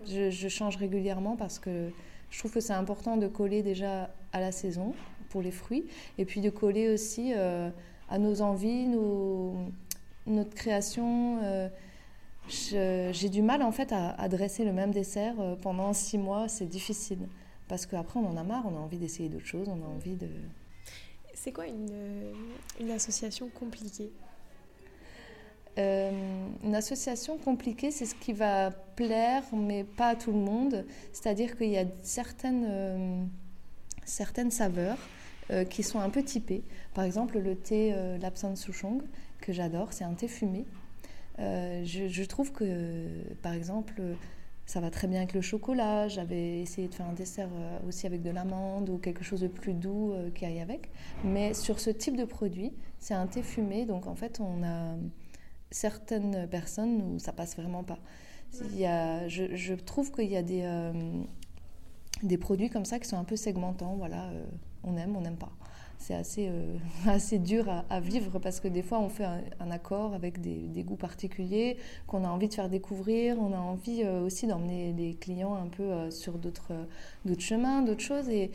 je, 0.06 0.48
change 0.48 0.76
régulièrement 0.76 1.36
parce 1.36 1.58
que 1.58 1.90
je 2.30 2.38
trouve 2.38 2.52
que 2.52 2.60
c'est 2.60 2.72
important 2.72 3.16
de 3.16 3.28
coller 3.28 3.62
déjà 3.62 4.10
à 4.32 4.40
la 4.40 4.52
saison 4.52 4.94
pour 5.28 5.42
les 5.42 5.50
fruits 5.50 5.84
et 6.18 6.24
puis 6.24 6.40
de 6.40 6.50
coller 6.50 6.88
aussi 6.88 7.32
euh, 7.36 7.70
à 8.08 8.18
nos 8.18 8.40
envies, 8.40 8.86
nos, 8.86 9.54
notre 10.26 10.54
création. 10.54 11.40
Euh, 11.42 11.68
j'ai 12.48 13.28
du 13.28 13.42
mal 13.42 13.62
en 13.62 13.70
fait 13.70 13.92
à, 13.92 14.28
dresser 14.28 14.64
le 14.64 14.72
même 14.72 14.90
dessert 14.90 15.34
euh, 15.38 15.54
pendant 15.54 15.92
six 15.92 16.18
mois, 16.18 16.48
c'est 16.48 16.66
difficile 16.66 17.28
parce 17.68 17.86
qu'après 17.86 18.18
on 18.18 18.26
en 18.26 18.36
a 18.36 18.42
marre, 18.42 18.64
on 18.66 18.76
a 18.76 18.80
envie 18.80 18.98
d'essayer 18.98 19.28
d'autres 19.28 19.46
choses, 19.46 19.68
on 19.68 19.80
a 19.84 19.88
envie 19.88 20.16
de. 20.16 20.28
C'est 21.34 21.52
quoi 21.52 21.66
une, 21.68 22.34
une 22.80 22.90
association 22.90 23.48
compliquée? 23.48 24.10
Euh, 25.78 26.10
une 26.64 26.74
association 26.74 27.38
compliquée, 27.38 27.90
c'est 27.90 28.04
ce 28.04 28.14
qui 28.14 28.32
va 28.32 28.70
plaire, 28.70 29.44
mais 29.52 29.84
pas 29.84 30.08
à 30.08 30.16
tout 30.16 30.32
le 30.32 30.38
monde. 30.38 30.84
C'est-à-dire 31.12 31.56
qu'il 31.56 31.70
y 31.70 31.78
a 31.78 31.84
certaines, 32.02 32.66
euh, 32.68 33.22
certaines 34.04 34.50
saveurs 34.50 34.98
euh, 35.50 35.64
qui 35.64 35.82
sont 35.82 36.00
un 36.00 36.10
peu 36.10 36.22
typées. 36.22 36.62
Par 36.94 37.04
exemple, 37.04 37.38
le 37.38 37.54
thé 37.54 37.94
Lapsang 38.20 38.56
Souchong, 38.56 39.02
que 39.40 39.52
j'adore, 39.52 39.92
c'est 39.92 40.04
un 40.04 40.14
thé 40.14 40.28
fumé. 40.28 40.66
Je, 41.38 42.08
je, 42.08 42.24
trouve 42.24 42.52
que, 42.52 43.06
par 43.42 43.54
exemple, 43.54 44.02
ça 44.66 44.80
va 44.80 44.90
très 44.90 45.08
bien 45.08 45.18
avec 45.20 45.32
le 45.32 45.40
chocolat. 45.40 46.06
J'avais 46.08 46.60
essayé 46.60 46.88
de 46.88 46.94
faire 46.94 47.06
un 47.06 47.14
dessert 47.14 47.48
aussi 47.88 48.06
avec 48.06 48.22
de 48.22 48.30
l'amande 48.30 48.90
ou 48.90 48.98
quelque 48.98 49.24
chose 49.24 49.40
de 49.40 49.48
plus 49.48 49.72
doux 49.72 50.12
qui 50.34 50.44
aille 50.44 50.60
avec. 50.60 50.90
Mais 51.24 51.54
sur 51.54 51.80
ce 51.80 51.88
type 51.88 52.16
de 52.16 52.26
produit, 52.26 52.72
c'est 52.98 53.14
un 53.14 53.26
thé 53.26 53.42
fumé, 53.42 53.86
donc 53.86 54.06
en 54.06 54.14
fait, 54.14 54.38
on 54.40 54.62
a 54.62 54.96
certaines 55.70 56.46
personnes 56.48 57.02
où 57.02 57.18
ça 57.18 57.32
passe 57.32 57.56
vraiment 57.56 57.84
pas. 57.84 57.98
Il 58.72 58.78
y 58.78 58.86
a, 58.86 59.28
je, 59.28 59.74
trouve 59.74 60.10
qu'il 60.10 60.30
y 60.30 60.36
a 60.36 60.42
des, 60.42 60.62
euh, 60.64 60.92
des 62.22 62.36
produits 62.36 62.68
comme 62.68 62.84
ça 62.84 62.98
qui 62.98 63.08
sont 63.08 63.16
un 63.16 63.24
peu 63.24 63.36
segmentants. 63.36 63.94
Voilà, 63.96 64.28
euh, 64.30 64.44
on 64.82 64.96
aime, 64.96 65.16
on 65.16 65.20
n'aime 65.20 65.36
pas. 65.36 65.52
C'est 66.00 66.14
assez, 66.14 66.48
euh, 66.48 66.76
assez 67.06 67.38
dur 67.38 67.66
à, 67.88 68.00
vivre 68.00 68.38
parce 68.38 68.58
que 68.58 68.66
des 68.68 68.82
fois 68.82 68.98
on 68.98 69.08
fait 69.08 69.24
un, 69.24 69.70
accord 69.70 70.14
avec 70.14 70.40
des, 70.40 70.82
goûts 70.82 70.96
particuliers 70.96 71.76
qu'on 72.06 72.24
a 72.24 72.28
envie 72.28 72.48
de 72.48 72.54
faire 72.54 72.68
découvrir, 72.68 73.38
on 73.38 73.52
a 73.52 73.58
envie 73.58 74.02
euh, 74.02 74.24
aussi 74.24 74.46
d'emmener 74.46 74.92
les 74.94 75.14
clients 75.14 75.54
un 75.54 75.68
peu 75.68 75.82
euh, 75.82 76.10
sur 76.10 76.38
d'autres 76.38 76.72
chemins, 77.38 77.82
d'autres 77.82 78.02
choses 78.02 78.28
et 78.28 78.50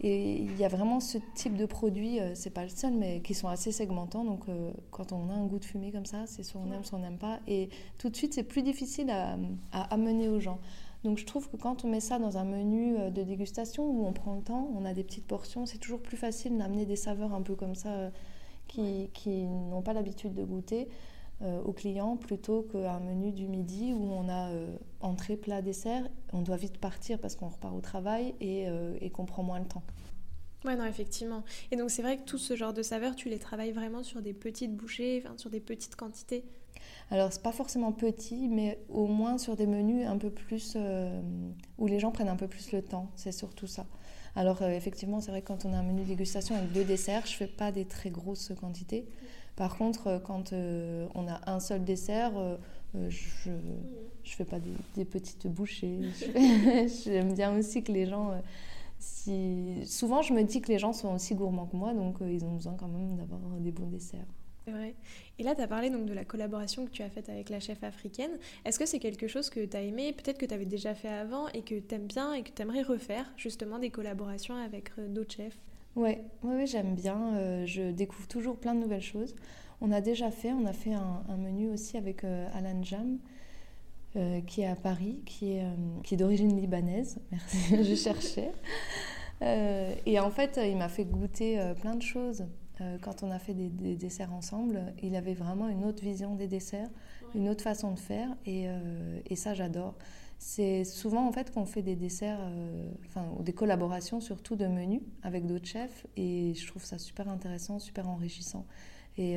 et 0.00 0.36
il 0.36 0.56
y 0.56 0.64
a 0.64 0.68
vraiment 0.68 1.00
ce 1.00 1.18
type 1.34 1.56
de 1.56 1.66
produits, 1.66 2.20
c'est 2.34 2.50
pas 2.50 2.62
le 2.62 2.68
seul, 2.68 2.92
mais 2.92 3.20
qui 3.20 3.34
sont 3.34 3.48
assez 3.48 3.72
segmentants. 3.72 4.22
Donc, 4.24 4.44
quand 4.92 5.10
on 5.10 5.28
a 5.28 5.32
un 5.32 5.44
goût 5.46 5.58
de 5.58 5.64
fumée 5.64 5.90
comme 5.90 6.06
ça, 6.06 6.18
c'est 6.26 6.44
soit 6.44 6.60
on 6.64 6.72
aime, 6.72 6.84
soit 6.84 7.00
on 7.00 7.02
n'aime 7.02 7.18
pas. 7.18 7.40
Et 7.48 7.68
tout 7.98 8.08
de 8.08 8.14
suite, 8.14 8.32
c'est 8.32 8.44
plus 8.44 8.62
difficile 8.62 9.10
à, 9.10 9.36
à 9.72 9.92
amener 9.92 10.28
aux 10.28 10.38
gens. 10.38 10.60
Donc 11.04 11.18
je 11.18 11.26
trouve 11.26 11.48
que 11.48 11.56
quand 11.56 11.84
on 11.84 11.88
met 11.88 12.00
ça 12.00 12.18
dans 12.18 12.38
un 12.38 12.44
menu 12.44 12.96
euh, 12.98 13.10
de 13.10 13.22
dégustation 13.22 13.84
où 13.84 14.06
on 14.06 14.12
prend 14.12 14.34
le 14.34 14.42
temps, 14.42 14.70
on 14.74 14.84
a 14.84 14.92
des 14.94 15.04
petites 15.04 15.26
portions, 15.26 15.66
c'est 15.66 15.78
toujours 15.78 16.02
plus 16.02 16.16
facile 16.16 16.56
d'amener 16.58 16.86
des 16.86 16.96
saveurs 16.96 17.32
un 17.34 17.42
peu 17.42 17.54
comme 17.54 17.74
ça 17.74 17.90
euh, 17.90 18.10
qui, 18.66 19.10
qui 19.14 19.44
n'ont 19.44 19.82
pas 19.82 19.92
l'habitude 19.92 20.34
de 20.34 20.44
goûter 20.44 20.88
euh, 21.42 21.62
aux 21.62 21.72
clients 21.72 22.16
plutôt 22.16 22.62
qu'un 22.62 22.98
menu 22.98 23.30
du 23.30 23.46
midi 23.46 23.92
où 23.92 24.12
on 24.12 24.28
a 24.28 24.50
entrée, 25.00 25.36
plat, 25.36 25.62
dessert. 25.62 26.08
On 26.32 26.42
doit 26.42 26.56
vite 26.56 26.78
partir 26.78 27.18
parce 27.18 27.36
qu'on 27.36 27.48
repart 27.48 27.74
au 27.74 27.80
travail 27.80 28.34
et, 28.40 28.66
et 29.00 29.10
qu'on 29.10 29.24
prend 29.24 29.42
moins 29.42 29.60
le 29.60 29.66
temps. 29.66 29.84
Ouais, 30.64 30.74
non, 30.76 30.84
effectivement. 30.84 31.44
Et 31.70 31.76
donc, 31.76 31.90
c'est 31.90 32.02
vrai 32.02 32.18
que 32.18 32.24
tout 32.24 32.36
ce 32.36 32.56
genre 32.56 32.74
de 32.74 32.82
saveurs, 32.82 33.14
tu 33.14 33.28
les 33.28 33.38
travailles 33.38 33.70
vraiment 33.70 34.02
sur 34.02 34.20
des 34.20 34.34
petites 34.34 34.76
bouchées, 34.76 35.22
sur 35.36 35.48
des 35.48 35.60
petites 35.60 35.94
quantités 35.94 36.44
alors, 37.10 37.32
c'est 37.32 37.42
pas 37.42 37.52
forcément 37.52 37.92
petit, 37.92 38.48
mais 38.48 38.78
au 38.90 39.06
moins 39.06 39.38
sur 39.38 39.56
des 39.56 39.66
menus 39.66 40.06
un 40.06 40.18
peu 40.18 40.30
plus. 40.30 40.74
Euh, 40.76 41.20
où 41.78 41.86
les 41.86 41.98
gens 41.98 42.10
prennent 42.10 42.28
un 42.28 42.36
peu 42.36 42.48
plus 42.48 42.72
le 42.72 42.82
temps. 42.82 43.10
C'est 43.14 43.32
surtout 43.32 43.66
ça. 43.66 43.86
Alors, 44.36 44.62
euh, 44.62 44.70
effectivement, 44.70 45.20
c'est 45.20 45.30
vrai 45.30 45.40
que 45.40 45.48
quand 45.48 45.64
on 45.64 45.72
a 45.72 45.78
un 45.78 45.82
menu 45.82 46.04
dégustation 46.04 46.54
avec 46.54 46.72
deux 46.72 46.84
desserts, 46.84 47.26
je 47.26 47.34
fais 47.34 47.46
pas 47.46 47.72
des 47.72 47.86
très 47.86 48.10
grosses 48.10 48.52
quantités. 48.60 49.06
Par 49.56 49.76
contre, 49.76 50.08
euh, 50.08 50.18
quand 50.18 50.52
on 50.52 51.28
a 51.28 51.50
un 51.50 51.60
seul 51.60 51.82
dessert, 51.82 52.32
je 52.94 53.50
ne 53.50 53.56
fais 54.24 54.44
pas 54.44 54.58
des, 54.94 55.04
petites 55.06 55.46
bouchées. 55.46 56.00
J'aime 57.04 57.32
bien 57.32 57.56
aussi 57.56 57.82
que 57.82 57.92
les 57.92 58.04
gens. 58.04 58.32
si... 58.98 59.76
Souvent, 59.86 60.20
je 60.20 60.34
me 60.34 60.42
dis 60.42 60.60
que 60.60 60.68
les 60.68 60.78
gens 60.78 60.92
sont 60.92 61.14
aussi 61.14 61.34
gourmands 61.34 61.66
que 61.66 61.76
moi, 61.76 61.94
donc 61.94 62.18
ils 62.20 62.44
ont 62.44 62.52
besoin 62.52 62.74
quand 62.74 62.88
même 62.88 63.16
d'avoir 63.16 63.40
des 63.60 63.72
bons 63.72 63.86
desserts. 63.86 64.26
Et 65.38 65.42
là, 65.42 65.54
tu 65.54 65.60
as 65.60 65.68
parlé 65.68 65.90
donc 65.90 66.06
de 66.06 66.12
la 66.12 66.24
collaboration 66.24 66.84
que 66.84 66.90
tu 66.90 67.02
as 67.02 67.10
faite 67.10 67.28
avec 67.28 67.48
la 67.48 67.60
chef 67.60 67.82
africaine. 67.84 68.30
Est-ce 68.64 68.78
que 68.78 68.86
c'est 68.86 68.98
quelque 68.98 69.28
chose 69.28 69.50
que 69.50 69.64
tu 69.64 69.76
as 69.76 69.82
aimé, 69.82 70.12
peut-être 70.12 70.38
que 70.38 70.46
tu 70.46 70.54
avais 70.54 70.66
déjà 70.66 70.94
fait 70.94 71.08
avant 71.08 71.48
et 71.48 71.62
que 71.62 71.78
tu 71.78 71.94
aimes 71.94 72.06
bien 72.06 72.34
et 72.34 72.42
que 72.42 72.50
tu 72.50 72.62
aimerais 72.62 72.82
refaire, 72.82 73.24
justement, 73.36 73.78
des 73.78 73.90
collaborations 73.90 74.56
avec 74.56 74.90
euh, 74.98 75.08
d'autres 75.08 75.34
chefs? 75.34 75.58
Oui, 75.96 76.16
ouais, 76.42 76.66
j'aime 76.66 76.94
bien. 76.94 77.36
Euh, 77.36 77.66
je 77.66 77.90
découvre 77.90 78.26
toujours 78.28 78.56
plein 78.56 78.74
de 78.74 78.80
nouvelles 78.80 79.02
choses. 79.02 79.34
On 79.80 79.92
a 79.92 80.00
déjà 80.00 80.30
fait, 80.30 80.52
on 80.52 80.66
a 80.66 80.72
fait 80.72 80.92
un, 80.92 81.36
menu 81.36 81.70
aussi 81.70 81.96
avec 81.96 82.24
euh, 82.24 82.48
Alan 82.54 82.82
Jam. 82.82 83.18
qui 84.46 84.62
est 84.62 84.66
à 84.66 84.74
Paris, 84.74 85.20
qui 85.24 85.52
est, 85.52 85.64
qui 86.02 86.14
est 86.14 86.16
d'origine 86.16 86.60
libanaise. 86.60 87.20
Merci, 87.30 87.84
je 87.84 87.94
cherchais. 87.94 88.50
et 89.40 90.18
en 90.18 90.30
fait, 90.30 90.58
il 90.60 90.76
m'a 90.76 90.88
fait 90.88 91.04
goûter 91.04 91.60
plein 91.80 91.94
de 91.94 92.02
choses. 92.02 92.44
Euh, 92.80 92.98
quand 93.00 93.22
on 93.22 93.30
a 93.30 93.38
fait 93.38 93.54
des, 93.54 93.96
desserts 93.96 94.32
ensemble, 94.32 94.80
il 95.02 95.16
avait 95.16 95.34
vraiment 95.34 95.68
une 95.68 95.84
autre 95.84 96.02
vision 96.02 96.34
des 96.34 96.46
desserts, 96.46 96.90
une 97.34 97.48
autre 97.48 97.62
façon 97.62 97.92
de 97.92 97.98
faire, 97.98 98.28
et, 98.46 98.68
euh, 98.68 99.20
et 99.26 99.36
ça 99.36 99.54
j'adore. 99.54 99.94
C'est 100.38 100.84
souvent 100.84 101.26
en 101.26 101.32
fait 101.32 101.52
qu'on 101.52 101.64
fait 101.64 101.82
des 101.82 101.96
desserts, 101.96 102.38
euh, 102.40 102.88
enfin 103.06 103.26
des 103.40 103.52
collaborations 103.52 104.20
surtout 104.20 104.54
de 104.54 104.66
menus 104.66 105.02
avec 105.24 105.46
d'autres 105.46 105.66
chefs, 105.66 106.06
et 106.16 106.54
je 106.54 106.66
trouve 106.66 106.84
ça 106.84 106.98
super 106.98 107.28
intéressant, 107.28 107.78
super 107.78 108.08
enrichissant. 108.08 108.64
Et 109.20 109.36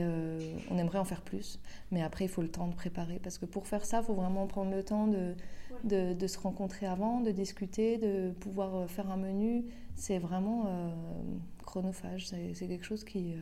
on 0.69 0.77
aimerait 0.77 0.99
en 0.99 1.05
faire 1.05 1.23
plus, 1.23 1.59
mais 1.89 2.03
après 2.03 2.25
il 2.25 2.27
faut 2.27 2.43
le 2.43 2.51
temps 2.51 2.67
de 2.67 2.75
préparer, 2.75 3.17
parce 3.17 3.39
que 3.39 3.47
pour 3.47 3.65
faire 3.65 3.83
ça, 3.83 4.01
il 4.01 4.05
faut 4.05 4.13
vraiment 4.13 4.45
prendre 4.45 4.69
le 4.69 4.83
temps 4.83 5.07
de, 5.07 5.33
de, 5.85 6.13
de, 6.13 6.27
se 6.27 6.37
rencontrer 6.37 6.85
avant, 6.85 7.19
de 7.19 7.31
discuter, 7.31 7.97
de 7.97 8.29
pouvoir 8.29 8.87
faire 8.87 9.09
un 9.09 9.17
menu. 9.17 9.65
C'est 10.01 10.17
vraiment 10.17 10.65
chronophage. 11.71 12.27
C'est 12.27 12.67
quelque 12.67 12.83
chose 12.83 13.03
qui, 13.03 13.33
euh, 13.33 13.37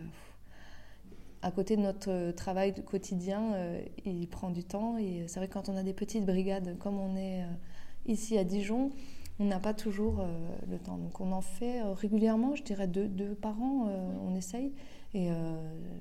à 1.42 1.52
côté 1.52 1.78
de 1.78 1.82
notre 1.82 2.32
travail 2.32 2.74
quotidien, 2.84 3.54
euh, 3.54 3.82
il 4.06 4.28
prend 4.28 4.50
du 4.50 4.66
temps. 4.66 4.98
Et 4.98 5.24
c'est 5.28 5.40
vrai 5.40 5.48
que 5.48 5.54
quand 5.54 5.70
on 5.70 5.78
a 5.78 5.84
des 5.84 5.94
petites 5.94 6.26
brigades, 6.26 6.78
comme 6.78 7.00
on 7.00 7.16
est 7.16 7.44
euh, 7.44 7.48
ici 8.06 8.38
à 8.38 8.44
Dijon, 8.44 8.92
on 9.40 9.46
n'a 9.46 9.60
pas 9.60 9.74
toujours 9.74 10.22
le 10.70 10.78
temps. 10.78 10.98
Donc 10.98 11.22
on 11.22 11.32
en 11.32 11.40
fait 11.40 11.82
régulièrement, 11.82 12.56
je 12.56 12.64
dirais 12.64 12.90
deux, 12.90 13.08
deux 13.08 13.36
par 13.36 13.58
an, 13.62 13.90
on 14.22 14.36
essaye. 14.36 14.74
Et 15.14 15.30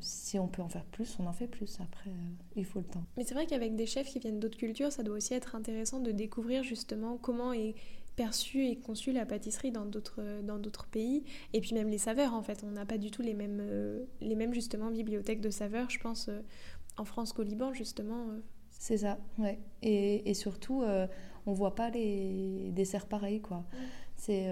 si 0.01 0.41
on 0.41 0.49
peut 0.49 0.61
en 0.61 0.69
faire 0.69 0.85
plus, 0.85 1.17
on 1.21 1.27
en 1.29 1.33
fait 1.33 1.47
plus. 1.47 1.79
Après, 1.81 2.11
il 2.57 2.65
faut 2.65 2.81
le 2.81 2.85
temps. 2.85 3.05
Mais 3.17 3.23
c'est 3.23 3.35
vrai 3.35 3.47
qu'avec 3.47 3.77
des 3.77 3.87
chefs 3.87 4.09
qui 4.09 4.19
viennent 4.19 4.41
d'autres 4.41 4.59
cultures, 4.59 4.91
ça 4.91 5.05
doit 5.05 5.15
aussi 5.15 5.35
être 5.35 5.55
intéressant 5.55 6.01
de 6.01 6.11
découvrir 6.11 6.65
justement 6.65 7.17
comment 7.17 7.53
est 7.53 7.77
perçu 8.19 8.67
et 8.67 8.75
conçu 8.75 9.13
la 9.13 9.25
pâtisserie 9.25 9.71
dans 9.71 9.87
d'autres 9.87 10.43
dans 10.43 10.59
d'autres 10.59 10.87
pays. 10.87 11.23
Et 11.53 11.61
puis 11.61 11.73
même 11.73 11.89
les 11.89 11.99
saveurs 11.99 12.35
en 12.35 12.43
fait. 12.43 12.65
On 12.65 12.73
n'a 12.73 12.85
pas 12.85 12.99
du 12.99 13.13
tout 13.13 13.23
les 13.23 13.33
mêmes 13.33 13.61
euh, 13.63 14.05
les 14.21 14.35
mêmes 14.35 14.53
justement 14.53 14.91
bibliothèques 14.91 15.41
de 15.41 15.51
saveurs 15.51 15.89
je 15.89 16.01
pense 16.01 16.29
euh, 16.29 16.41
en 16.97 17.05
France 17.05 17.33
qu'au 17.33 17.45
Liban 17.45 17.73
justement 17.73 18.27
euh. 18.31 18.41
c'est 18.71 18.99
ça 18.99 19.19
ouais. 19.39 19.61
Et, 19.83 20.29
et 20.29 20.35
surtout 20.35 20.83
on 21.47 21.53
voit 21.53 21.77
pas 21.77 21.91
les 21.91 22.73
desserts 22.73 23.07
pareils 23.07 23.41
quoi. 23.41 23.65
C'est 24.17 24.49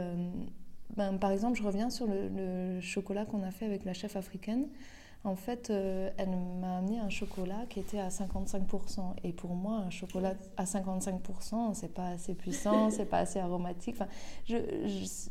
ben, 0.96 1.18
par 1.18 1.32
exemple 1.32 1.58
je 1.58 1.64
reviens 1.64 1.90
sur 1.90 2.06
le, 2.06 2.28
le 2.28 2.80
chocolat 2.80 3.26
qu'on 3.26 3.42
a 3.42 3.50
fait 3.50 3.66
avec 3.66 3.84
la 3.84 3.94
chef 3.94 4.14
africaine 4.14 4.68
en 5.24 5.34
fait, 5.34 5.70
euh, 5.70 6.10
elle 6.18 6.36
m'a 6.60 6.78
amené 6.78 7.00
un 7.00 7.08
chocolat 7.08 7.66
qui 7.68 7.80
était 7.80 7.98
à 7.98 8.08
55%. 8.08 9.14
Et 9.24 9.32
pour 9.32 9.54
moi, 9.54 9.78
un 9.78 9.90
chocolat 9.90 10.34
à 10.56 10.64
55%, 10.64 11.74
c'est 11.74 11.92
pas 11.92 12.08
assez 12.08 12.34
puissant, 12.34 12.90
c'est 12.92 13.06
pas 13.06 13.18
assez 13.18 13.40
aromatique. 13.40 13.96
Enfin, 13.98 14.08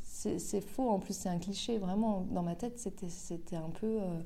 c'est 0.03 0.61
faux, 0.61 0.89
en 0.89 0.99
plus, 0.99 1.15
c'est 1.15 1.29
un 1.29 1.39
cliché. 1.39 1.77
Vraiment, 1.77 2.25
dans 2.31 2.43
ma 2.43 2.55
tête, 2.55 2.77
c'était 2.77 3.55
un 3.55 3.69
peu. 3.69 4.01
Euh, 4.01 4.21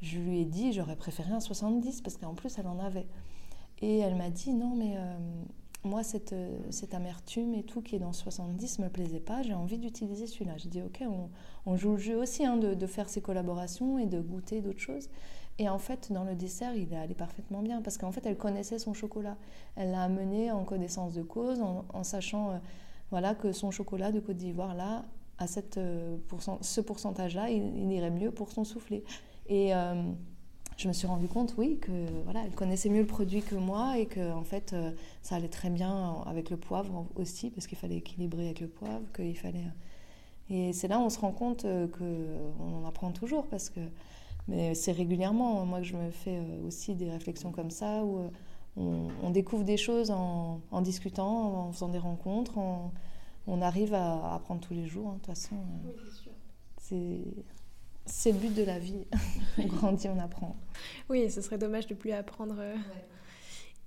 je 0.00 0.18
lui 0.18 0.40
ai 0.40 0.44
dit, 0.44 0.72
j'aurais 0.72 0.94
préféré 0.94 1.32
un 1.32 1.40
70 1.40 2.02
parce 2.02 2.16
qu'en 2.16 2.34
plus, 2.34 2.56
elle 2.58 2.68
en 2.68 2.78
avait. 2.78 3.08
Et 3.80 3.98
elle 3.98 4.14
m'a 4.14 4.30
dit, 4.30 4.52
non, 4.52 4.74
mais 4.76 4.94
euh, 4.96 5.18
moi, 5.84 6.02
cette, 6.02 6.34
cette, 6.70 6.94
amertume 6.94 7.54
et 7.54 7.62
tout 7.62 7.82
qui 7.82 7.96
est 7.96 7.98
dans 8.00 8.12
70 8.12 8.80
me 8.80 8.88
plaisait 8.88 9.20
pas, 9.20 9.42
j'ai 9.42 9.54
envie 9.54 9.78
d'utiliser 9.78 10.26
celui-là. 10.26 10.56
J'ai 10.56 10.68
dit, 10.68 10.82
ok, 10.82 11.04
on, 11.66 11.76
joue 11.76 11.92
le 11.92 11.98
jeu 11.98 12.16
aussi 12.16 12.44
hein, 12.44 12.56
de, 12.56 12.86
faire 12.86 13.08
ces 13.08 13.20
collaborations 13.20 13.98
et 13.98 14.06
de 14.06 14.20
goûter 14.20 14.60
d'autres 14.60 14.80
choses. 14.80 15.08
Et 15.58 15.68
en 15.68 15.78
fait, 15.78 16.12
dans 16.12 16.24
le 16.24 16.34
dessert, 16.34 16.74
il 16.74 16.92
est 16.92 16.96
allé 16.96 17.14
parfaitement 17.14 17.62
bien 17.62 17.80
parce 17.80 17.98
qu'en 17.98 18.12
fait, 18.12 18.24
elle 18.26 18.36
connaissait 18.36 18.78
son 18.78 18.92
chocolat. 18.92 19.36
Elle 19.76 19.92
l'a 19.92 20.02
amené 20.02 20.50
en 20.50 20.64
connaissance 20.64 21.14
de 21.14 21.22
cause, 21.22 21.60
en, 21.60 22.04
sachant 22.04 22.50
euh, 22.50 22.58
voilà, 23.10 23.34
que 23.34 23.52
son 23.52 23.70
chocolat 23.70 24.12
de 24.12 24.20
Côte 24.20 24.36
d'Ivoire, 24.36 24.74
là, 24.74 25.04
à 25.38 25.46
cette, 25.46 25.78
euh, 25.78 26.16
ce 26.60 26.80
pourcentage-là, 26.80 27.50
il, 27.50 27.92
irait 27.92 28.10
mieux 28.10 28.30
pour 28.30 28.50
son 28.50 28.64
soufflé. 28.64 29.04
Et. 29.48 29.74
Euh, 29.74 30.02
je 30.78 30.86
me 30.86 30.92
suis 30.92 31.08
rendu 31.08 31.26
compte, 31.26 31.54
oui, 31.58 31.78
que 31.80 31.92
voilà, 32.22 32.44
elle 32.44 32.54
connaissait 32.54 32.88
mieux 32.88 33.00
le 33.00 33.06
produit 33.06 33.42
que 33.42 33.56
moi 33.56 33.98
et 33.98 34.06
que 34.06 34.32
en 34.32 34.44
fait, 34.44 34.72
euh, 34.72 34.92
ça 35.22 35.34
allait 35.34 35.48
très 35.48 35.70
bien 35.70 36.22
avec 36.24 36.50
le 36.50 36.56
poivre 36.56 37.04
aussi, 37.16 37.50
parce 37.50 37.66
qu'il 37.66 37.76
fallait 37.76 37.96
équilibrer 37.96 38.46
avec 38.46 38.60
le 38.60 38.68
poivre, 38.68 39.02
qu'il 39.14 39.36
fallait. 39.36 39.58
Euh, 39.58 40.68
et 40.68 40.72
c'est 40.72 40.86
là 40.86 41.00
où 41.00 41.02
on 41.02 41.10
se 41.10 41.18
rend 41.18 41.32
compte 41.32 41.64
euh, 41.64 41.88
qu'on 41.88 42.74
en 42.76 42.86
apprend 42.86 43.10
toujours, 43.10 43.46
parce 43.48 43.68
que 43.68 43.80
mais 44.46 44.74
c'est 44.74 44.92
régulièrement 44.92 45.66
moi 45.66 45.80
que 45.80 45.84
je 45.84 45.94
me 45.94 46.10
fais 46.10 46.40
aussi 46.66 46.94
des 46.94 47.10
réflexions 47.10 47.52
comme 47.52 47.70
ça 47.70 48.02
où 48.02 48.30
on, 48.78 49.28
découvre 49.28 49.62
des 49.62 49.76
choses 49.76 50.10
en, 50.10 50.80
discutant, 50.80 51.66
en 51.66 51.72
faisant 51.72 51.90
des 51.90 51.98
rencontres, 51.98 52.54
on 53.46 53.60
arrive 53.60 53.92
à 53.92 54.32
apprendre 54.32 54.62
tous 54.62 54.72
les 54.72 54.86
jours. 54.86 55.08
Hein, 55.08 55.14
de 55.14 55.18
toute 55.18 55.26
façon, 55.26 55.56
c'est 56.80 57.20
c'est 58.08 58.32
le 58.32 58.38
but 58.38 58.54
de 58.54 58.64
la 58.64 58.78
vie. 58.78 59.06
on 59.58 59.66
grandit, 59.66 60.08
on 60.08 60.18
apprend. 60.18 60.56
Oui, 61.08 61.30
ce 61.30 61.40
serait 61.40 61.58
dommage 61.58 61.86
de 61.86 61.94
plus 61.94 62.12
apprendre. 62.12 62.56
Euh. 62.58 62.74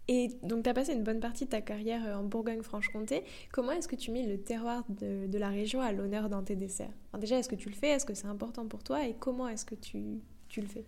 Et 0.07 0.29
donc, 0.43 0.63
tu 0.63 0.69
as 0.69 0.73
passé 0.73 0.93
une 0.93 1.03
bonne 1.03 1.19
partie 1.19 1.45
de 1.45 1.49
ta 1.49 1.61
carrière 1.61 2.05
euh, 2.05 2.15
en 2.15 2.23
Bourgogne-Franche-Comté. 2.23 3.23
Comment 3.51 3.71
est-ce 3.71 3.87
que 3.87 3.95
tu 3.95 4.11
mets 4.11 4.25
le 4.25 4.37
terroir 4.39 4.83
de, 4.89 5.37
la 5.37 5.49
région 5.49 5.81
à 5.81 5.91
l'honneur 5.91 6.29
dans 6.29 6.43
tes 6.43 6.55
desserts? 6.55 6.93
Déjà, 7.19 7.37
est-ce 7.37 7.49
que 7.49 7.55
tu 7.55 7.69
le 7.69 7.75
fais? 7.75 7.89
Est-ce 7.89 8.05
que 8.05 8.13
c'est 8.13 8.27
important 8.27 8.67
pour 8.67 8.83
toi? 8.83 9.05
Et 9.05 9.13
comment 9.13 9.47
est-ce 9.47 9.65
que 9.65 9.75
tu, 9.75 10.21
tu 10.49 10.61
le 10.61 10.67
fais? 10.67 10.85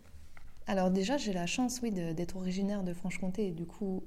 Alors 0.65 0.91
déjà, 0.91 1.17
j'ai 1.17 1.33
la 1.33 1.45
chance, 1.45 1.81
oui, 1.83 1.91
d'être 1.91 2.37
originaire 2.37 2.83
de 2.83 2.93
Franche-Comté 2.93 3.47
et 3.47 3.51
du 3.51 3.65
coup 3.65 4.03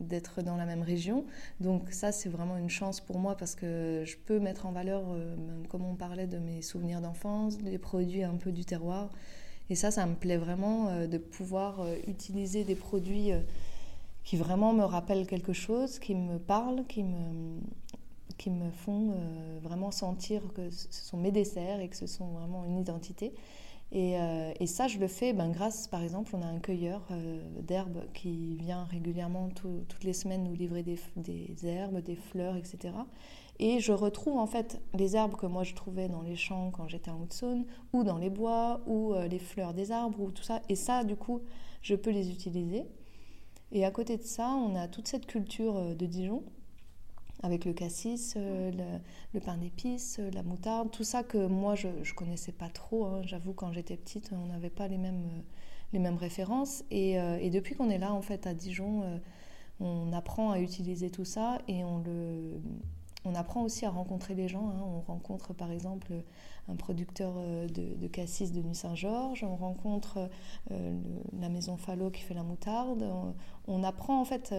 d'être 0.00 0.42
dans 0.42 0.56
la 0.56 0.66
même 0.66 0.82
région. 0.82 1.24
Donc 1.60 1.92
ça, 1.92 2.10
c'est 2.10 2.28
vraiment 2.28 2.56
une 2.56 2.70
chance 2.70 3.00
pour 3.00 3.18
moi 3.18 3.36
parce 3.36 3.54
que 3.54 4.02
je 4.04 4.16
peux 4.16 4.40
mettre 4.40 4.66
en 4.66 4.72
valeur, 4.72 5.04
euh, 5.10 5.36
comme 5.68 5.84
on 5.84 5.94
parlait 5.94 6.26
de 6.26 6.38
mes 6.38 6.62
souvenirs 6.62 7.00
d'enfance, 7.00 7.58
des 7.58 7.78
produits 7.78 8.24
un 8.24 8.34
peu 8.34 8.50
du 8.50 8.64
terroir. 8.64 9.10
Et 9.70 9.76
ça, 9.76 9.92
ça 9.92 10.04
me 10.06 10.16
plaît 10.16 10.36
vraiment 10.36 10.88
euh, 10.88 11.06
de 11.06 11.18
pouvoir 11.18 11.80
euh, 11.80 11.94
utiliser 12.08 12.64
des 12.64 12.74
produits 12.74 13.30
qui 14.24 14.36
vraiment 14.36 14.72
me 14.72 14.82
rappellent 14.82 15.26
quelque 15.28 15.52
chose, 15.52 16.00
qui 16.00 16.16
me 16.16 16.38
parlent, 16.38 16.84
qui 16.88 17.04
me, 17.04 17.60
qui 18.36 18.50
me 18.50 18.70
font 18.70 19.14
vraiment 19.62 19.90
sentir 19.90 20.42
que 20.54 20.70
ce 20.70 20.86
sont 20.90 21.16
mes 21.16 21.30
desserts 21.30 21.80
et 21.80 21.88
que 21.88 21.96
ce 21.96 22.06
sont 22.06 22.26
vraiment 22.32 22.64
une 22.64 22.78
identité. 22.78 23.32
Et, 23.90 24.18
euh, 24.18 24.52
et, 24.60 24.66
ça, 24.66 24.86
je 24.86 24.98
le 24.98 25.08
fais 25.08 25.32
ben, 25.32 25.50
grâce, 25.50 25.88
par 25.88 26.02
exemple, 26.02 26.36
on 26.36 26.42
a 26.42 26.46
un 26.46 26.58
cueilleur 26.58 27.06
euh, 27.10 27.40
d'herbes 27.62 28.04
qui 28.12 28.54
vient 28.56 28.84
régulièrement 28.84 29.48
toutes 29.48 30.04
les 30.04 30.12
semaines 30.12 30.44
nous 30.44 30.54
livrer 30.54 30.82
des, 30.82 30.98
des, 31.16 31.66
herbes, 31.66 32.00
des 32.00 32.16
fleurs, 32.16 32.56
etc. 32.56 32.94
Et 33.58 33.80
je 33.80 33.92
retrouve 33.92 34.36
en 34.36 34.46
fait 34.46 34.80
les 34.94 35.16
herbes 35.16 35.34
que 35.34 35.46
moi 35.46 35.64
je 35.64 35.74
trouvais 35.74 36.08
dans 36.08 36.22
les 36.22 36.36
champs 36.36 36.70
quand 36.70 36.86
j'étais 36.86 37.10
en 37.10 37.22
Haute-Saône, 37.22 37.64
ou 37.94 38.04
dans 38.04 38.18
les 38.18 38.30
bois, 38.30 38.82
ou 38.86 39.14
euh, 39.14 39.26
les 39.26 39.38
fleurs 39.38 39.72
des 39.72 39.90
arbres, 39.90 40.20
ou 40.20 40.30
tout 40.30 40.42
ça. 40.42 40.60
Et 40.68 40.76
ça, 40.76 41.02
du 41.02 41.16
coup, 41.16 41.40
je 41.80 41.94
peux 41.94 42.10
les 42.10 42.30
utiliser. 42.30 42.84
Et 43.72 43.86
à 43.86 43.90
côté 43.90 44.18
de 44.18 44.22
ça, 44.22 44.50
on 44.50 44.76
a 44.76 44.86
toute 44.86 45.08
cette 45.08 45.26
culture 45.26 45.96
de 45.96 46.06
Dijon 46.06 46.42
avec 47.42 47.64
le 47.64 47.72
cassis, 47.72 48.34
euh, 48.36 49.00
le, 49.32 49.40
pain 49.40 49.56
d'épices, 49.56 50.18
euh, 50.18 50.30
la 50.32 50.42
moutarde, 50.42 50.90
tout 50.90 51.04
ça 51.04 51.22
que 51.22 51.46
moi 51.46 51.74
je 51.74 51.88
ne 51.88 52.14
connaissais 52.14 52.52
pas 52.52 52.68
trop. 52.68 53.06
Hein. 53.06 53.22
J'avoue, 53.24 53.52
quand 53.52 53.72
j'étais 53.72 53.96
petite, 53.96 54.30
on 54.32 54.46
n'avait 54.46 54.70
pas 54.70 54.88
les 54.88 54.98
mêmes, 54.98 55.24
euh, 55.24 55.40
les 55.92 55.98
mêmes 55.98 56.16
références. 56.16 56.84
Et, 56.90 57.12
et 57.12 57.50
depuis 57.50 57.74
qu'on 57.74 57.90
est 57.90 57.98
là, 57.98 58.12
en 58.12 58.20
fait, 58.20 58.46
à 58.46 58.52
Dijon, 58.52 59.20
on 59.80 60.12
apprend 60.12 60.50
à 60.50 60.60
utiliser 60.60 61.08
tout 61.08 61.24
ça 61.24 61.62
et 61.66 61.82
on, 61.82 62.00
le, 62.00 62.60
on 63.24 63.34
apprend 63.34 63.62
aussi 63.62 63.86
à 63.86 63.90
rencontrer 63.90 64.34
les 64.34 64.48
gens. 64.48 64.68
Hein. 64.68 64.82
On 64.84 65.00
rencontre 65.00 65.54
par 65.54 65.70
exemple 65.70 66.12
un 66.68 66.76
producteur 66.76 67.32
de, 67.36 67.94
de 67.94 68.06
cassis 68.06 68.52
de 68.52 68.60
Nuit-Saint-Georges, 68.60 69.44
on 69.44 69.56
rencontre 69.56 70.28
la 70.68 71.48
maison 71.48 71.78
Fallot 71.78 72.10
qui 72.10 72.20
fait 72.20 72.34
la 72.34 72.42
moutarde. 72.42 73.02
On, 73.02 73.34
on 73.66 73.82
apprend 73.82 74.20
en 74.20 74.26
fait 74.26 74.54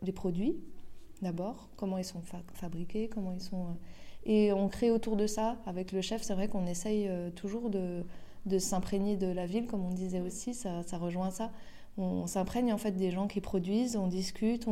les 0.00 0.12
produits 0.12 0.56
d'abord, 1.24 1.68
comment 1.76 1.98
ils 1.98 2.04
sont 2.04 2.22
fabriqués, 2.54 3.08
comment 3.08 3.32
ils 3.32 3.40
sont... 3.40 3.62
Euh, 3.62 3.74
et 4.26 4.52
on 4.52 4.68
crée 4.68 4.90
autour 4.90 5.16
de 5.16 5.26
ça, 5.26 5.58
avec 5.66 5.92
le 5.92 6.00
chef, 6.00 6.22
c'est 6.22 6.34
vrai 6.34 6.48
qu'on 6.48 6.66
essaye 6.66 7.08
euh, 7.08 7.30
toujours 7.30 7.68
de, 7.68 8.04
s'imprégner 8.58 9.16
de 9.16 9.26
la 9.26 9.46
ville, 9.46 9.66
comme 9.66 9.84
on 9.84 9.90
disait 9.90 10.20
aussi, 10.20 10.54
ça, 10.54 10.82
rejoint 10.92 11.30
ça. 11.30 11.50
On, 11.98 12.26
s'imprègne 12.26 12.72
en 12.72 12.78
fait 12.78 12.92
des 12.92 13.10
gens 13.10 13.26
qui 13.26 13.40
produisent, 13.40 13.96
on 13.96 14.06
discute, 14.06 14.66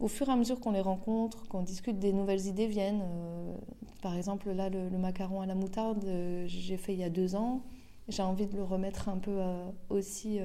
au 0.00 0.08
fur 0.08 0.28
et 0.28 0.32
à 0.32 0.36
mesure 0.36 0.60
qu'on 0.60 0.72
les 0.72 0.80
rencontre, 0.80 1.46
qu'on 1.48 1.62
discute, 1.62 1.98
des 1.98 2.12
nouvelles 2.12 2.46
idées 2.46 2.66
viennent. 2.66 3.02
Euh, 3.02 3.54
par 4.02 4.16
exemple, 4.16 4.50
là, 4.50 4.68
le, 4.68 4.90
macaron 4.98 5.40
à 5.40 5.46
la 5.46 5.54
moutarde, 5.54 6.04
j'ai 6.46 6.76
fait 6.76 6.92
il 6.92 6.98
y 6.98 7.04
a 7.04 7.10
deux 7.10 7.36
ans. 7.36 7.62
J'ai 8.08 8.22
envie 8.22 8.46
de 8.46 8.56
le 8.56 8.64
remettre 8.64 9.08
un 9.08 9.18
peu 9.18 9.38
aussi 9.90 10.38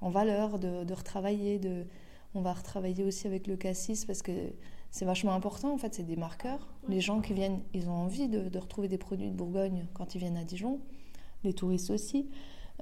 en 0.00 0.10
valeur, 0.10 0.58
de, 0.58 0.84
de 0.84 0.94
retravailler, 0.94 1.58
de, 1.58 1.84
on 2.34 2.40
va 2.40 2.52
retravailler 2.52 3.04
aussi 3.04 3.26
avec 3.26 3.46
le 3.46 3.56
cassis 3.56 4.04
parce 4.04 4.22
que 4.22 4.32
c'est 4.90 5.04
vachement 5.04 5.32
important. 5.32 5.72
En 5.72 5.78
fait, 5.78 5.94
c'est 5.94 6.02
des 6.02 6.16
marqueurs. 6.16 6.68
Les 6.88 7.00
gens 7.00 7.20
qui 7.20 7.32
viennent, 7.32 7.60
ils 7.72 7.88
ont 7.88 7.94
envie 7.94 8.28
de, 8.28 8.58
retrouver 8.58 8.88
des 8.88 8.98
produits 8.98 9.30
de 9.30 9.34
Bourgogne 9.34 9.86
quand 9.94 10.14
ils 10.14 10.18
viennent 10.18 10.36
à 10.36 10.44
Dijon. 10.44 10.80
Les 11.44 11.54
touristes 11.54 11.90
aussi. 11.90 12.28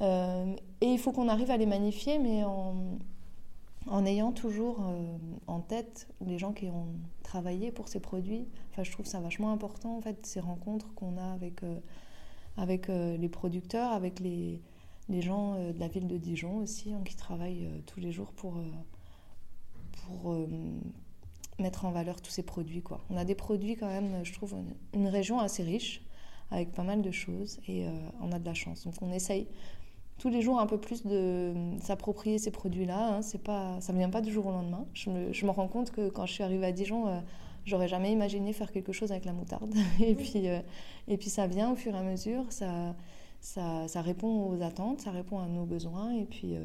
Euh, 0.02 0.54
et 0.80 0.86
il 0.86 0.98
faut 0.98 1.12
qu'on 1.12 1.28
arrive 1.28 1.50
à 1.50 1.56
les 1.56 1.66
magnifier, 1.66 2.18
mais 2.18 2.42
en, 2.44 4.04
ayant 4.04 4.32
toujours 4.32 4.82
euh, 4.82 5.16
en 5.46 5.60
tête 5.60 6.08
les 6.20 6.38
gens 6.38 6.52
qui 6.52 6.66
ont 6.68 6.88
travaillé 7.22 7.70
pour 7.70 7.88
ces 7.88 8.00
produits. 8.00 8.46
Enfin, 8.70 8.82
je 8.82 8.90
trouve 8.90 9.06
ça 9.06 9.20
vachement 9.20 9.52
important, 9.52 9.96
en 9.96 10.00
fait, 10.00 10.26
ces 10.26 10.40
rencontres 10.40 10.92
qu'on 10.94 11.16
a 11.16 11.32
avec, 11.32 11.62
euh, 11.62 11.78
avec 12.56 12.88
les 12.88 13.28
producteurs, 13.28 13.92
avec 13.92 14.20
les, 14.20 14.60
les 15.08 15.22
gens 15.22 15.54
de 15.54 15.78
la 15.78 15.88
ville 15.88 16.08
de 16.08 16.18
Dijon 16.18 16.58
aussi, 16.58 16.92
hein, 16.92 17.02
qui 17.04 17.14
travaillent 17.16 17.68
tous 17.86 18.00
les 18.00 18.12
jours 18.12 18.32
pour 18.32 18.54
pour 20.06 20.32
euh, 20.32 20.46
mettre 21.58 21.84
en 21.84 21.90
valeur 21.90 22.20
tous 22.20 22.30
ces 22.30 22.42
produits. 22.42 22.82
Quoi. 22.82 23.00
On 23.10 23.16
a 23.16 23.24
des 23.24 23.34
produits 23.34 23.76
quand 23.76 23.88
même, 23.88 24.24
je 24.24 24.32
trouve, 24.32 24.54
une, 24.94 25.08
région 25.08 25.38
assez 25.38 25.62
riche, 25.62 26.02
avec 26.50 26.72
pas 26.72 26.82
mal 26.82 27.02
de 27.02 27.10
choses, 27.10 27.60
et 27.68 27.86
euh, 27.86 27.90
on 28.20 28.32
a 28.32 28.38
de 28.38 28.44
la 28.44 28.54
chance. 28.54 28.84
Donc 28.84 28.94
on 29.02 29.12
essaye 29.12 29.46
tous 30.18 30.28
les 30.28 30.42
jours 30.42 30.60
un 30.60 30.66
peu 30.66 30.78
plus 30.78 31.06
de 31.06 31.54
s'approprier 31.80 32.38
ces 32.38 32.50
produits-là. 32.50 33.16
Hein. 33.16 33.22
C'est 33.22 33.42
pas, 33.42 33.80
ça 33.80 33.92
ne 33.92 33.98
vient 33.98 34.10
pas 34.10 34.20
du 34.20 34.30
jour 34.32 34.46
au 34.46 34.50
lendemain. 34.50 34.84
Je 34.92 35.10
me, 35.10 35.32
je 35.32 35.46
me, 35.46 35.50
rends 35.50 35.68
compte 35.68 35.90
que 35.90 36.08
quand 36.08 36.26
je 36.26 36.32
suis 36.32 36.42
arrivée 36.42 36.66
à 36.66 36.72
Dijon, 36.72 37.08
euh, 37.08 37.20
j'aurais 37.64 37.88
jamais 37.88 38.12
imaginé 38.12 38.52
faire 38.52 38.70
quelque 38.72 38.92
chose 38.92 39.12
avec 39.12 39.24
la 39.24 39.32
moutarde. 39.32 39.74
et, 40.00 40.14
puis, 40.14 40.46
et 41.08 41.16
puis 41.16 41.30
ça 41.30 41.46
vient 41.46 41.70
au 41.70 41.76
fur 41.76 41.94
et 41.94 41.98
à 41.98 42.02
mesure, 42.02 42.44
ça, 42.50 42.94
ça, 43.40 43.88
ça, 43.88 44.02
répond 44.02 44.50
aux 44.50 44.62
attentes, 44.62 45.00
ça 45.00 45.10
répond 45.10 45.38
à 45.38 45.46
nos 45.46 45.64
besoins, 45.64 46.12
et 46.12 46.24
puis 46.24 46.56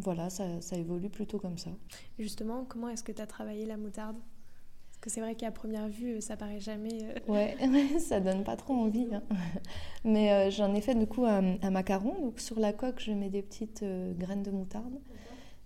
voilà, 0.00 0.30
ça, 0.30 0.46
évolue 0.72 1.10
plutôt 1.10 1.38
comme 1.38 1.58
ça. 1.58 1.70
Justement, 2.18 2.64
comment 2.64 2.88
est-ce 2.88 3.04
que 3.04 3.12
tu 3.12 3.20
as 3.20 3.26
travaillé 3.26 3.66
la 3.66 3.76
moutarde? 3.76 4.16
Parce 4.16 4.98
que 4.98 5.10
c'est 5.10 5.20
vrai 5.20 5.34
qu'à 5.34 5.50
première 5.50 5.88
vue, 5.88 6.20
ça 6.20 6.36
paraît 6.36 6.60
jamais. 6.60 7.04
Euh, 7.04 7.14
ouais, 7.28 7.98
ça 7.98 8.20
donne 8.20 8.44
pas 8.44 8.56
trop 8.56 8.74
envie. 8.74 9.08
Hein. 9.12 9.22
Mais 10.04 10.32
euh, 10.32 10.50
j'en 10.50 10.74
ai 10.74 10.80
fait 10.80 10.94
du 10.94 11.06
coup 11.06 11.24
un, 11.24 11.70
macaron. 11.70 12.14
Donc 12.20 12.40
sur 12.40 12.58
la 12.58 12.72
coque, 12.72 13.00
je 13.00 13.12
mets 13.12 13.30
des 13.30 13.42
petites 13.42 13.82
euh, 13.82 14.12
graines 14.14 14.42
de 14.42 14.50
moutarde 14.50 15.00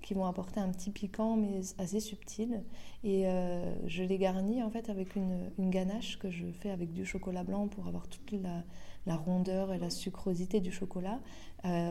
qui 0.02 0.12
vont 0.12 0.26
apporter 0.26 0.60
un 0.60 0.68
petit 0.70 0.90
piquant 0.90 1.34
mais 1.34 1.60
assez 1.78 1.98
subtil. 1.98 2.62
Et 3.04 3.24
je 3.86 4.02
les 4.02 4.18
garnis 4.18 4.62
en 4.62 4.68
fait 4.68 4.90
avec 4.90 5.16
une, 5.16 5.50
ganache 5.58 6.18
que 6.18 6.30
je 6.30 6.44
fais 6.52 6.70
avec 6.70 6.92
du 6.92 7.06
chocolat 7.06 7.42
blanc 7.42 7.68
pour 7.68 7.88
avoir 7.88 8.06
toute 8.06 8.32
la, 8.32 8.64
la 9.06 9.16
rondeur 9.16 9.72
et 9.72 9.78
la 9.78 9.88
sucrosité 9.88 10.60
du 10.60 10.72
chocolat, 10.72 11.20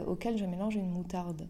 auquel 0.05 0.37
je 0.37 0.45
mélange 0.45 0.75
une 0.75 0.91
moutarde. 0.91 1.47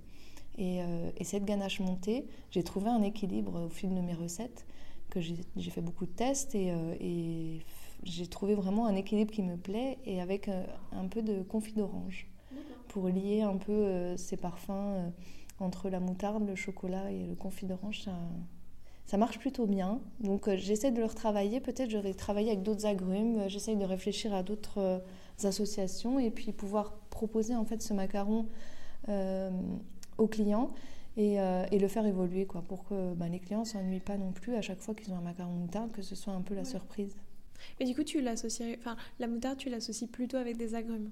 Euh, 0.59 1.11
et, 1.17 1.23
cette 1.23 1.45
ganache 1.45 1.79
montée, 1.79 2.25
j'ai 2.51 2.63
trouvé 2.63 2.89
un 2.89 3.01
équilibre 3.01 3.65
au 3.65 3.69
fil 3.69 3.93
de 3.93 4.01
mes 4.01 4.13
recettes, 4.13 4.65
que 5.09 5.19
j'ai 5.19 5.69
fait 5.69 5.81
beaucoup 5.81 6.05
de 6.05 6.11
tests 6.11 6.55
euh, 6.55 6.95
et, 6.99 7.59
j'ai 8.03 8.27
trouvé 8.27 8.53
vraiment 8.53 8.85
un 8.85 8.95
équilibre 8.95 9.31
qui 9.31 9.41
me 9.41 9.55
plaît 9.55 9.97
et 10.05 10.19
avec 10.19 10.49
euh, 10.49 10.65
un 10.91 11.07
peu 11.07 11.21
de 11.21 11.41
confit 11.41 11.71
d'orange 11.71 12.27
pour 12.89 13.07
lier 13.07 13.41
un 13.41 13.55
peu 13.55 14.15
ces 14.17 14.35
parfums 14.35 15.11
entre 15.59 15.89
la 15.89 16.01
moutarde, 16.01 16.45
le 16.45 16.53
chocolat 16.53 17.11
et 17.11 17.25
le 17.25 17.33
confit 17.33 17.65
d'orange. 17.65 18.03
Ça, 18.03 18.11
ça 19.05 19.17
marche 19.17 19.39
plutôt 19.39 19.65
bien. 19.65 20.01
Donc 20.19 20.53
j'essaie 20.55 20.91
de 20.91 20.99
le 20.99 21.05
retravailler. 21.05 21.59
Peut-être 21.61 21.89
je 21.89 21.97
vais 21.97 22.13
travailler 22.13 22.51
avec 22.51 22.61
d'autres 22.61 22.85
agrumes. 22.85 23.47
J'essaie 23.47 23.75
de 23.75 23.85
réfléchir 23.85 24.33
à 24.33 24.43
d'autres 24.43 25.01
associations 25.43 26.19
et 26.19 26.29
puis 26.29 26.51
pouvoir 26.51 26.97
proposer 27.09 27.55
en 27.55 27.65
fait 27.65 27.81
ce 27.81 27.93
macaron 27.93 28.47
aux 30.17 30.27
clients 30.27 30.69
et, 31.17 31.39
euh, 31.39 31.65
et, 31.71 31.79
le 31.79 31.87
faire 31.87 32.05
évoluer 32.05 32.45
quoi, 32.45 32.61
pour 32.61 32.85
que 32.85 33.13
ben, 33.13 33.29
les 33.29 33.39
clients 33.39 33.61
ne 33.61 33.65
s'ennuient 33.65 33.99
pas 33.99 34.17
non 34.17 34.31
plus 34.31 34.55
à 34.55 34.61
chaque 34.61 34.79
fois 34.79 34.95
qu'ils 34.95 35.13
ont 35.13 35.17
un 35.17 35.21
macaron 35.21 35.51
moutarde, 35.51 35.91
que 35.91 36.01
ce 36.01 36.15
soit 36.15 36.33
un 36.33 36.41
peu 36.41 36.55
la 36.55 36.65
surprise. 36.65 37.15
Mais 37.79 37.85
du 37.85 37.95
coup, 37.95 38.03
tu 38.03 38.21
l'associes, 38.21 38.77
enfin, 38.79 38.95
la 39.19 39.27
moutarde, 39.27 39.57
tu 39.57 39.69
l'associes 39.69 40.07
plutôt 40.07 40.37
avec 40.37 40.57
des 40.57 40.75
agrumes? 40.75 41.11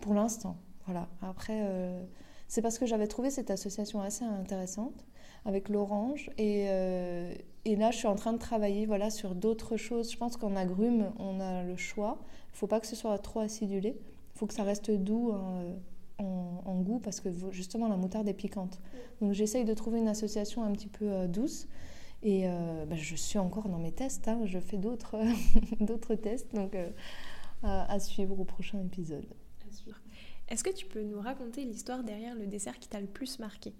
Pour 0.00 0.14
l'instant, 0.14 0.56
voilà. 0.86 1.08
Après, 1.20 1.60
euh, 1.64 2.04
c'est 2.48 2.62
parce 2.62 2.78
que 2.78 2.86
j'avais 2.86 3.08
trouvé 3.08 3.30
cette 3.30 3.50
association 3.50 4.00
assez 4.00 4.24
intéressante 4.24 5.04
avec 5.44 5.68
l'orange 5.68 6.30
et, 6.38 6.66
euh, 6.68 7.34
et, 7.64 7.76
là, 7.76 7.90
je 7.90 7.98
suis 7.98 8.06
en 8.06 8.14
train 8.14 8.32
de 8.32 8.38
travailler 8.38 8.86
voilà, 8.86 9.10
sur 9.10 9.34
d'autres 9.34 9.76
choses. 9.76 10.10
Je 10.12 10.16
pense 10.16 10.36
qu'en 10.36 10.56
agrumes, 10.56 11.10
on 11.18 11.40
a 11.40 11.62
le 11.62 11.76
choix. 11.76 12.18
Il 12.50 12.52
ne 12.52 12.58
faut 12.58 12.66
pas 12.66 12.80
que 12.80 12.86
ce 12.86 12.96
soit 12.96 13.18
trop 13.18 13.40
acidulé. 13.40 13.96
Il 14.34 14.38
faut 14.38 14.46
que 14.46 14.54
ça 14.54 14.62
reste 14.62 14.90
doux. 14.90 15.32
Hein, 15.32 15.64
en, 16.18 16.80
goût 16.80 16.98
parce 16.98 17.20
que 17.20 17.30
justement 17.50 17.88
la 17.88 17.96
moutarde 17.96 18.28
est 18.28 18.34
piquante. 18.34 18.80
Donc 19.20 19.32
j'essaye 19.32 19.64
de 19.64 19.74
trouver 19.74 19.98
une 19.98 20.08
association 20.08 20.62
un 20.64 20.72
petit 20.72 20.88
peu 20.88 21.06
euh, 21.10 21.26
douce. 21.26 21.66
Et 22.22 22.48
euh, 22.48 22.86
bah, 22.86 22.96
je 22.96 23.14
suis 23.16 23.38
encore 23.38 23.68
dans 23.68 23.78
mes 23.78 23.92
tests, 23.92 24.28
hein. 24.28 24.40
je 24.44 24.58
fais 24.58 24.78
d'autres, 24.78 25.20
d'autres 25.80 26.14
tests, 26.14 26.54
donc 26.54 26.74
euh, 26.74 26.90
à, 27.62 27.98
suivre 28.00 28.38
au 28.38 28.44
prochain 28.44 28.80
épisode. 28.80 29.26
Est-ce 30.48 30.62
que 30.62 30.70
tu 30.70 30.84
peux 30.84 31.02
nous 31.02 31.20
raconter 31.20 31.64
l'histoire 31.64 32.04
derrière 32.04 32.34
le 32.34 32.46
dessert 32.46 32.78
qui 32.78 32.88
t'a 32.88 33.00
le 33.00 33.06
plus 33.06 33.38
marqué? 33.38 33.72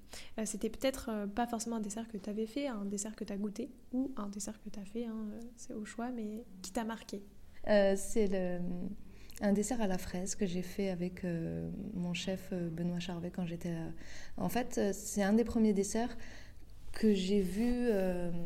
C'était 0.45 0.71
peut-être 0.71 1.27
pas 1.35 1.47
forcément 1.47 1.77
un 1.77 1.81
dessert 1.81 2.09
que 2.09 2.17
tu 2.17 2.31
avais 2.31 2.47
fait, 2.47 2.69
un 2.69 2.87
dessert 2.87 3.15
que 3.15 3.23
tu 3.23 3.35
as 3.35 3.37
goûté, 3.37 3.71
ou 3.93 4.11
un 4.17 4.29
dessert 4.29 4.59
que 4.63 4.71
tu 4.71 4.81
as 4.81 4.85
fait, 4.87 5.05
hein, 5.05 5.27
c'est 5.57 5.75
au 5.75 5.85
choix, 5.85 6.11
mais 6.11 6.43
qui 6.63 6.73
t'a 6.73 6.85
marqué? 6.85 7.23
C'est 7.67 8.29
le 8.29 8.61
un 9.41 9.53
dessert 9.53 9.81
à 9.81 9.87
la 9.87 9.99
fraise 9.99 10.35
que 10.35 10.47
j'ai 10.47 10.63
fait 10.63 10.91
avec 10.91 11.25
euh, 11.25 11.69
mon 11.95 12.15
chef 12.15 12.51
euh, 12.53 12.69
Benoît 12.71 13.01
Charvet 13.01 13.31
quand 13.31 13.47
j'étais. 13.47 13.73
En 14.37 14.49
fait, 14.49 14.79
euh, 14.79 14.91
c'est 14.93 15.23
un 15.23 15.33
des 15.33 15.45
premiers 15.45 15.73
desserts 15.73 16.17
que 16.93 17.13
j'ai 17.13 17.41
vu 17.41 17.89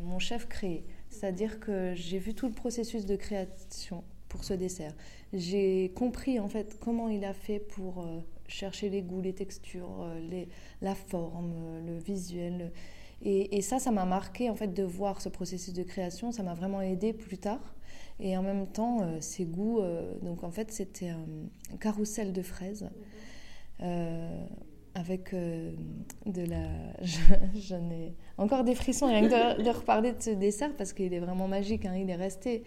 mon 0.03 0.17
chef 0.17 0.47
créer. 0.47 0.83
C'est-à-dire 1.11 1.59
que 1.59 1.93
j'ai 1.93 2.17
vu 2.17 2.33
tout 2.33 2.47
le 2.47 2.53
processus 2.53 3.05
de 3.05 3.15
création 3.15 4.03
pour 4.27 4.43
ce 4.43 4.55
dessert. 4.55 4.95
J'ai 5.33 5.91
compris 5.95 6.39
en 6.39 6.49
fait 6.49 6.79
comment 6.79 7.09
il 7.09 7.25
a 7.25 7.35
fait 7.35 7.59
pour 7.59 8.07
chercher 8.47 8.89
les 8.89 9.03
goûts, 9.03 9.21
les 9.21 9.33
textures, 9.33 10.11
la 10.81 10.95
forme, 10.95 11.53
le 11.85 11.99
visuel. 11.99 12.71
Et, 13.21 13.55
et 13.55 13.61
ça, 13.61 13.77
ça 13.77 13.91
m'a 13.91 14.05
marqué 14.05 14.49
en 14.49 14.55
fait 14.55 14.73
de 14.73 14.81
voir 14.81 15.21
ce 15.21 15.29
processus 15.29 15.75
de 15.75 15.83
création. 15.83 16.31
Ça 16.31 16.41
m'a 16.41 16.55
vraiment 16.55 16.81
aidé 16.81 17.13
plus 17.13 17.37
tard 17.37 17.75
et 18.19 18.35
en 18.35 18.43
même 18.43 18.67
temps, 18.67 19.01
euh, 19.01 19.17
ces 19.21 19.45
goûts, 19.45 19.79
euh, 19.79 20.13
donc 20.21 20.43
en 20.43 20.51
fait, 20.51 20.71
c'était 20.71 21.09
un 21.09 21.25
carrousel 21.79 22.33
de 22.33 22.41
fraises. 22.41 22.89
Euh, 23.81 24.45
avec 24.95 25.33
de 25.33 26.41
la. 26.41 26.67
J'en 27.55 27.89
ai 27.91 28.15
encore 28.37 28.65
des 28.65 28.75
frissons 28.75 29.07
rien 29.07 29.21
que 29.21 29.61
de, 29.63 29.69
reparler 29.69 30.11
de 30.11 30.21
ce 30.21 30.31
dessert 30.31 30.75
parce 30.75 30.91
qu'il 30.91 31.13
est 31.13 31.19
vraiment 31.19 31.47
magique. 31.47 31.85
Hein. 31.85 31.95
Il 31.95 32.09
est 32.09 32.15
resté 32.15 32.63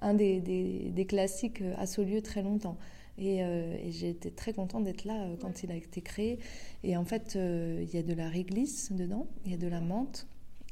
un 0.00 0.14
des, 0.14 0.40
des, 0.40 0.90
des, 0.90 1.04
classiques 1.04 1.62
à 1.76 1.84
ce 1.84 2.00
lieu 2.00 2.22
très 2.22 2.40
longtemps. 2.40 2.78
Et, 3.18 3.42
j'ai 3.90 4.10
été 4.10 4.30
très 4.30 4.54
contente 4.54 4.84
d'être 4.84 5.04
là 5.04 5.26
quand 5.40 5.64
il 5.64 5.72
a 5.72 5.74
été 5.74 6.00
créé. 6.00 6.38
Et 6.84 6.96
en 6.96 7.04
fait, 7.04 7.34
il 7.34 7.92
y 7.92 7.98
a 7.98 8.02
de 8.02 8.14
la 8.14 8.28
réglisse 8.28 8.92
dedans, 8.92 9.26
il 9.44 9.50
y 9.50 9.54
a 9.54 9.58
de 9.58 9.68
la 9.68 9.80
menthe. 9.80 10.26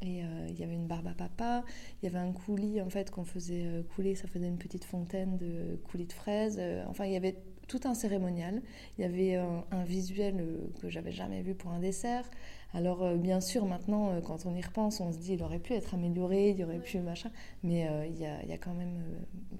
Et 0.05 0.23
il 0.49 0.59
y 0.59 0.63
avait 0.63 0.75
une 0.75 0.87
barbe 0.87 1.07
à 1.07 1.15
papa, 1.15 1.65
il 2.03 2.07
y 2.07 2.09
avait 2.09 2.19
un 2.19 2.33
coulis 2.33 2.81
en 2.83 2.91
fait 2.91 3.11
qu'on 3.11 3.25
faisait 3.25 3.67
couler, 3.95 4.15
ça 4.15 4.29
faisait 4.29 4.47
une 4.47 4.59
petite 4.59 4.85
fontaine 4.85 5.39
de 5.39 5.77
coulis 5.91 6.05
de 6.05 6.13
fraises. 6.13 6.61
enfin, 6.89 7.07
il 7.07 7.13
y 7.13 7.17
avait 7.17 7.37
tout 7.69 7.81
un 7.85 7.95
cérémonial. 7.95 8.63
Il 8.99 9.03
y 9.03 9.05
avait 9.05 9.37
un, 9.37 9.85
visuel 9.85 10.45
que 10.81 10.89
j'avais 10.89 11.13
jamais 11.13 11.43
vu 11.43 11.55
pour 11.55 11.71
un 11.71 11.81
dessert. 11.81 12.29
Alors 12.75 13.05
euh, 13.05 13.17
bien 13.17 13.41
sûr, 13.41 13.65
maintenant, 13.67 14.11
euh, 14.11 14.21
quand 14.21 14.47
on 14.47 14.55
y 14.55 14.61
repense, 14.61 15.01
on 15.01 15.13
se 15.13 15.19
dit 15.19 15.35
il 15.35 15.43
aurait 15.43 15.61
pu 15.61 15.75
être 15.75 15.95
amélioré, 15.95 16.51
il 16.51 16.57
y 16.57 16.65
aurait 16.65 16.81
pu 16.81 16.99
machin, 16.99 17.31
mais 17.63 17.89
euh, 17.89 18.07
il, 18.07 18.19
y 18.19 18.27
a, 18.27 18.59
quand 18.59 18.75
même 18.75 19.01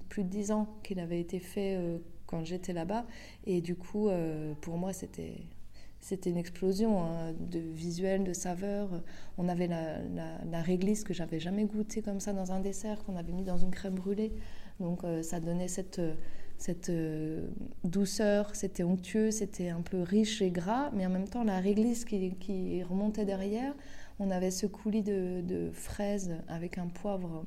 plus 0.09 0.23
de 0.23 0.29
dix 0.29 0.51
ans 0.51 0.67
qu'il 0.83 0.99
avait 0.99 1.19
été 1.19 1.39
fait 1.39 1.79
quand 2.25 2.43
j'étais 2.43 2.73
là-bas, 2.73 3.05
et 3.45 3.61
du 3.61 3.75
coup, 3.75 4.09
pour 4.61 4.77
moi, 4.77 4.93
c'était 4.93 5.35
c'était 6.05 6.29
une 6.29 6.37
explosion 6.37 7.03
hein, 7.03 7.33
de 7.39 7.59
visuels, 7.59 8.23
de 8.23 8.33
saveurs. 8.33 9.01
On 9.37 9.49
avait 9.49 9.67
la, 9.67 10.61
réglisse 10.61 11.03
que 11.03 11.13
j'avais 11.13 11.39
jamais 11.39 11.65
goûté 11.65 12.01
comme 12.01 12.19
ça 12.19 12.31
dans 12.31 12.51
un 12.51 12.59
dessert, 12.59 13.03
qu'on 13.03 13.15
avait 13.15 13.33
mis 13.33 13.43
dans 13.43 13.57
une 13.57 13.71
crème 13.71 13.95
brûlée. 13.95 14.31
Donc 14.79 15.01
ça 15.23 15.39
donnait 15.39 15.67
cette 15.67 15.99
cette 16.57 16.89
euh, 16.89 17.47
douceur, 17.83 18.55
c'était 18.55 18.83
onctueux, 18.83 19.31
c'était 19.31 19.69
un 19.69 19.81
peu 19.81 20.01
riche 20.01 20.41
et 20.41 20.51
gras, 20.51 20.89
mais 20.93 21.05
en 21.05 21.09
même 21.09 21.27
temps 21.27 21.43
la 21.43 21.59
réglisse 21.59 22.05
qui, 22.05 22.83
remontait 22.83 23.25
derrière, 23.25 23.73
on 24.19 24.31
avait 24.31 24.51
ce 24.51 24.65
coulis 24.65 25.03
de, 25.03 25.69
fraises 25.73 26.37
avec 26.47 26.77
un 26.77 26.87
poivre, 26.87 27.45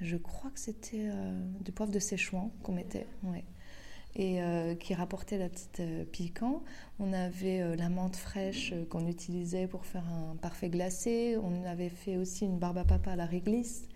je 0.00 0.16
crois 0.16 0.50
que 0.50 0.60
c'était 0.60 1.08
euh, 1.10 1.40
du 1.64 1.72
poivre 1.72 1.92
de 1.92 1.98
Séchouan 1.98 2.52
qu'on 2.62 2.72
mettait, 2.72 3.06
et 4.16 4.42
euh, 4.42 4.74
qui 4.74 4.94
rapportait 4.94 5.38
la 5.38 5.48
petite 5.48 5.82
piquant. 6.10 6.62
On 6.98 7.12
avait 7.12 7.76
la 7.76 7.88
menthe 7.88 8.16
fraîche 8.16 8.74
qu'on 8.90 9.06
utilisait 9.06 9.66
pour 9.66 9.86
faire 9.86 10.04
un 10.08 10.36
parfait 10.36 10.68
glacé. 10.68 11.36
On 11.42 11.64
avait 11.64 11.90
fait 11.90 12.16
aussi 12.16 12.44
une 12.44 12.58
barbe 12.58 12.78
à 12.78 12.84
papa 12.84 13.12
à 13.12 13.16
la 13.16 13.26
réglisse 13.26 13.86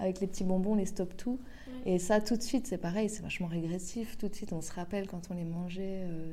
avec 0.00 0.20
les 0.20 0.26
petits 0.26 0.44
bonbons, 0.44 0.74
les 0.74 0.86
stop 0.86 1.16
tout. 1.16 1.38
Et 1.86 1.98
ça, 1.98 2.20
tout 2.20 2.36
de 2.36 2.42
suite, 2.42 2.66
c'est 2.66 2.78
pareil, 2.78 3.08
c'est 3.08 3.22
vachement 3.22 3.46
régressif. 3.46 4.18
Tout 4.18 4.28
de 4.28 4.34
suite, 4.34 4.52
on 4.52 4.60
se 4.60 4.72
rappelle 4.72 5.06
quand 5.06 5.30
on 5.30 5.34
les 5.34 5.44
mangeait. 5.44 6.04
Euh. 6.04 6.32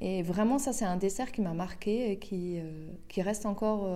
et 0.00 0.22
vraiment, 0.22 0.58
ça, 0.58 0.72
c'est 0.72 0.84
un 0.84 0.96
dessert 0.96 1.32
qui 1.32 1.40
m'a 1.40 1.52
marqué 1.52 2.10
et 2.10 2.18
qui, 2.18 2.58
euh, 2.58 2.88
qui 3.08 3.22
reste 3.22 3.44
encore. 3.44 3.86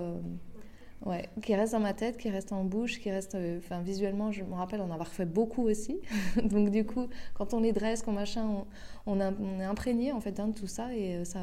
Euh, 1.05 1.11
ouais, 1.11 1.29
qui 1.43 1.55
reste 1.55 1.73
dans 1.73 1.81
ma 1.81 1.95
tête, 1.95 2.17
qui 2.17 2.31
reste 2.31 2.53
en 2.53 2.65
bouche, 2.65 3.01
qui 3.01 3.11
reste. 3.11 3.37
Enfin, 3.59 3.83
visuellement, 3.83 4.33
je 4.33 4.45
me 4.45 4.55
rappelle 4.55 4.81
en 4.81 4.91
avoir 4.91 5.09
fait 5.09 5.27
beaucoup 5.27 5.63
aussi. 5.69 6.01
Donc, 6.43 6.71
du 6.71 6.85
coup, 6.85 7.09
quand 7.35 7.55
on 7.55 7.61
les 7.61 7.73
dresse, 7.73 8.03
quand 8.03 8.13
machin, 8.13 8.65
on, 9.07 9.21
on, 9.21 9.61
est 9.61 9.65
imprégné 9.65 10.13
en 10.13 10.21
fait 10.21 10.39
hein, 10.41 10.49
de 10.49 10.55
tout 10.55 10.67
ça 10.67 10.95
et 10.95 11.25
ça, 11.25 11.41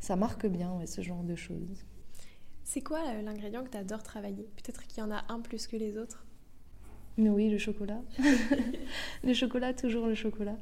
ça 0.00 0.16
marque 0.16 0.46
bien 0.46 0.72
ce 0.86 1.00
genre 1.00 1.22
de 1.22 1.34
choses. 1.34 1.84
C'est 2.64 2.80
quoi 2.80 3.00
l'ingrédient 3.22 3.62
que 3.62 3.70
tu 3.70 3.78
adores 3.78 4.02
travailler? 4.02 4.48
Peut-être 4.56 4.86
qu'il 4.86 4.98
y 4.98 5.06
en 5.06 5.12
a 5.12 5.24
un 5.28 5.40
plus 5.40 5.66
que 5.68 5.76
les 5.76 5.96
autres 5.96 6.25
oui, 7.18 7.48
le 7.48 7.56
chocolat. 7.56 8.02
le 9.24 9.32
chocolat, 9.32 9.72
toujours 9.72 10.06
le 10.06 10.14
chocolat. 10.14 10.56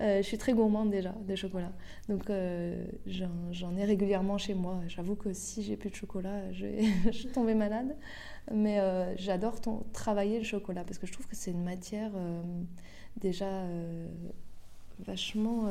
Euh, 0.00 0.18
je 0.18 0.22
suis 0.22 0.38
très 0.38 0.52
gourmande 0.54 0.90
déjà 0.90 1.14
de 1.28 1.36
chocolat. 1.36 1.72
Donc 2.08 2.28
euh, 2.30 2.84
j'en 3.06 3.76
ai 3.76 3.84
régulièrement 3.84 4.36
chez 4.36 4.54
moi. 4.54 4.80
J'avoue 4.88 5.14
que 5.14 5.32
si 5.32 5.62
j'ai 5.62 5.76
plus 5.76 5.90
de 5.90 5.94
chocolat, 5.94 6.52
je 6.52 6.66
vais, 6.66 7.54
malade. 7.54 7.94
Mais 8.52 8.80
euh, 8.80 9.14
j'adore 9.16 9.60
travailler 9.92 10.38
le 10.38 10.44
chocolat 10.44 10.82
parce 10.82 10.98
que 10.98 11.06
je 11.06 11.12
trouve 11.12 11.26
que 11.28 11.36
c'est 11.36 11.52
une 11.52 11.62
matière 11.62 12.10
déjà 13.16 13.64
vachement 14.98 15.68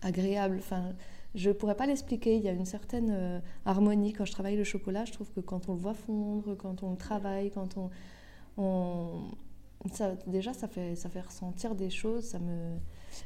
agréable. 0.00 0.56
Enfin, 0.58 0.94
je 1.34 1.50
ne 1.50 1.54
pourrais 1.54 1.76
pas 1.76 1.86
l'expliquer. 1.86 2.36
Il 2.36 2.42
y 2.42 2.48
a 2.48 2.52
une 2.52 2.64
certaine 2.64 3.42
harmonie 3.66 4.14
quand 4.14 4.24
je 4.24 4.32
travaille 4.32 4.56
le 4.56 4.64
chocolat. 4.64 5.04
Je 5.04 5.12
trouve 5.12 5.30
que 5.32 5.40
quand 5.40 5.68
on 5.68 5.74
le 5.74 5.80
voit 5.80 5.94
fondre, 5.94 6.54
quand 6.56 6.82
on 6.82 6.92
le 6.92 6.96
travaille, 6.96 7.50
quand 7.50 7.76
on 7.76 7.90
ça, 8.56 10.14
déjà, 10.26 10.52
ça 10.52 10.68
fait, 10.68 10.94
ça 10.96 11.08
fait 11.08 11.20
ressentir 11.20 11.74
des 11.74 11.90
choses. 11.90 12.24
Ça 12.24 12.38
me, 12.38 12.76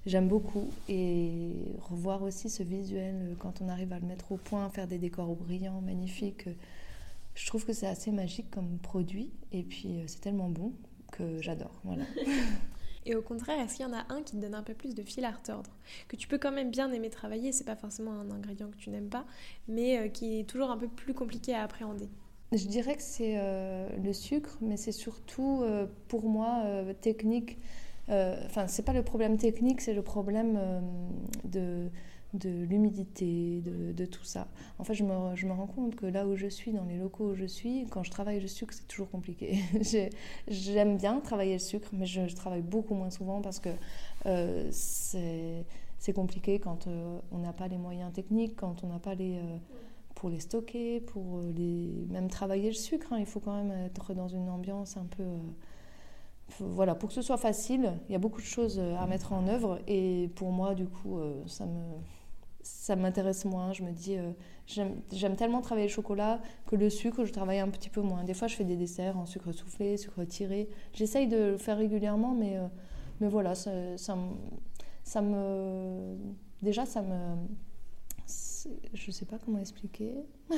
j'aime 0.07 0.29
beaucoup. 0.29 0.71
Et 0.89 1.53
revoir 1.81 2.23
aussi 2.23 2.49
ce 2.49 2.63
visuel 2.63 3.37
quand 3.39 3.61
on 3.61 3.69
arrive 3.69 3.93
à 3.93 3.99
le 3.99 4.07
mettre 4.07 4.33
au 4.33 4.37
point, 4.37 4.69
faire 4.71 4.87
des 4.87 4.99
décors 4.99 5.35
brillants, 5.35 5.81
magnifiques. 5.81 6.49
Je 7.35 7.47
trouve 7.47 7.67
que 7.67 7.73
c'est 7.73 7.87
assez 7.87 8.13
magique 8.13 8.51
comme 8.51 8.79
produit. 8.79 9.31
Et 9.53 9.63
puis, 9.63 9.99
c'est 10.07 10.21
tellement 10.21 10.49
bon 10.49 10.73
que 11.13 11.43
j'adore. 11.43 11.81
Voilà. 11.85 12.05
Et 13.07 13.15
au 13.15 13.23
contraire, 13.23 13.61
est-ce 13.61 13.77
qu'il 13.77 13.87
y 13.87 13.89
en 13.89 13.93
a 13.93 14.05
un 14.09 14.21
qui 14.23 14.33
te 14.33 14.41
donne 14.41 14.57
un 14.57 14.65
peu 14.65 14.75
plus 14.75 14.95
de 14.95 15.03
fil 15.05 15.25
à 15.25 15.31
retordre? 15.31 15.71
Que 16.09 16.17
tu 16.17 16.27
peux 16.27 16.39
quand 16.39 16.51
même 16.51 16.73
bien 16.73 16.91
aimer 16.93 17.09
travailler, 17.09 17.53
c'est 17.53 17.65
pas 17.65 17.77
forcément 17.77 18.11
un 18.11 18.33
ingrédient 18.33 18.69
que 18.69 18.77
tu 18.77 18.91
n'aimes 18.91 19.09
pas, 19.09 19.25
mais 19.69 19.99
euh, 19.99 20.09
qui 20.09 20.41
est 20.41 20.45
toujours 20.45 20.71
un 20.73 20.77
peu 20.77 20.89
plus 20.89 21.15
compliqué 21.15 21.55
à 21.55 21.63
appréhender 21.63 22.09
je 22.53 22.67
dirais 22.69 22.95
que 22.95 23.03
c'est 23.03 23.35
euh, 23.37 23.89
le 24.03 24.13
sucre, 24.13 24.57
mais 24.61 24.77
c'est 24.77 24.93
surtout 24.93 25.63
euh, 25.63 25.87
pour 26.09 26.29
moi 26.29 26.63
euh, 26.65 26.93
technique. 26.93 27.59
Enfin, 28.09 28.69
c'est 28.69 28.85
pas 28.85 28.93
le 28.93 29.03
problème 29.03 29.37
technique, 29.37 29.81
c'est 29.81 29.93
le 29.93 30.03
problème 30.03 30.61
de, 31.43 31.89
de 32.35 32.51
l'humidité, 32.63 33.61
de, 33.65 34.05
tout 34.05 34.23
ça. 34.23 34.47
En 34.79 34.85
fait, 34.85 34.95
je 34.95 35.03
me, 35.03 35.35
je 35.35 35.45
me, 35.45 35.53
rends 35.53 35.67
compte 35.67 35.97
que 35.97 36.07
là 36.07 36.25
où 36.25 36.37
je 36.37 36.47
suis, 36.47 36.71
dans 36.71 36.85
les 36.85 36.99
locaux 36.99 37.31
où 37.31 37.35
je 37.35 37.47
suis, 37.47 37.85
quand 37.91 38.05
je 38.05 38.13
travaille 38.13 38.39
le 38.39 38.47
sucre, 38.47 38.73
c'est 38.73 38.87
toujours 38.87 39.11
compliqué. 39.11 39.59
J'aime 40.47 40.99
bien 40.99 41.19
travailler 41.19 41.55
le 41.55 41.59
sucre, 41.59 41.89
mais 41.93 42.07
je, 42.07 42.29
je, 42.29 42.37
travaille 42.37 42.63
beaucoup 42.63 42.95
moins 42.95 43.11
souvent 43.11 43.41
parce 43.41 43.59
que 43.59 43.71
c'est 44.71 46.13
compliqué 46.15 46.61
quand 46.61 46.87
on 47.33 47.39
n'a 47.39 47.53
pas 47.53 47.67
les 47.67 47.79
moyens 47.79 48.13
techniques, 48.13 48.55
quand 48.55 48.85
on 48.85 48.87
n'a 48.87 49.01
pas 49.01 49.17
les 49.17 49.41
pour 50.17 50.31
les 50.31 50.41
stocker, 50.41 51.01
pour 51.01 51.39
euh, 51.39 51.53
les 51.55 52.07
même 52.09 52.29
travailler 52.29 52.69
le 52.69 52.75
sucre. 52.75 53.13
Hein. 53.13 53.19
Il 53.21 53.27
faut 53.27 53.39
quand 53.39 53.55
même 53.55 53.71
être 53.85 54.15
dans 54.15 54.29
une 54.29 54.49
ambiance 54.49 54.97
un 54.97 55.05
peu 55.05 55.23
euh, 55.23 55.39
voilà, 56.59 56.95
pour 56.95 57.11
que 57.11 57.15
ce 57.15 57.23
soit 57.23 57.37
facile, 57.37 57.93
il 58.09 58.13
y 58.13 58.15
a 58.15 58.19
beaucoup 58.19 58.41
de 58.41 58.47
choses 58.47 58.79
euh, 58.79 58.97
à 58.97 59.07
mettre 59.07 59.33
en 59.33 59.47
œuvre 59.47 59.79
et 59.87 60.31
pour 60.35 60.53
moi, 60.53 60.75
du 60.75 60.87
coup, 60.87 61.21
ça 61.47 61.67
me 61.67 61.83
ça 62.63 62.97
m'intéresse 62.97 63.45
moins. 63.45 63.73
Je 63.73 63.85
me 63.85 63.93
dis, 63.93 64.17
j'aime 64.67 65.37
tellement 65.37 65.61
travailler 65.61 65.87
le 65.87 65.93
chocolat 65.93 66.41
que 66.67 66.75
le 66.75 66.91
sucre, 66.91 67.25
je 67.25 67.33
travaille 67.33 67.61
un 67.61 67.69
petit 67.69 67.91
peu 67.91 68.01
moins. 68.01 68.25
Des 68.25 68.35
fois, 68.35 68.49
je 68.49 68.57
fais 68.57 68.65
des 68.65 68.77
desserts 68.77 69.17
en 69.17 69.27
sucre 69.27 69.53
soufflé, 69.53 69.97
sucre 69.97 70.25
tiré. 70.25 70.69
J'essaye 70.93 71.29
de 71.29 71.37
le 71.37 71.57
faire 71.59 71.79
régulièrement, 71.79 72.35
mais, 72.35 72.59
mais 73.21 73.29
voilà, 73.29 73.55
ça, 73.55 73.71
ça, 73.97 74.17
ça 75.05 75.23
me. 75.23 76.17
Déjà, 76.61 76.87
ça 76.87 77.03
me 77.03 77.37
je 78.93 79.11
sais 79.11 79.25
pas 79.25 79.39
comment 79.39 79.59
expliquer. 79.59 80.15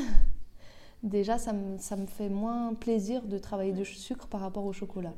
Déjà, 1.02 1.38
ça 1.38 1.52
me, 1.52 1.78
ça 1.78 1.96
me, 1.96 2.06
fait 2.06 2.28
moins 2.28 2.74
plaisir 2.74 3.22
de 3.22 3.38
travailler 3.38 3.72
du 3.72 3.84
sucre 3.84 4.26
par 4.26 4.40
rapport 4.40 4.64
au 4.64 4.72
chocolat. 4.72 5.14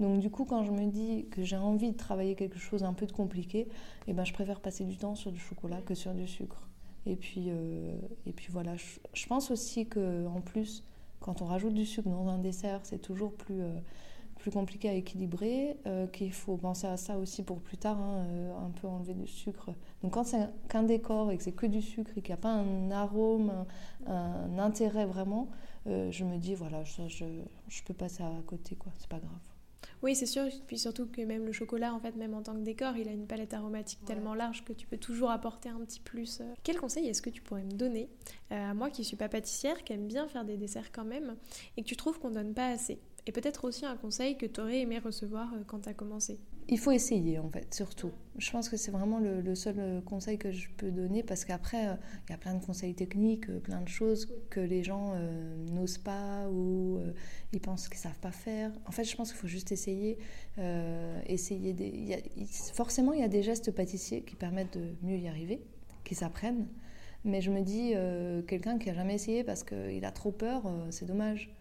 Donc 0.00 0.20
du 0.20 0.30
coup, 0.30 0.44
quand 0.44 0.64
je 0.64 0.70
me 0.70 0.86
dis 0.86 1.26
que 1.30 1.42
j'ai 1.42 1.56
envie 1.56 1.92
de 1.92 1.96
travailler 1.96 2.34
quelque 2.34 2.58
chose 2.58 2.84
un 2.84 2.92
peu 2.92 3.06
de 3.06 3.12
compliqué, 3.12 3.68
eh 4.06 4.12
ben, 4.12 4.24
je 4.24 4.32
préfère 4.32 4.60
passer 4.60 4.84
du 4.84 4.96
temps 4.96 5.14
sur 5.14 5.32
du 5.32 5.38
chocolat 5.38 5.80
que 5.80 5.94
sur 5.94 6.14
du 6.14 6.26
sucre. 6.26 6.68
Et 7.06 7.16
puis, 7.16 7.46
euh, 7.48 7.96
et 8.26 8.32
puis 8.32 8.48
voilà, 8.50 8.74
je, 8.76 9.26
pense 9.26 9.50
aussi 9.50 9.86
qu'en 9.86 10.40
plus, 10.40 10.84
quand 11.20 11.42
on 11.42 11.46
rajoute 11.46 11.74
du 11.74 11.84
sucre 11.84 12.08
dans 12.08 12.28
un 12.28 12.38
dessert, 12.38 12.80
c'est 12.84 13.00
toujours 13.00 13.34
plus... 13.34 13.60
Euh, 13.60 13.78
plus 14.44 14.50
compliqué 14.50 14.90
à 14.90 14.92
équilibrer, 14.92 15.74
euh, 15.86 16.06
qu'il 16.06 16.30
faut 16.30 16.58
penser 16.58 16.86
à 16.86 16.98
ça 16.98 17.16
aussi 17.16 17.42
pour 17.42 17.62
plus 17.62 17.78
tard, 17.78 17.98
hein, 17.98 18.26
euh, 18.28 18.54
un 18.58 18.68
peu 18.78 18.86
enlever 18.86 19.14
du 19.14 19.26
sucre. 19.26 19.70
Donc 20.02 20.12
quand 20.12 20.24
c'est 20.24 20.50
qu'un 20.68 20.82
décor 20.82 21.32
et 21.32 21.38
que 21.38 21.42
c'est 21.42 21.52
que 21.52 21.64
du 21.64 21.80
sucre 21.80 22.10
et 22.18 22.20
qu'il 22.20 22.28
n'y 22.28 22.38
a 22.38 22.42
pas 22.42 22.52
un 22.52 22.90
arôme, 22.90 23.64
un, 24.06 24.58
intérêt 24.58 25.06
vraiment, 25.06 25.48
euh, 25.86 26.10
je 26.10 26.24
me 26.24 26.36
dis 26.36 26.54
voilà, 26.54 26.84
je, 26.84 27.08
je, 27.08 27.82
peux 27.86 27.94
passer 27.94 28.22
à 28.22 28.30
côté, 28.46 28.76
quoi, 28.76 28.92
c'est 28.98 29.08
pas 29.08 29.18
grave. 29.18 29.32
Oui, 30.02 30.14
c'est 30.14 30.26
sûr. 30.26 30.44
Puis 30.66 30.78
surtout 30.78 31.06
que 31.06 31.22
même 31.22 31.46
le 31.46 31.52
chocolat, 31.52 31.94
en 31.94 31.98
fait, 31.98 32.14
même 32.14 32.34
en 32.34 32.42
tant 32.42 32.52
que 32.52 32.60
décor, 32.60 32.98
il 32.98 33.08
a 33.08 33.12
une 33.12 33.26
palette 33.26 33.54
aromatique 33.54 34.04
tellement 34.04 34.34
large 34.34 34.62
que 34.62 34.74
tu 34.74 34.86
peux 34.86 34.98
toujours 34.98 35.30
apporter 35.30 35.70
un 35.70 35.80
petit 35.86 36.00
plus. 36.00 36.42
Quel 36.64 36.76
conseil 36.76 37.08
est-ce 37.08 37.22
que 37.22 37.30
tu 37.30 37.40
pourrais 37.40 37.64
me 37.64 37.72
donner 37.72 38.10
à 38.50 38.74
moi 38.74 38.90
qui 38.90 39.04
suis 39.04 39.16
pas 39.16 39.30
pâtissière, 39.30 39.82
qui 39.84 39.94
aime 39.94 40.06
bien 40.06 40.28
faire 40.28 40.44
des 40.44 40.58
desserts 40.58 40.92
quand 40.92 41.06
même, 41.06 41.34
et 41.78 41.82
que 41.82 41.86
tu 41.86 41.96
trouves 41.96 42.18
qu'on 42.20 42.30
donne 42.30 42.52
pas 42.52 42.66
assez? 42.66 43.00
Et 43.26 43.32
peut-être 43.32 43.64
aussi 43.64 43.86
un 43.86 43.96
conseil 43.96 44.36
que 44.36 44.44
tu 44.44 44.60
aurais 44.60 44.80
aimé 44.80 44.98
recevoir 44.98 45.52
euh, 45.54 45.62
quand 45.66 45.80
tu 45.80 45.88
as 45.88 45.94
commencé. 45.94 46.38
Il 46.68 46.78
faut 46.78 46.92
essayer 46.92 47.38
en 47.38 47.48
fait, 47.48 47.72
surtout. 47.74 48.10
Je 48.38 48.50
pense 48.50 48.68
que 48.68 48.76
c'est 48.76 48.90
vraiment 48.90 49.18
le, 49.18 49.54
seul 49.54 49.76
euh, 49.78 50.00
conseil 50.00 50.38
que 50.38 50.50
je 50.50 50.68
peux 50.76 50.90
donner 50.90 51.22
parce 51.22 51.44
qu'après, 51.44 51.88
euh, 51.88 51.94
il 52.28 52.32
y 52.32 52.34
a 52.34 52.38
plein 52.38 52.54
de 52.54 52.64
conseils 52.64 52.94
techniques, 52.94 53.50
plein 53.62 53.80
de 53.80 53.88
choses 53.88 54.28
que 54.50 54.60
les 54.60 54.82
gens 54.82 55.14
n'osent 55.72 55.98
pas 55.98 56.48
ou 56.50 57.00
ils 57.52 57.60
pensent 57.60 57.88
qu'ils 57.88 57.98
ne 57.98 58.02
savent 58.02 58.18
pas 58.18 58.32
faire. 58.32 58.72
En 58.86 58.92
fait, 58.92 59.04
je 59.04 59.16
pense 59.16 59.30
qu'il 59.30 59.40
faut 59.40 59.48
juste 59.48 59.72
essayer. 59.72 60.18
essayer 61.26 61.74
forcément, 62.72 63.12
il 63.12 63.20
y 63.20 63.24
a 63.24 63.28
des 63.28 63.42
gestes 63.42 63.70
pâtissiers 63.70 64.22
qui 64.22 64.36
permettent 64.36 64.78
de 64.78 64.94
mieux 65.02 65.18
y 65.18 65.28
arriver, 65.28 65.62
qui 66.04 66.14
s'apprennent. 66.14 66.66
Mais 67.24 67.40
je 67.40 67.50
me 67.50 67.60
dis, 67.62 67.94
quelqu'un 68.46 68.78
qui 68.78 68.90
a 68.90 68.94
jamais 68.94 69.14
essayé 69.14 69.44
parce 69.44 69.62
qu'il 69.64 70.04
a 70.04 70.10
trop 70.10 70.32
peur, 70.32 70.62
c'est 70.90 71.06
dommage. 71.06 71.54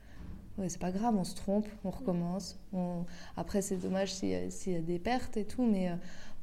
Ouais, 0.57 0.69
c'est 0.69 0.79
pas 0.79 0.91
grave, 0.91 1.15
on 1.17 1.23
se 1.23 1.35
trompe, 1.35 1.67
on 1.83 1.89
recommence. 1.89 2.59
Après, 3.37 3.61
c'est 3.61 3.77
dommage 3.77 4.13
s'il 4.13 4.29
y, 4.29 4.75
a 4.75 4.81
des 4.81 4.99
pertes 4.99 5.35
et 5.37 5.45
tout, 5.45 5.63
mais 5.63 5.89
euh, 5.89 5.95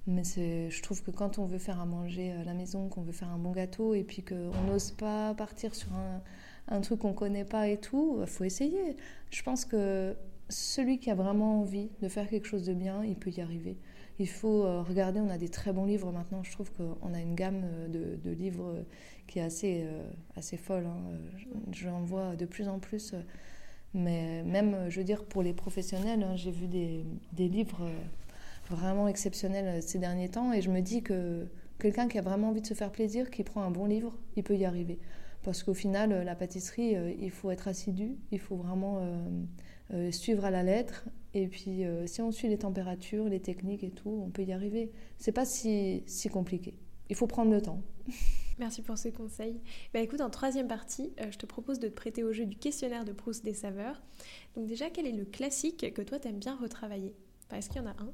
Mais 0.07 0.25
je 0.25 0.83
trouve 0.83 1.03
que 1.03 1.11
quand 1.11 1.39
on 1.39 1.47
veut 1.47 1.59
faire 1.59 1.81
à 1.81 1.87
manger 1.87 2.33
à 2.33 2.45
la 2.45 2.55
maison, 2.55 2.89
qu'on 2.89 3.03
veut 3.03 3.13
faire 3.13 3.31
un 3.31 3.39
bon 3.39 3.53
gâteau 3.53 3.95
et 3.95 4.03
puis 4.03 4.25
qu'on 4.25 4.63
n'ose 4.67 4.91
pas 4.91 5.35
partir 5.35 5.75
sur 5.75 5.93
un, 5.93 6.23
un 6.69 6.81
truc 6.81 7.01
qu'on 7.01 7.13
connaît 7.13 7.45
pas 7.45 7.69
et 7.69 7.79
tout, 7.79 8.19
il 8.21 8.27
faut 8.27 8.45
essayer. 8.45 8.97
Je 9.31 9.43
pense 9.43 9.65
que 9.65 10.17
celui 10.49 10.99
qui 10.99 11.11
a 11.11 11.15
vraiment 11.15 11.61
envie 11.61 11.91
de 12.03 12.09
faire 12.09 12.29
quelque 12.29 12.47
chose 12.47 12.67
de 12.67 12.75
bien, 12.75 13.05
il 13.05 13.17
peut 13.17 13.31
y 13.31 13.41
arriver. 13.41 13.77
Il 14.19 14.29
faut 14.29 14.65
euh, 14.65 14.83
regarder, 14.83 15.19
on 15.21 15.31
a 15.31 15.39
des 15.39 15.49
très 15.49 15.73
bons 15.73 15.87
livres 15.87 16.13
maintenant. 16.13 16.43
Je 16.43 16.53
trouve 16.53 16.71
qu'on 16.73 17.15
a 17.15 17.21
une 17.21 17.35
gamme 17.35 17.63
euh, 17.65 18.17
de, 18.17 18.31
livres 18.31 18.69
euh, 18.69 18.83
qui 19.27 19.39
est 19.39 19.43
assez, 19.43 19.87
assez 20.37 20.57
folle. 20.57 20.87
Hein. 20.87 21.01
J'en 21.73 22.03
vois 22.03 22.37
de 22.37 22.45
plus 22.45 22.69
en 22.69 22.79
plus. 22.79 23.15
Mais 23.95 24.43
même, 24.45 24.89
je 24.89 24.99
veux 24.99 25.05
dire, 25.05 25.25
pour 25.25 25.43
les 25.43 25.53
professionnels, 25.53 26.23
hein, 26.23 26.37
j'ai 26.37 26.51
vu 26.51 26.67
des, 26.69 27.05
des, 27.33 27.49
livres 27.49 27.89
vraiment 28.69 29.09
exceptionnels 29.09 29.83
ces 29.83 29.99
derniers 29.99 30.29
temps. 30.29 30.53
Et 30.53 30.63
je 30.63 30.71
me 30.71 30.81
dis 30.81 31.03
que 31.03 31.49
quelqu'un 31.81 32.07
qui 32.07 32.19
a 32.19 32.23
vraiment 32.23 32.51
envie 32.51 32.61
de 32.61 32.67
se 32.67 32.75
faire 32.75 32.93
plaisir, 32.93 33.31
qui 33.31 33.43
prend 33.43 33.63
un 33.63 33.71
bon 33.71 33.87
livre, 33.87 34.17
il 34.37 34.45
peut 34.45 34.57
y 34.57 34.65
arriver. 34.65 34.99
Parce 35.43 35.63
qu'au 35.63 35.75
final, 35.75 36.25
la 36.25 36.35
pâtisserie, 36.37 36.95
il 37.19 37.31
faut 37.31 37.51
être 37.51 37.67
assidu, 37.67 38.17
il 38.31 38.39
faut 38.39 38.57
vraiment 38.57 39.01
euh, 39.93 40.13
suivre 40.13 40.45
à 40.45 40.51
la 40.51 40.63
lettre. 40.63 41.07
Et 41.35 41.49
puis, 41.49 41.85
euh, 41.85 42.07
si 42.07 42.23
on 42.23 42.31
suit 42.31 42.49
les 42.49 42.59
températures, 42.59 43.25
les 43.29 43.41
techniques 43.41 43.83
et 43.83 43.91
tout, 43.91 44.23
on 44.25 44.31
peut 44.31 44.45
y 44.45 44.53
arriver. 44.53 44.93
C'est 45.19 45.33
pas 45.33 45.45
si, 45.45 46.05
si 46.07 46.29
compliqué. 46.29 46.75
Il 47.09 47.17
faut 47.17 47.27
prendre 47.27 47.51
le 47.51 47.61
temps. 47.61 47.83
Merci 48.61 48.83
pour 48.83 48.99
ces 48.99 49.11
conseils. 49.11 49.59
Bah 49.95 50.01
écoute, 50.01 50.21
en 50.21 50.31
troisième 50.31 50.69
partie, 50.69 51.13
euh, 51.21 51.33
je 51.33 51.39
te 51.39 51.47
propose 51.47 51.81
de 51.81 51.89
te 51.89 51.95
prêter 51.95 52.23
au 52.23 52.33
jeu 52.33 52.45
du 52.45 52.57
questionnaire 52.57 53.05
de 53.05 53.13
Proust 53.13 53.43
des 53.43 53.55
saveurs. 53.55 54.01
Donc 54.55 54.67
déjà, 54.67 54.91
quel 54.91 55.07
est 55.07 55.13
le 55.13 55.25
classique 55.25 55.93
que 55.95 56.03
toi 56.03 56.19
t'aimes 56.19 56.39
bien 56.39 56.57
retravailler? 56.57 57.15
Est-ce 57.53 57.69
qu'il 57.69 57.81
y 57.81 57.85
en 57.85 57.89
a 57.89 57.97
un? 57.99 58.13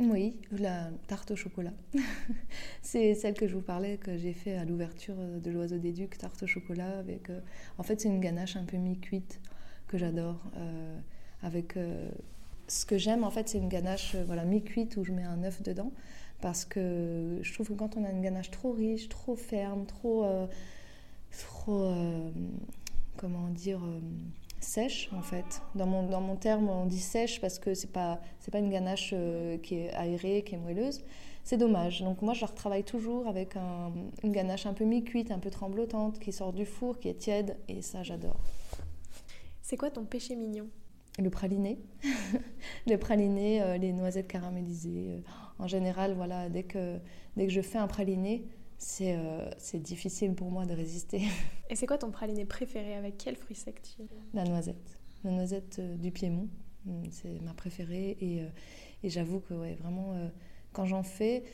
Oui, 0.00 0.40
la 0.50 0.90
tarte 1.06 1.30
au 1.30 1.36
chocolat. 1.36 1.72
c'est 2.82 3.14
celle 3.14 3.34
que 3.34 3.46
je 3.46 3.54
vous 3.54 3.62
parlais, 3.62 3.96
que 3.96 4.18
j'ai 4.18 4.32
fait 4.32 4.56
à 4.56 4.64
l'ouverture 4.64 5.14
de 5.14 5.50
l'Oiseau 5.50 5.78
des 5.78 5.92
Ducs, 5.92 6.18
tarte 6.18 6.42
au 6.42 6.48
chocolat. 6.48 6.98
Avec, 6.98 7.30
En 7.78 7.84
fait, 7.84 8.00
c'est 8.00 8.08
une 8.08 8.20
ganache 8.20 8.56
un 8.56 8.64
peu 8.64 8.76
mi-cuite 8.76 9.40
que 9.86 9.98
j'adore. 9.98 10.40
Euh, 10.56 10.98
avec 11.42 11.76
euh, 11.76 12.08
ce 12.68 12.86
que 12.86 12.98
j'aime, 12.98 13.24
en 13.24 13.30
fait, 13.30 13.48
c'est 13.48 13.58
une 13.58 13.68
ganache 13.68 14.14
euh, 14.14 14.24
voilà, 14.24 14.44
mi-cuite 14.44 14.96
où 14.96 15.04
je 15.04 15.12
mets 15.12 15.24
un 15.24 15.42
œuf 15.44 15.62
dedans. 15.62 15.92
Parce 16.44 16.66
que 16.66 17.38
je 17.40 17.54
trouve 17.54 17.68
que 17.68 17.72
quand 17.72 17.96
on 17.96 18.04
a 18.04 18.10
une 18.10 18.20
ganache 18.20 18.50
trop 18.50 18.72
riche, 18.72 19.08
trop 19.08 19.34
ferme, 19.34 19.86
trop. 19.86 20.26
trop 21.30 21.90
comment 23.16 23.48
dire 23.48 23.80
sèche 24.60 25.08
en 25.14 25.22
fait. 25.22 25.62
Dans 25.74 25.86
mon, 25.86 26.06
dans 26.06 26.20
mon 26.20 26.36
terme, 26.36 26.68
on 26.68 26.84
dit 26.84 27.00
sèche 27.00 27.40
parce 27.40 27.58
que 27.58 27.72
c'est 27.72 27.90
pas 27.92 28.20
c'est 28.40 28.50
pas 28.50 28.58
une 28.58 28.68
ganache 28.68 29.14
qui 29.62 29.76
est 29.76 29.94
aérée, 29.94 30.42
qui 30.44 30.54
est 30.54 30.58
moelleuse. 30.58 31.00
C'est 31.44 31.56
dommage. 31.56 32.02
Donc 32.02 32.20
moi, 32.20 32.34
je 32.34 32.42
la 32.42 32.48
retravaille 32.48 32.84
toujours 32.84 33.26
avec 33.26 33.56
une 34.22 34.32
ganache 34.32 34.66
un 34.66 34.74
peu 34.74 34.84
mi-cuite, 34.84 35.30
un 35.30 35.38
peu 35.38 35.48
tremblotante, 35.48 36.18
qui 36.18 36.30
sort 36.30 36.52
du 36.52 36.66
four, 36.66 36.98
qui 36.98 37.08
est 37.08 37.14
tiède, 37.14 37.56
et 37.68 37.80
ça, 37.80 38.02
j'adore. 38.02 38.40
C'est 39.62 39.78
quoi 39.78 39.90
ton 39.90 40.04
péché 40.04 40.36
mignon? 40.36 40.68
Le 41.18 41.30
praliné. 41.30 41.78
le 42.86 42.96
praliné, 42.96 43.62
euh, 43.62 43.76
les 43.76 43.92
noisettes 43.92 44.26
caramélisées. 44.26 45.06
Euh, 45.10 45.20
en 45.58 45.66
général, 45.66 46.14
voilà, 46.14 46.48
dès 46.48 46.64
que, 46.64 46.98
dès 47.36 47.46
que 47.46 47.52
je 47.52 47.60
fais 47.60 47.78
un 47.78 47.86
praliné, 47.86 48.44
c'est 48.78 49.16
euh, 49.16 49.48
difficile 49.74 50.34
pour 50.34 50.50
moi 50.50 50.66
de 50.66 50.74
résister. 50.74 51.22
Et 51.70 51.76
c'est 51.76 51.86
quoi 51.86 51.98
ton 51.98 52.10
praliné 52.10 52.44
préféré? 52.44 52.94
Avec 52.94 53.16
quel 53.18 53.36
fruit 53.36 53.56
sec 53.56 53.80
tu 53.82 54.02
La 54.32 54.44
noisette. 54.44 55.00
La 55.22 55.30
noisette 55.30 55.80
du 56.00 56.10
Piémont. 56.10 56.48
Mm, 56.84 57.04
c'est 57.10 57.40
ma 57.42 57.54
préférée. 57.54 58.16
Et, 58.20 58.42
et 59.02 59.10
j'avoue 59.10 59.40
que, 59.40 59.54
ouais, 59.54 59.74
vraiment, 59.74 60.14
quand 60.72 60.84
j'en 60.84 61.02
fais, 61.02 61.44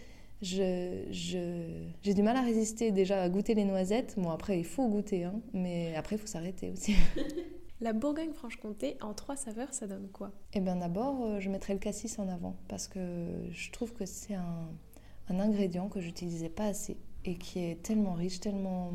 j'ai 0.43 1.07
je, 1.11 2.13
du 2.13 2.23
mal 2.23 2.37
à 2.37 2.43
résister 2.43 2.93
déjà 2.93 3.23
à 3.23 3.29
goûter 3.29 3.55
les 3.55 3.65
noisettes. 3.65 4.15
Bon, 4.17 4.31
après, 4.31 4.59
il 4.59 4.65
faut 4.65 4.89
goûter, 4.89 5.25
hein, 5.25 5.41
mais 5.53 5.95
après, 5.97 6.17
il 6.17 6.19
faut 6.19 6.27
s'arrêter 6.27 6.71
aussi. 6.71 6.95
La 7.83 7.95
Bourgogne-Franche-Comté, 7.95 8.99
en 9.01 9.15
trois 9.15 9.37
saveurs, 9.37 9.73
ça 9.73 9.87
donne 9.87 10.09
quoi? 10.13 10.33
Eh 10.53 10.61
bien 10.61 10.77
d'abord, 10.77 11.25
euh, 11.25 11.41
je 11.41 11.49
mettrai 11.49 11.73
le 11.73 11.79
cassis 11.79 12.19
en 12.19 12.29
avant 12.29 12.55
parce 12.69 12.87
que 12.89 13.27
je 13.53 13.71
trouve 13.71 13.95
que 13.95 14.05
c'est 14.05 14.35
un, 14.35 14.69
ingrédient 15.31 15.89
que 15.89 16.01
j'utilisais 16.01 16.51
pas 16.51 16.65
assez 16.67 16.99
et 17.25 17.37
qui 17.37 17.61
est 17.61 17.83
tellement 17.83 18.13
riche, 18.13 18.39
tellement, 18.41 18.91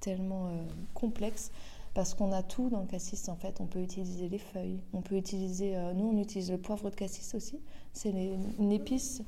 tellement 0.00 0.46
euh, 0.46 0.64
complexe 0.94 1.50
parce 1.92 2.14
qu'on 2.14 2.32
a 2.32 2.42
tout 2.42 2.70
dans 2.70 2.80
le 2.80 2.86
cassis 2.86 3.28
en 3.28 3.36
fait. 3.36 3.60
On 3.60 3.66
peut 3.66 3.80
utiliser 3.80 4.30
les 4.30 4.38
feuilles, 4.38 4.80
on 4.94 5.02
peut 5.02 5.16
utiliser, 5.16 5.76
euh, 5.76 5.92
nous 5.92 6.06
on 6.06 6.16
utilise 6.16 6.50
le 6.50 6.56
poivre 6.56 6.88
de 6.88 6.94
cassis 6.94 7.34
aussi. 7.34 7.60
C'est 7.92 8.10
une 8.10 8.72
épice 8.72 9.22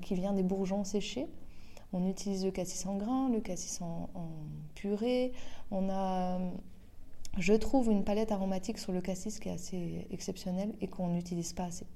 qui 0.00 0.14
vient 0.14 0.32
des 0.32 0.42
bourgeons 0.42 0.84
séchés. 0.84 1.26
On 1.92 2.08
utilise 2.08 2.46
le 2.46 2.50
cassis 2.50 2.86
en 2.86 2.96
grains, 2.96 3.28
le 3.28 3.40
cassis 3.40 3.82
en, 3.82 4.08
en 4.14 4.28
purée. 4.74 5.32
On 5.70 5.90
a 5.90 6.40
je 7.38 7.52
trouve 7.54 7.90
une 7.90 8.04
palette 8.04 8.32
aromatique 8.32 8.78
sur 8.78 8.92
le 8.92 9.00
cassis 9.00 9.40
qui 9.40 9.48
est 9.48 9.52
assez 9.52 10.06
exceptionnelle 10.10 10.72
et 10.80 10.86
qu'on 10.86 11.08
n'utilise 11.08 11.52
pas 11.52 11.64
assez. 11.64 11.86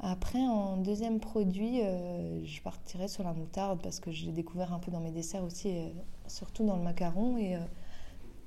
Après, 0.00 0.40
en 0.40 0.76
deuxième 0.76 1.20
produit, 1.20 1.80
euh, 1.80 2.44
je 2.44 2.60
partirais 2.60 3.08
sur 3.08 3.24
la 3.24 3.32
moutarde 3.32 3.80
parce 3.82 3.98
que 3.98 4.10
je 4.10 4.26
l'ai 4.26 4.32
découvert 4.32 4.72
un 4.72 4.78
peu 4.78 4.90
dans 4.90 5.00
mes 5.00 5.10
desserts 5.10 5.42
aussi, 5.42 5.70
euh, 5.70 5.88
surtout 6.26 6.64
dans 6.64 6.76
le 6.76 6.82
macaron. 6.82 7.38
Et, 7.38 7.56
euh, 7.56 7.60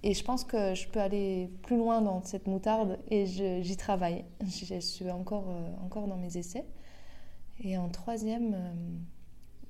et 0.03 0.13
je 0.13 0.23
pense 0.23 0.43
que 0.43 0.75
je 0.75 0.87
peux 0.87 1.01
aller 1.01 1.49
plus 1.63 1.77
loin 1.77 2.01
dans 2.01 2.23
cette 2.23 2.47
moutarde 2.47 2.99
et 3.09 3.25
j'y 3.25 3.77
travaille. 3.77 4.25
Je, 4.45 4.79
suis 4.79 5.09
encore, 5.11 5.53
encore 5.83 6.07
dans 6.07 6.15
mes 6.15 6.37
essais. 6.37 6.65
Et 7.61 7.77
en 7.77 7.89
troisième, 7.89 8.55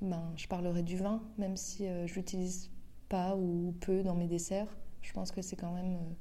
ben, 0.01 0.21
je 0.35 0.47
parlerai 0.47 0.83
du 0.83 0.97
vin, 0.97 1.23
même 1.39 1.57
si 1.57 1.87
je 2.05 2.13
l'utilise 2.13 2.69
pas 3.07 3.35
ou 3.35 3.73
peu 3.79 4.03
dans 4.03 4.13
mes 4.13 4.27
desserts. 4.27 4.67
Je 5.01 5.13
pense 5.13 5.31
que 5.31 5.41
c'est 5.41 5.55
quand 5.55 5.73
même 5.73 5.95
euh, 5.95 6.13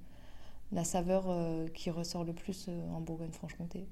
la 0.72 0.84
saveur 0.84 1.28
euh, 1.28 1.66
qui 1.68 1.90
ressort 1.90 2.24
le 2.24 2.32
plus 2.32 2.66
euh, 2.68 2.88
en 2.90 3.00
Bourgogne-Franche-Comté. 3.00 3.86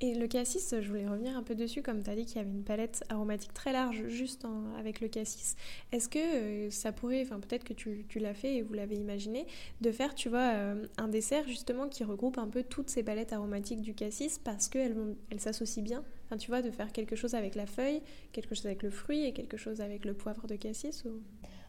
Et 0.00 0.14
le 0.16 0.26
cassis, 0.26 0.74
je 0.80 0.88
voulais 0.88 1.06
revenir 1.06 1.36
un 1.36 1.44
peu 1.44 1.54
dessus, 1.54 1.80
comme 1.80 2.02
tu 2.02 2.10
as 2.10 2.16
dit 2.16 2.26
qu'il 2.26 2.36
y 2.36 2.38
avait 2.40 2.50
une 2.50 2.64
palette 2.64 3.04
aromatique 3.08 3.54
très 3.54 3.72
large 3.72 4.08
juste 4.08 4.44
avec 4.76 5.00
le 5.00 5.06
cassis. 5.06 5.54
Est-ce 5.92 6.08
que 6.08 6.70
ça 6.70 6.90
pourrait, 6.90 7.22
enfin 7.22 7.38
peut-être 7.38 7.62
que 7.62 7.72
tu, 7.72 8.04
l'as 8.16 8.34
fait 8.34 8.56
et 8.56 8.62
vous 8.62 8.74
l'avez 8.74 8.96
imaginé, 8.96 9.46
de 9.80 9.92
faire, 9.92 10.16
tu 10.16 10.28
vois, 10.28 10.54
un 10.96 11.06
dessert 11.06 11.46
justement 11.46 11.88
qui 11.88 12.02
regroupe 12.02 12.38
un 12.38 12.48
peu 12.48 12.64
toutes 12.64 12.90
ces 12.90 13.04
palettes 13.04 13.32
aromatiques 13.32 13.80
du 13.80 13.94
cassis 13.94 14.40
parce 14.40 14.66
qu'elles 14.66 14.96
elles 15.30 15.38
s'associent 15.38 15.84
bien? 15.84 16.02
Enfin, 16.26 16.36
tu 16.36 16.48
vois, 16.48 16.62
de 16.62 16.72
faire 16.72 16.90
quelque 16.90 17.14
chose 17.14 17.36
avec 17.36 17.54
la 17.54 17.66
feuille, 17.66 18.02
quelque 18.32 18.56
chose 18.56 18.66
avec 18.66 18.82
le 18.82 18.90
fruit 18.90 19.24
et 19.24 19.32
quelque 19.32 19.56
chose 19.56 19.80
avec 19.80 20.04
le 20.04 20.14
poivre 20.14 20.48
de 20.48 20.56
cassis. 20.56 21.04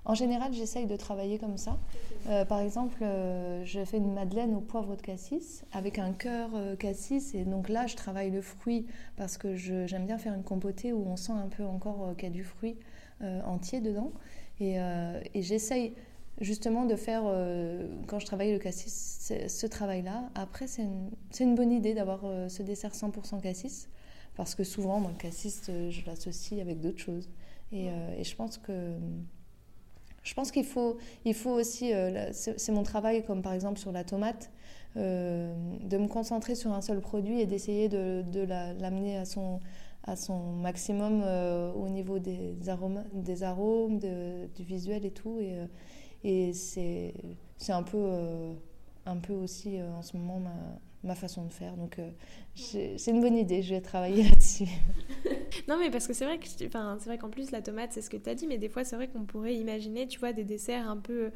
En 0.06 0.16
général, 0.16 0.54
j'essaye 0.54 0.86
de 0.86 0.98
travailler 0.98 1.40
comme 1.40 1.58
ça. 1.58 1.78
Euh, 2.28 2.44
par 2.44 2.60
exemple, 2.60 3.00
euh, 3.02 3.64
je 3.64 3.84
fais 3.86 3.98
une 3.98 4.14
madeleine 4.14 4.54
au 4.54 4.60
poivre 4.60 4.96
de 4.96 5.02
cassis 5.02 5.64
avec 5.72 5.98
un 5.98 6.12
cœur 6.12 6.50
euh, 6.56 6.76
cassis. 6.76 7.34
Et 7.36 7.46
donc 7.46 7.70
là, 7.70 7.88
je 7.88 7.96
travaille 7.96 8.30
le 8.30 8.42
fruit 8.42 8.86
parce 9.16 9.38
que 9.38 9.56
j'aime 9.56 10.06
bien 10.06 10.18
faire 10.18 10.34
une 10.34 10.44
compotée 10.44 10.92
où 10.92 11.06
on 11.08 11.16
sent 11.16 11.32
un 11.32 11.48
peu 11.48 11.64
encore 11.64 12.16
qu'il 12.18 12.28
y 12.28 12.32
a 12.32 12.34
du 12.34 12.44
fruit 12.44 12.78
entier 13.46 13.80
dedans. 13.80 14.12
Et, 14.60 14.78
j'essaye 15.36 15.94
justement 16.42 16.86
de 16.86 16.96
faire, 16.96 17.24
quand 18.08 18.20
je 18.20 18.26
travaille 18.26 18.52
le 18.52 18.60
cassis, 18.60 19.32
ce 19.48 19.68
travail-là. 19.68 20.30
Après, 20.36 20.68
c'est 20.68 20.84
une, 21.40 21.56
bonne 21.56 21.72
idée 21.72 21.94
d'avoir 21.94 22.22
ce 22.50 22.64
dessert 22.64 22.92
100% 22.92 23.40
cassis 23.40 23.88
parce 24.36 24.56
que 24.56 24.66
souvent, 24.66 25.00
moi, 25.00 25.12
le 25.12 25.18
cassis, 25.18 25.64
je 25.68 26.06
l'associe 26.06 26.60
avec 26.60 26.82
d'autres 26.82 27.00
choses. 27.00 27.30
Et, 27.72 27.88
je 28.22 28.36
pense 28.36 28.58
que 28.58 28.98
je 30.24 30.34
pense 30.34 30.52
qu'il 30.52 30.66
faut, 30.66 30.98
il 31.26 31.34
faut 31.34 31.52
aussi, 31.52 31.94
euh, 31.94 32.32
c'est 32.32 32.72
mon 32.72 32.84
travail 32.84 33.24
comme 33.26 33.42
par 33.42 33.54
exemple 33.54 33.78
sur 33.78 33.92
la 33.92 34.04
tomate, 34.04 34.52
euh, 34.96 35.54
de 35.82 35.98
me 35.98 36.08
concentrer 36.08 36.56
sur 36.56 36.72
un 36.72 36.82
seul 36.82 37.02
produit 37.02 37.42
et 37.42 37.46
d'essayer 37.46 37.90
de, 37.90 38.24
l'amener 38.80 39.18
à 39.18 39.26
son, 39.26 39.60
maximum 40.62 41.22
euh, 41.24 41.72
au 41.74 41.90
niveau 41.90 42.20
des 42.20 42.58
arômes, 42.70 43.04
des 43.14 43.44
arômes 43.44 44.00
du 44.00 44.64
visuel 44.64 45.06
et 45.06 45.12
tout. 45.12 45.40
Et, 46.24 46.54
c'est 46.54 47.14
un 47.70 47.84
un 49.06 49.18
peu 49.18 49.34
aussi 49.34 49.82
en 49.82 50.02
ce 50.02 50.16
moment 50.16 50.40
ma, 50.40 50.52
ma 51.04 51.16
façon 51.16 51.46
de 51.46 51.52
faire. 51.52 51.76
Donc 51.76 52.00
c'est 52.56 53.08
une 53.08 53.22
bonne 53.22 53.38
idée, 53.38 53.62
je 53.62 53.76
vais 53.76 53.82
travailler 53.82 54.24
là-dessus. 54.30 54.68
non, 55.68 55.78
mais 55.78 55.90
parce 55.90 56.08
que 56.08 56.14
c'est 56.14 56.26
vrai 56.26 56.40
que, 56.40 56.66
enfin, 56.66 56.98
c'est 57.00 57.10
vrai 57.10 57.18
qu'en 57.18 57.30
plus 57.30 57.52
la 57.52 57.62
tomate, 57.62 57.92
c'est 57.94 58.02
ce 58.02 58.10
que 58.10 58.18
tu 58.18 58.30
as 58.30 58.36
dit, 58.36 58.48
mais 58.48 58.58
des 58.58 58.70
fois 58.70 58.84
c'est 58.84 58.96
vrai 58.96 59.08
qu'on 59.08 59.26
pourrait 59.26 59.56
imaginer, 59.56 60.08
tu 60.08 60.20
vois, 60.20 60.34
des 60.34 60.44
desserts 60.44 60.90
un 60.90 60.98
peu 60.98 61.32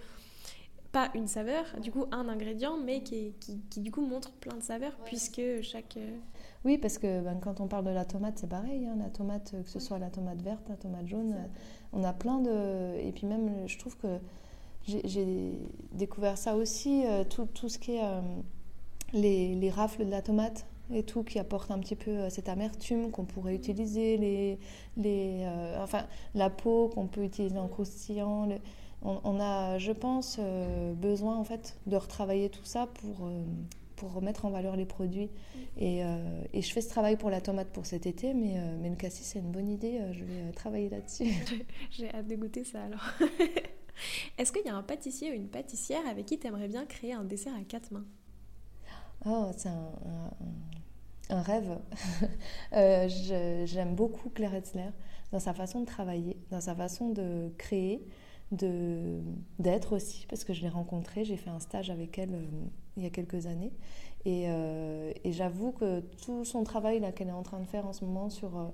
pas 0.92 1.10
une 1.16 1.28
saveur, 1.28 1.66
du 1.82 1.92
coup 1.92 2.06
un 2.12 2.30
ingrédient, 2.30 2.78
mais 2.78 3.02
qui, 3.02 3.34
qui, 3.70 3.80
du 3.82 3.92
coup 3.92 4.02
montre 4.02 4.32
plein 4.34 4.56
de 4.56 4.64
saveurs 4.64 4.98
puisque 5.06 5.42
chaque. 5.62 5.98
Euh, 5.98 6.18
oui, 6.66 6.78
parce 6.78 6.98
que 6.98 7.22
ben, 7.22 7.40
quand 7.42 7.60
on 7.60 7.68
parle 7.68 7.86
de 7.86 7.92
la 7.92 8.06
tomate, 8.06 8.38
c'est 8.38 8.50
pareil. 8.50 8.86
Hein, 8.86 8.96
la 8.98 9.10
tomate, 9.10 9.56
que 9.64 9.70
ce 9.70 9.80
soit 9.80 10.00
la 10.00 10.10
tomate 10.10 10.42
verte, 10.42 10.68
la 10.70 10.76
tomate 10.76 11.08
jaune, 11.08 11.36
on 11.94 12.04
a 12.04 12.14
plein 12.14 12.40
de. 12.40 12.98
Et 13.00 13.12
puis 13.12 13.28
même, 13.28 13.68
je 13.68 13.78
trouve 13.78 13.98
que 13.98 14.20
j'ai 14.84 15.54
découvert 15.92 16.38
ça 16.38 16.56
aussi, 16.56 17.06
euh, 17.06 17.24
tout, 17.26 17.46
tout, 17.54 17.68
ce 17.68 17.78
qui 17.78 17.96
est 17.96 18.04
euh, 18.04 18.22
les, 19.14 19.56
les, 19.56 19.70
rafles 19.70 20.06
de 20.06 20.12
la 20.12 20.22
tomate 20.22 20.66
et 20.94 21.04
tout 21.04 21.24
qui 21.24 21.40
apporte 21.40 21.72
un 21.72 21.80
petit 21.80 21.96
peu 21.96 22.30
cette 22.30 22.50
amertume 22.50 23.12
qu'on 23.12 23.26
pourrait 23.26 23.56
utiliser, 23.56 24.18
les, 24.18 24.60
les, 24.96 25.46
enfin, 25.80 26.06
la 26.34 26.50
peau 26.50 26.90
qu'on 26.90 27.08
peut 27.08 27.24
utiliser 27.24 27.58
en 27.58 27.68
croustillant. 27.68 28.48
on, 29.02 29.40
a, 29.40 29.78
je 29.78 29.92
pense, 29.92 30.40
besoin 30.96 31.36
en 31.36 31.44
fait 31.44 31.78
de 31.88 31.98
retravailler 31.98 32.50
tout 32.50 32.64
ça 32.64 32.88
pour 32.88 33.30
pour 33.98 34.14
remettre 34.14 34.46
en 34.46 34.50
valeur 34.50 34.78
les 34.78 34.86
produits. 34.86 35.30
Et, 35.76 36.06
euh, 36.06 36.44
et, 36.54 36.62
je 36.62 36.72
fais 36.72 36.82
ce 36.82 36.88
travail 36.88 37.18
pour 37.18 37.30
la 37.30 37.42
tomate 37.42 37.68
pour 37.70 37.86
cet 37.86 38.06
été, 38.06 38.34
mais, 38.34 38.58
euh, 38.58 38.78
mais 38.80 38.90
le 38.90 38.96
cassis, 38.96 39.26
c'est 39.26 39.40
une 39.40 39.52
bonne 39.52 39.68
idée. 39.68 39.98
Euh, 40.00 40.14
je 40.14 40.24
vais 40.24 40.52
travailler 40.54 40.90
là-dessus. 40.90 41.34
J'ai 41.92 42.10
hâte 42.14 42.28
de 42.28 42.36
goûter 42.36 42.64
ça 42.64 42.84
alors. 42.84 43.04
Est-ce 44.38 44.52
qu'il 44.52 44.66
y 44.66 44.70
a 44.70 44.76
un 44.76 44.84
pâtissier 44.84 45.32
ou 45.32 45.34
une 45.34 45.50
pâtissière 45.50 46.08
avec 46.08 46.28
qui 46.28 46.40
tu 46.40 46.48
aimerais 46.48 46.68
bien 46.68 46.86
créer 46.86 47.14
un 47.14 47.26
dessert 47.26 47.54
à 47.56 47.64
quatre 47.64 47.92
mains? 47.92 48.06
Oh, 49.26 49.48
c'est 49.56 49.70
un, 49.70 49.92
un, 51.30 51.42
rêve. 51.42 51.78
J'aime 53.66 53.96
beaucoup 53.96 54.30
Claire 54.30 54.54
Etzler 54.56 54.90
dans 55.32 55.40
sa 55.40 55.54
façon 55.54 55.82
de 55.82 55.86
travailler, 55.86 56.38
dans 56.52 56.62
sa 56.62 56.76
façon 56.76 57.10
de 57.10 57.52
créer 57.58 58.06
d'être 58.52 59.96
aussi, 59.96 60.26
parce 60.30 60.44
que 60.44 60.54
je 60.54 60.62
l'ai 60.62 60.70
rencontrée, 60.70 61.26
j'ai 61.26 61.38
fait 61.38 61.50
un 61.50 61.60
stage 61.60 61.90
avec 61.90 62.18
elle 62.18 62.34
euh, 62.34 62.46
il 62.96 63.04
y 63.04 63.06
a 63.06 63.10
quelques 63.10 63.46
années. 63.46 63.74
Et, 64.26 64.46
euh, 64.48 65.12
et 65.24 65.32
j'avoue 65.32 65.72
que 65.72 66.00
tout 66.24 66.46
son 66.46 66.64
travail 66.64 67.02
qu'elle 67.14 67.28
est 67.28 67.34
en 67.34 67.44
train 67.44 67.60
de 67.60 67.66
faire 67.66 67.86
en 67.86 67.94
ce 67.94 68.06
moment 68.06 68.30
sur 68.30 68.58
euh, 68.58 68.66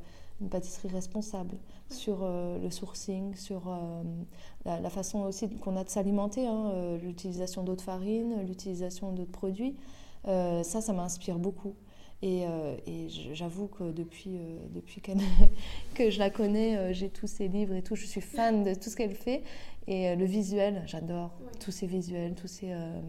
une 0.42 0.50
pâtisserie 0.50 0.90
responsable, 0.90 1.58
sur 1.90 2.26
le 2.26 2.70
sourcing, 2.72 3.36
sur 3.36 3.72
la, 4.66 4.90
façon 4.90 5.22
aussi 5.22 5.48
qu'on 5.48 5.78
a 5.78 5.84
de 5.84 5.90
s'alimenter, 5.90 6.48
hein, 6.48 6.98
l'utilisation 7.02 7.64
d'autres 7.64 7.84
farines, 7.84 8.42
l'utilisation 8.46 9.14
d'autres 9.14 9.32
produits, 9.32 9.76
ça, 10.26 10.82
ça 10.82 10.94
m'inspire 10.94 11.40
beaucoup. 11.40 11.76
Et, 12.22 12.44
et 12.88 13.10
j'avoue 13.34 13.68
que 13.68 13.92
depuis, 13.92 14.40
depuis 14.70 15.02
que 15.94 16.10
je 16.10 16.20
la 16.20 16.30
connais, 16.30 16.94
j'ai 16.94 17.10
tous 17.10 17.28
ses 17.28 17.50
livres 17.50 17.76
et 17.76 17.82
tout, 17.82 17.96
je 17.96 18.06
suis 18.06 18.22
fan 18.22 18.64
de 18.64 18.74
tout 18.74 18.90
ce 18.90 18.96
qu'elle 18.96 19.16
fait. 19.16 19.44
Et 19.88 20.10
euh, 20.10 20.16
le 20.16 20.26
visuel, 20.26 20.84
j'adore 20.86 21.32
tous 21.60 21.72
ces 21.72 21.88
visuels, 21.88 22.36
tous 22.36 22.48
ces. 22.48 22.72
Euh, 22.72 23.02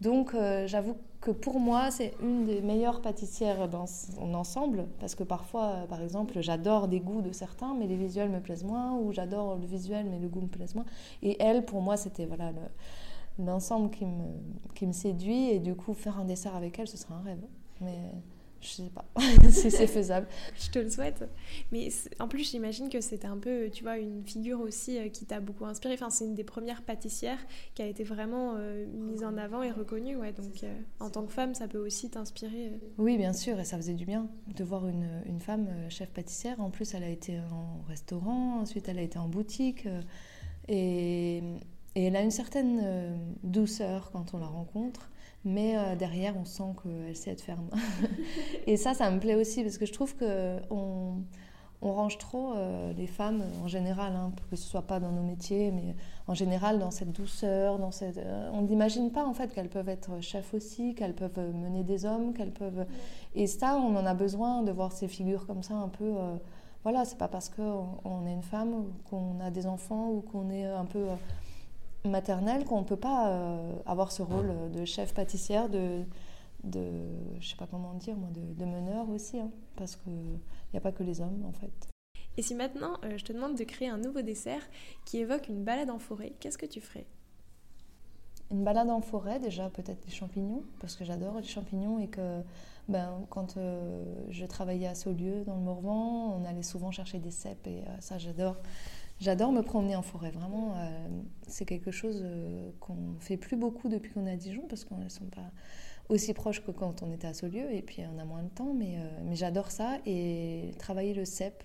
donc, 0.00 0.34
euh, 0.34 0.66
j'avoue 0.66 0.96
que 1.20 1.30
pour 1.30 1.60
moi, 1.60 1.90
c'est 1.90 2.14
une 2.20 2.44
des 2.44 2.60
meilleures 2.60 3.00
pâtissières 3.00 3.68
dans 3.68 3.86
son 3.86 4.34
ensemble, 4.34 4.86
parce 5.00 5.14
que 5.14 5.22
parfois, 5.22 5.86
par 5.88 6.02
exemple, 6.02 6.40
j'adore 6.40 6.88
des 6.88 7.00
goûts 7.00 7.22
de 7.22 7.32
certains, 7.32 7.74
mais 7.74 7.86
les 7.86 7.96
visuels 7.96 8.28
me 8.28 8.40
plaisent 8.40 8.64
moins, 8.64 8.94
ou 8.94 9.12
j'adore 9.12 9.56
le 9.56 9.66
visuel, 9.66 10.06
mais 10.10 10.18
le 10.18 10.28
goût 10.28 10.42
me 10.42 10.48
plaise 10.48 10.74
moins. 10.74 10.84
Et 11.22 11.40
elle, 11.40 11.64
pour 11.64 11.80
moi, 11.80 11.96
c'était 11.96 12.26
voilà 12.26 12.52
l'ensemble 13.38 13.90
qui 13.90 14.06
me, 14.06 14.24
qui 14.74 14.86
me 14.86 14.92
séduit, 14.92 15.50
et 15.50 15.58
du 15.58 15.74
coup, 15.74 15.94
faire 15.94 16.18
un 16.18 16.24
dessert 16.24 16.56
avec 16.56 16.78
elle, 16.78 16.88
ce 16.88 16.96
serait 16.96 17.14
un 17.14 17.22
rêve. 17.22 17.44
Mais 17.80 18.12
je 18.60 18.68
sais 18.68 18.90
pas 18.90 19.04
si 19.50 19.70
c'est 19.70 19.86
faisable. 19.86 20.26
Je 20.58 20.70
te 20.70 20.78
le 20.78 20.90
souhaite. 20.90 21.28
Mais 21.72 21.88
en 22.18 22.28
plus, 22.28 22.50
j'imagine 22.50 22.88
que 22.88 23.00
c'était 23.00 23.26
un 23.26 23.36
peu, 23.36 23.68
tu 23.70 23.84
vois, 23.84 23.98
une 23.98 24.24
figure 24.24 24.60
aussi 24.60 24.98
euh, 24.98 25.08
qui 25.08 25.24
t'a 25.24 25.40
beaucoup 25.40 25.64
inspiré. 25.66 25.94
Enfin, 25.94 26.10
c'est 26.10 26.24
une 26.24 26.34
des 26.34 26.44
premières 26.44 26.82
pâtissières 26.82 27.38
qui 27.74 27.82
a 27.82 27.86
été 27.86 28.02
vraiment 28.02 28.54
euh, 28.56 28.86
mise 28.86 29.24
en 29.24 29.36
avant 29.36 29.62
et 29.62 29.70
reconnue. 29.70 30.16
Ouais. 30.16 30.32
Donc, 30.32 30.64
euh, 30.64 30.74
en 31.00 31.10
tant 31.10 31.24
que 31.24 31.32
femme, 31.32 31.54
ça 31.54 31.68
peut 31.68 31.78
aussi 31.78 32.10
t'inspirer. 32.10 32.72
Oui, 32.98 33.16
bien 33.16 33.32
sûr. 33.32 33.58
Et 33.60 33.64
ça 33.64 33.76
faisait 33.76 33.94
du 33.94 34.06
bien 34.06 34.28
de 34.54 34.64
voir 34.64 34.88
une, 34.88 35.08
une 35.26 35.40
femme 35.40 35.68
chef 35.88 36.10
pâtissière. 36.10 36.60
En 36.60 36.70
plus, 36.70 36.94
elle 36.94 37.04
a 37.04 37.10
été 37.10 37.38
en 37.38 37.82
restaurant. 37.88 38.60
Ensuite, 38.60 38.88
elle 38.88 38.98
a 38.98 39.02
été 39.02 39.18
en 39.18 39.28
boutique. 39.28 39.86
Et, 40.68 41.42
et 41.96 42.04
elle 42.04 42.14
a 42.14 42.22
une 42.22 42.30
certaine 42.30 43.18
douceur 43.42 44.10
quand 44.12 44.34
on 44.34 44.38
la 44.38 44.46
rencontre 44.46 45.10
mais 45.46 45.78
euh, 45.78 45.94
derrière, 45.94 46.36
on 46.36 46.44
sent 46.44 46.74
qu'elle 46.82 47.16
sait 47.16 47.30
être 47.30 47.40
ferme. 47.40 47.68
et 48.66 48.76
ça, 48.76 48.94
ça 48.94 49.10
me 49.10 49.20
plaît 49.20 49.36
aussi, 49.36 49.62
parce 49.62 49.78
que 49.78 49.86
je 49.86 49.92
trouve 49.92 50.16
qu'on 50.16 51.22
on 51.82 51.92
range 51.92 52.18
trop 52.18 52.52
euh, 52.54 52.92
les 52.94 53.06
femmes, 53.06 53.44
en 53.62 53.68
général, 53.68 54.14
hein, 54.16 54.32
que 54.50 54.56
ce 54.56 54.68
soit 54.68 54.82
pas 54.82 54.98
dans 54.98 55.12
nos 55.12 55.22
métiers, 55.22 55.70
mais 55.70 55.94
en 56.26 56.34
général 56.34 56.80
dans 56.80 56.90
cette 56.90 57.12
douceur, 57.12 57.78
dans 57.78 57.92
cette... 57.92 58.18
Euh, 58.18 58.50
on 58.54 58.62
n'imagine 58.62 59.12
pas 59.12 59.24
en 59.24 59.34
fait 59.34 59.54
qu'elles 59.54 59.68
peuvent 59.68 59.88
être 59.88 60.20
chefs 60.20 60.52
aussi, 60.52 60.96
qu'elles 60.96 61.14
peuvent 61.14 61.38
mener 61.54 61.84
des 61.84 62.04
hommes, 62.06 62.34
qu'elles 62.34 62.52
peuvent... 62.52 62.84
Et 63.36 63.46
ça, 63.46 63.76
on 63.76 63.94
en 63.94 64.04
a 64.04 64.14
besoin 64.14 64.64
de 64.64 64.72
voir 64.72 64.90
ces 64.90 65.06
figures 65.06 65.46
comme 65.46 65.62
ça 65.62 65.74
un 65.74 65.88
peu... 65.88 66.12
voilà, 66.82 67.04
c'est 67.04 67.18
pas 67.18 67.28
parce 67.28 67.50
qu'on 67.50 68.26
est 68.26 68.32
une 68.32 68.42
femme, 68.42 68.86
qu'on 69.08 69.38
a 69.38 69.50
des 69.50 69.66
enfants 69.66 70.08
ou 70.08 70.22
qu'on 70.22 70.50
est 70.50 70.64
un 70.64 70.86
peu 70.86 71.04
maternelle 72.08 72.64
qu'on 72.64 72.80
ne 72.80 72.84
peut 72.84 72.96
pas 72.96 73.30
euh, 73.30 73.72
avoir 73.86 74.12
ce 74.12 74.22
rôle 74.22 74.70
de 74.72 74.84
chef 74.84 75.14
pâtissière, 75.14 75.68
de, 75.68 76.04
de 76.64 76.82
je 77.40 77.48
sais 77.48 77.56
pas 77.56 77.66
comment 77.66 77.94
dire, 77.94 78.16
moi, 78.16 78.28
de, 78.30 78.64
meneur 78.64 79.08
aussi, 79.10 79.38
hein, 79.38 79.50
parce 79.76 79.96
qu'il 79.96 80.12
n'y 80.72 80.76
a 80.76 80.80
pas 80.80 80.92
que 80.92 81.02
les 81.02 81.20
hommes 81.20 81.44
en 81.46 81.52
fait. 81.52 81.88
Et 82.36 82.42
si 82.42 82.54
maintenant 82.54 82.98
euh, 83.04 83.16
je 83.16 83.24
te 83.24 83.32
demande 83.32 83.56
de 83.56 83.64
créer 83.64 83.88
un 83.88 83.98
nouveau 83.98 84.22
dessert 84.22 84.62
qui 85.04 85.18
évoque 85.18 85.48
une 85.48 85.64
balade 85.64 85.90
en 85.90 85.98
forêt, 85.98 86.34
qu'est-ce 86.40 86.58
que 86.58 86.66
tu 86.66 86.80
ferais? 86.80 87.06
Une 88.50 88.62
balade 88.62 88.90
en 88.90 89.00
forêt, 89.00 89.40
déjà 89.40 89.70
peut-être 89.70 90.04
des 90.04 90.12
champignons, 90.12 90.62
parce 90.80 90.94
que 90.94 91.04
j'adore 91.04 91.38
les 91.38 91.46
champignons 91.46 91.98
et 91.98 92.08
que 92.08 92.42
ben, 92.88 93.26
quand 93.28 93.56
euh, 93.56 94.04
je 94.28 94.44
travaillais 94.44 94.86
à 94.86 94.94
Saulieu 94.94 95.44
dans 95.44 95.56
le 95.56 95.62
Morvan, 95.62 96.38
on 96.38 96.44
allait 96.44 96.62
souvent 96.62 96.92
chercher 96.92 97.18
des 97.18 97.32
cèpes 97.32 97.66
et 97.66 97.82
ça 98.00 98.18
j'adore. 98.18 98.56
J'adore 99.18 99.50
me 99.50 99.62
promener 99.62 99.96
en 99.96 100.02
forêt, 100.02 100.30
vraiment. 100.30 100.74
Euh, 100.76 101.08
c'est 101.48 101.64
quelque 101.64 101.90
chose 101.90 102.20
euh, 102.22 102.70
qu'on 102.80 103.14
fait 103.18 103.38
plus 103.38 103.56
beaucoup 103.56 103.88
depuis 103.88 104.12
qu'on 104.12 104.26
est 104.26 104.32
à 104.32 104.36
Dijon, 104.36 104.64
parce 104.68 104.84
qu'on 104.84 104.98
ne 104.98 105.08
sont 105.08 105.24
pas 105.24 105.50
aussi 106.10 106.34
proches 106.34 106.62
que 106.62 106.70
quand 106.70 107.02
on 107.02 107.10
était 107.12 107.26
à 107.26 107.32
Saulieu, 107.32 107.72
et 107.72 107.80
puis 107.80 108.02
on 108.14 108.18
a 108.18 108.24
moins 108.26 108.42
de 108.42 108.50
temps, 108.50 108.74
mais, 108.74 108.96
euh, 108.98 109.20
mais 109.24 109.34
j'adore 109.34 109.70
ça. 109.70 109.96
Et 110.04 110.72
travailler 110.78 111.14
le 111.14 111.24
cep, 111.24 111.64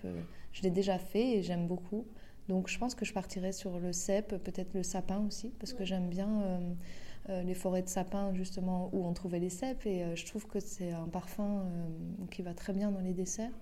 je 0.52 0.62
l'ai 0.62 0.70
déjà 0.70 0.98
fait 0.98 1.36
et 1.36 1.42
j'aime 1.42 1.66
beaucoup. 1.66 2.06
Donc 2.48 2.68
je 2.68 2.78
pense 2.78 2.94
que 2.94 3.04
je 3.04 3.12
partirai 3.12 3.52
sur 3.52 3.78
le 3.78 3.92
cep, 3.92 4.28
peut-être 4.42 4.72
le 4.72 4.82
sapin 4.82 5.18
aussi, 5.26 5.50
parce 5.60 5.74
que 5.74 5.84
j'aime 5.84 6.08
bien 6.08 6.60
les 7.28 7.54
forêts 7.54 7.82
de 7.82 7.88
sapin, 7.88 8.34
justement, 8.34 8.90
où 8.92 9.06
on 9.06 9.12
trouvait 9.12 9.38
les 9.38 9.48
cèpes, 9.48 9.86
et 9.86 10.16
je 10.16 10.26
trouve 10.26 10.48
que 10.48 10.58
c'est 10.58 10.90
un 10.90 11.06
parfum 11.06 11.64
qui 12.32 12.42
va 12.42 12.52
très 12.52 12.72
bien 12.72 12.90
dans 12.90 13.00
les 13.00 13.12
desserts. 13.12 13.52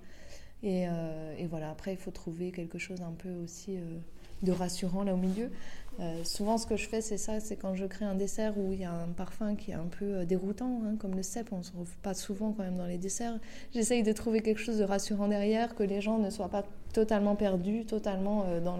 Euh, 0.64 1.34
et, 1.38 1.46
voilà, 1.46 1.70
après, 1.70 1.92
il 1.92 1.96
faut 1.96 2.10
trouver 2.10 2.50
quelque 2.50 2.78
chose 2.78 3.00
un 3.02 3.12
peu 3.12 3.30
aussi 3.42 3.76
euh, 3.76 3.98
de 4.42 4.52
rassurant 4.52 5.04
là 5.04 5.14
au 5.14 5.16
milieu. 5.16 5.50
Euh, 5.98 6.22
souvent, 6.24 6.58
ce 6.58 6.66
que 6.66 6.76
je 6.76 6.88
fais, 6.88 7.00
c'est 7.00 7.18
ça, 7.18 7.40
c'est 7.40 7.56
quand 7.56 7.74
je 7.74 7.84
crée 7.84 8.04
un 8.04 8.14
dessert 8.14 8.56
où 8.58 8.72
il 8.72 8.80
y 8.80 8.84
a 8.84 8.92
un 8.92 9.08
parfum 9.08 9.54
qui 9.54 9.70
est 9.70 9.74
un 9.74 9.86
peu 9.86 10.24
déroutant, 10.24 10.80
hein, 10.84 10.96
comme 10.98 11.14
le 11.14 11.22
cèpe, 11.22 11.48
on 11.52 11.58
ne 11.58 11.62
se 11.62 11.70
retrouve 11.70 11.96
pas 12.02 12.14
souvent 12.14 12.52
quand 12.52 12.62
même 12.62 12.76
dans 12.76 12.86
les 12.86 12.98
desserts. 12.98 13.38
J'essaye 13.74 14.02
de 14.02 14.12
trouver 14.12 14.40
quelque 14.40 14.60
chose 14.60 14.78
de 14.78 14.84
rassurant 14.84 15.28
derrière, 15.28 15.74
que 15.74 15.82
les 15.82 16.00
gens 16.00 16.18
ne 16.18 16.30
soient 16.30 16.48
pas 16.48 16.64
totalement 16.92 17.36
perdus, 17.36 17.84
totalement 17.84 18.46
dans 18.60 18.78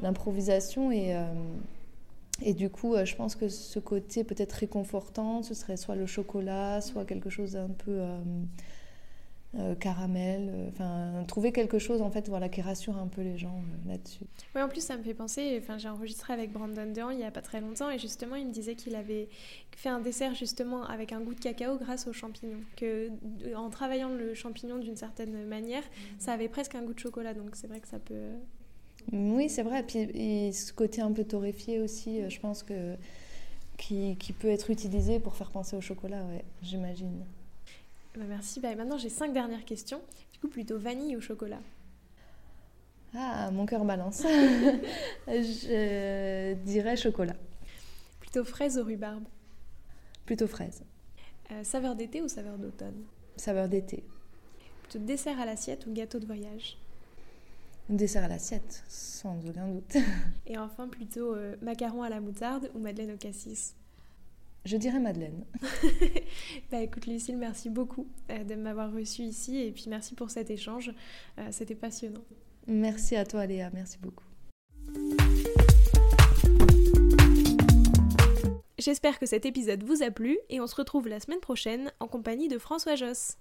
l'improvisation. 0.00 0.92
Et, 0.92 2.54
du 2.54 2.68
coup, 2.68 2.94
je 3.02 3.14
pense 3.16 3.34
que 3.34 3.48
ce 3.48 3.78
côté 3.78 4.22
peut-être 4.22 4.52
réconfortant, 4.52 5.42
ce 5.42 5.54
serait 5.54 5.76
soit 5.76 5.96
le 5.96 6.06
chocolat, 6.06 6.80
soit 6.80 7.04
quelque 7.04 7.30
chose 7.30 7.52
d'un 7.52 7.68
peu... 7.68 8.00
caramel, 9.80 10.50
euh, 10.52 10.68
enfin 10.68 11.24
trouver 11.26 11.52
quelque 11.52 11.78
chose 11.78 12.02
en 12.02 12.10
fait 12.10 12.28
voilà 12.28 12.50
qui 12.50 12.60
rassure 12.60 12.98
un 12.98 13.06
peu 13.06 13.22
les 13.22 13.38
gens 13.38 13.56
euh, 13.56 13.90
là-dessus. 13.90 14.24
Oui, 14.54 14.60
en 14.60 14.68
plus 14.68 14.82
ça 14.82 14.96
me 14.98 15.02
fait 15.02 15.14
penser, 15.14 15.58
enfin 15.62 15.78
j'ai 15.78 15.88
enregistré 15.88 16.34
avec 16.34 16.52
Brandon 16.52 16.86
Dehan 16.92 17.10
il 17.10 17.20
y 17.20 17.24
a 17.24 17.30
pas 17.30 17.40
très 17.40 17.62
longtemps 17.62 17.90
et 17.90 17.98
justement 17.98 18.36
il 18.36 18.46
me 18.46 18.52
disait 18.52 18.74
qu'il 18.74 18.94
avait 18.94 19.28
fait 19.74 19.88
un 19.88 20.00
dessert 20.00 20.34
justement 20.34 20.84
avec 20.84 21.12
un 21.12 21.20
goût 21.20 21.34
de 21.34 21.40
cacao 21.40 21.78
grâce 21.78 22.06
aux 22.06 22.12
champignons, 22.12 22.60
que 22.76 23.08
en 23.54 23.70
travaillant 23.70 24.10
le 24.10 24.34
champignon 24.34 24.78
d'une 24.78 24.96
certaine 24.96 25.46
manière, 25.46 25.82
mm. 25.82 26.18
ça 26.18 26.32
avait 26.32 26.48
presque 26.48 26.74
un 26.74 26.82
goût 26.82 26.94
de 26.94 26.98
chocolat 26.98 27.32
donc 27.32 27.56
c'est 27.56 27.68
vrai 27.68 27.80
que 27.80 27.88
ça 27.88 27.98
peut. 27.98 28.32
Oui 29.12 29.48
c'est 29.48 29.62
vrai, 29.62 29.82
puis 29.82 30.00
et 30.00 30.52
ce 30.52 30.74
côté 30.74 31.00
un 31.00 31.12
peu 31.12 31.24
torréfié 31.24 31.80
aussi, 31.80 32.28
je 32.28 32.38
pense 32.38 32.62
que 32.62 32.96
qui, 33.78 34.16
qui 34.16 34.34
peut 34.34 34.48
être 34.48 34.70
utilisé 34.70 35.20
pour 35.20 35.36
faire 35.36 35.50
penser 35.50 35.74
au 35.74 35.80
chocolat, 35.80 36.22
ouais, 36.24 36.44
j'imagine. 36.62 37.24
Bah, 38.18 38.24
merci. 38.28 38.58
Bah, 38.58 38.74
maintenant, 38.74 38.98
j'ai 38.98 39.08
cinq 39.08 39.32
dernières 39.32 39.64
questions. 39.64 40.00
Du 40.32 40.40
coup, 40.40 40.48
plutôt 40.48 40.76
vanille 40.76 41.16
ou 41.16 41.20
chocolat? 41.20 41.60
Ah, 43.14 43.50
mon 43.52 43.64
cœur 43.64 43.84
balance. 43.84 44.22
je 45.28 46.54
dirais 46.54 46.96
chocolat. 46.96 47.36
Plutôt 48.18 48.44
fraise 48.44 48.76
ou 48.76 48.84
rhubarbe? 48.84 49.24
Plutôt 50.26 50.48
fraise. 50.48 50.82
Euh, 51.52 51.62
saveur 51.62 51.94
d'été 51.94 52.20
ou 52.20 52.28
saveur 52.28 52.58
d'automne? 52.58 53.04
Saveur 53.36 53.68
d'été. 53.68 54.04
Plutôt 54.82 54.98
dessert 54.98 55.38
à 55.40 55.46
l'assiette 55.46 55.86
ou 55.86 55.92
gâteau 55.92 56.18
de 56.18 56.26
voyage? 56.26 56.76
Dessert 57.88 58.24
à 58.24 58.28
l'assiette, 58.28 58.84
sans 58.88 59.38
aucun 59.48 59.68
doute. 59.68 59.96
Et 60.46 60.58
enfin, 60.58 60.88
plutôt 60.88 61.34
euh, 61.34 61.56
macaron 61.62 62.02
à 62.02 62.10
la 62.10 62.20
moutarde 62.20 62.70
ou 62.74 62.80
madeleine 62.80 63.12
au 63.12 63.16
cassis? 63.16 63.74
Je 64.68 64.76
dirais 64.76 65.00
Madeleine. 65.00 65.44
bah 66.70 66.82
écoute 66.82 67.06
Lucille, 67.06 67.38
merci 67.38 67.70
beaucoup 67.70 68.06
euh, 68.30 68.44
de 68.44 68.54
m'avoir 68.54 68.92
reçue 68.92 69.22
ici 69.22 69.58
et 69.58 69.72
puis 69.72 69.86
merci 69.88 70.14
pour 70.14 70.30
cet 70.30 70.50
échange. 70.50 70.92
Euh, 71.38 71.48
c'était 71.50 71.74
passionnant. 71.74 72.22
Merci 72.66 73.16
à 73.16 73.24
toi 73.24 73.46
Léa, 73.46 73.70
merci 73.72 73.96
beaucoup. 73.98 74.24
J'espère 78.78 79.18
que 79.18 79.24
cet 79.26 79.46
épisode 79.46 79.82
vous 79.82 80.02
a 80.02 80.10
plu 80.10 80.38
et 80.50 80.60
on 80.60 80.66
se 80.66 80.76
retrouve 80.76 81.08
la 81.08 81.18
semaine 81.18 81.40
prochaine 81.40 81.90
en 81.98 82.06
compagnie 82.06 82.48
de 82.48 82.58
François 82.58 82.94
Joss. 82.94 83.38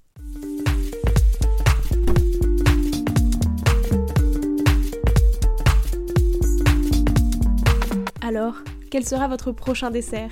Alors, 8.22 8.56
quel 8.90 9.06
sera 9.06 9.28
votre 9.28 9.52
prochain 9.52 9.92
dessert? 9.92 10.32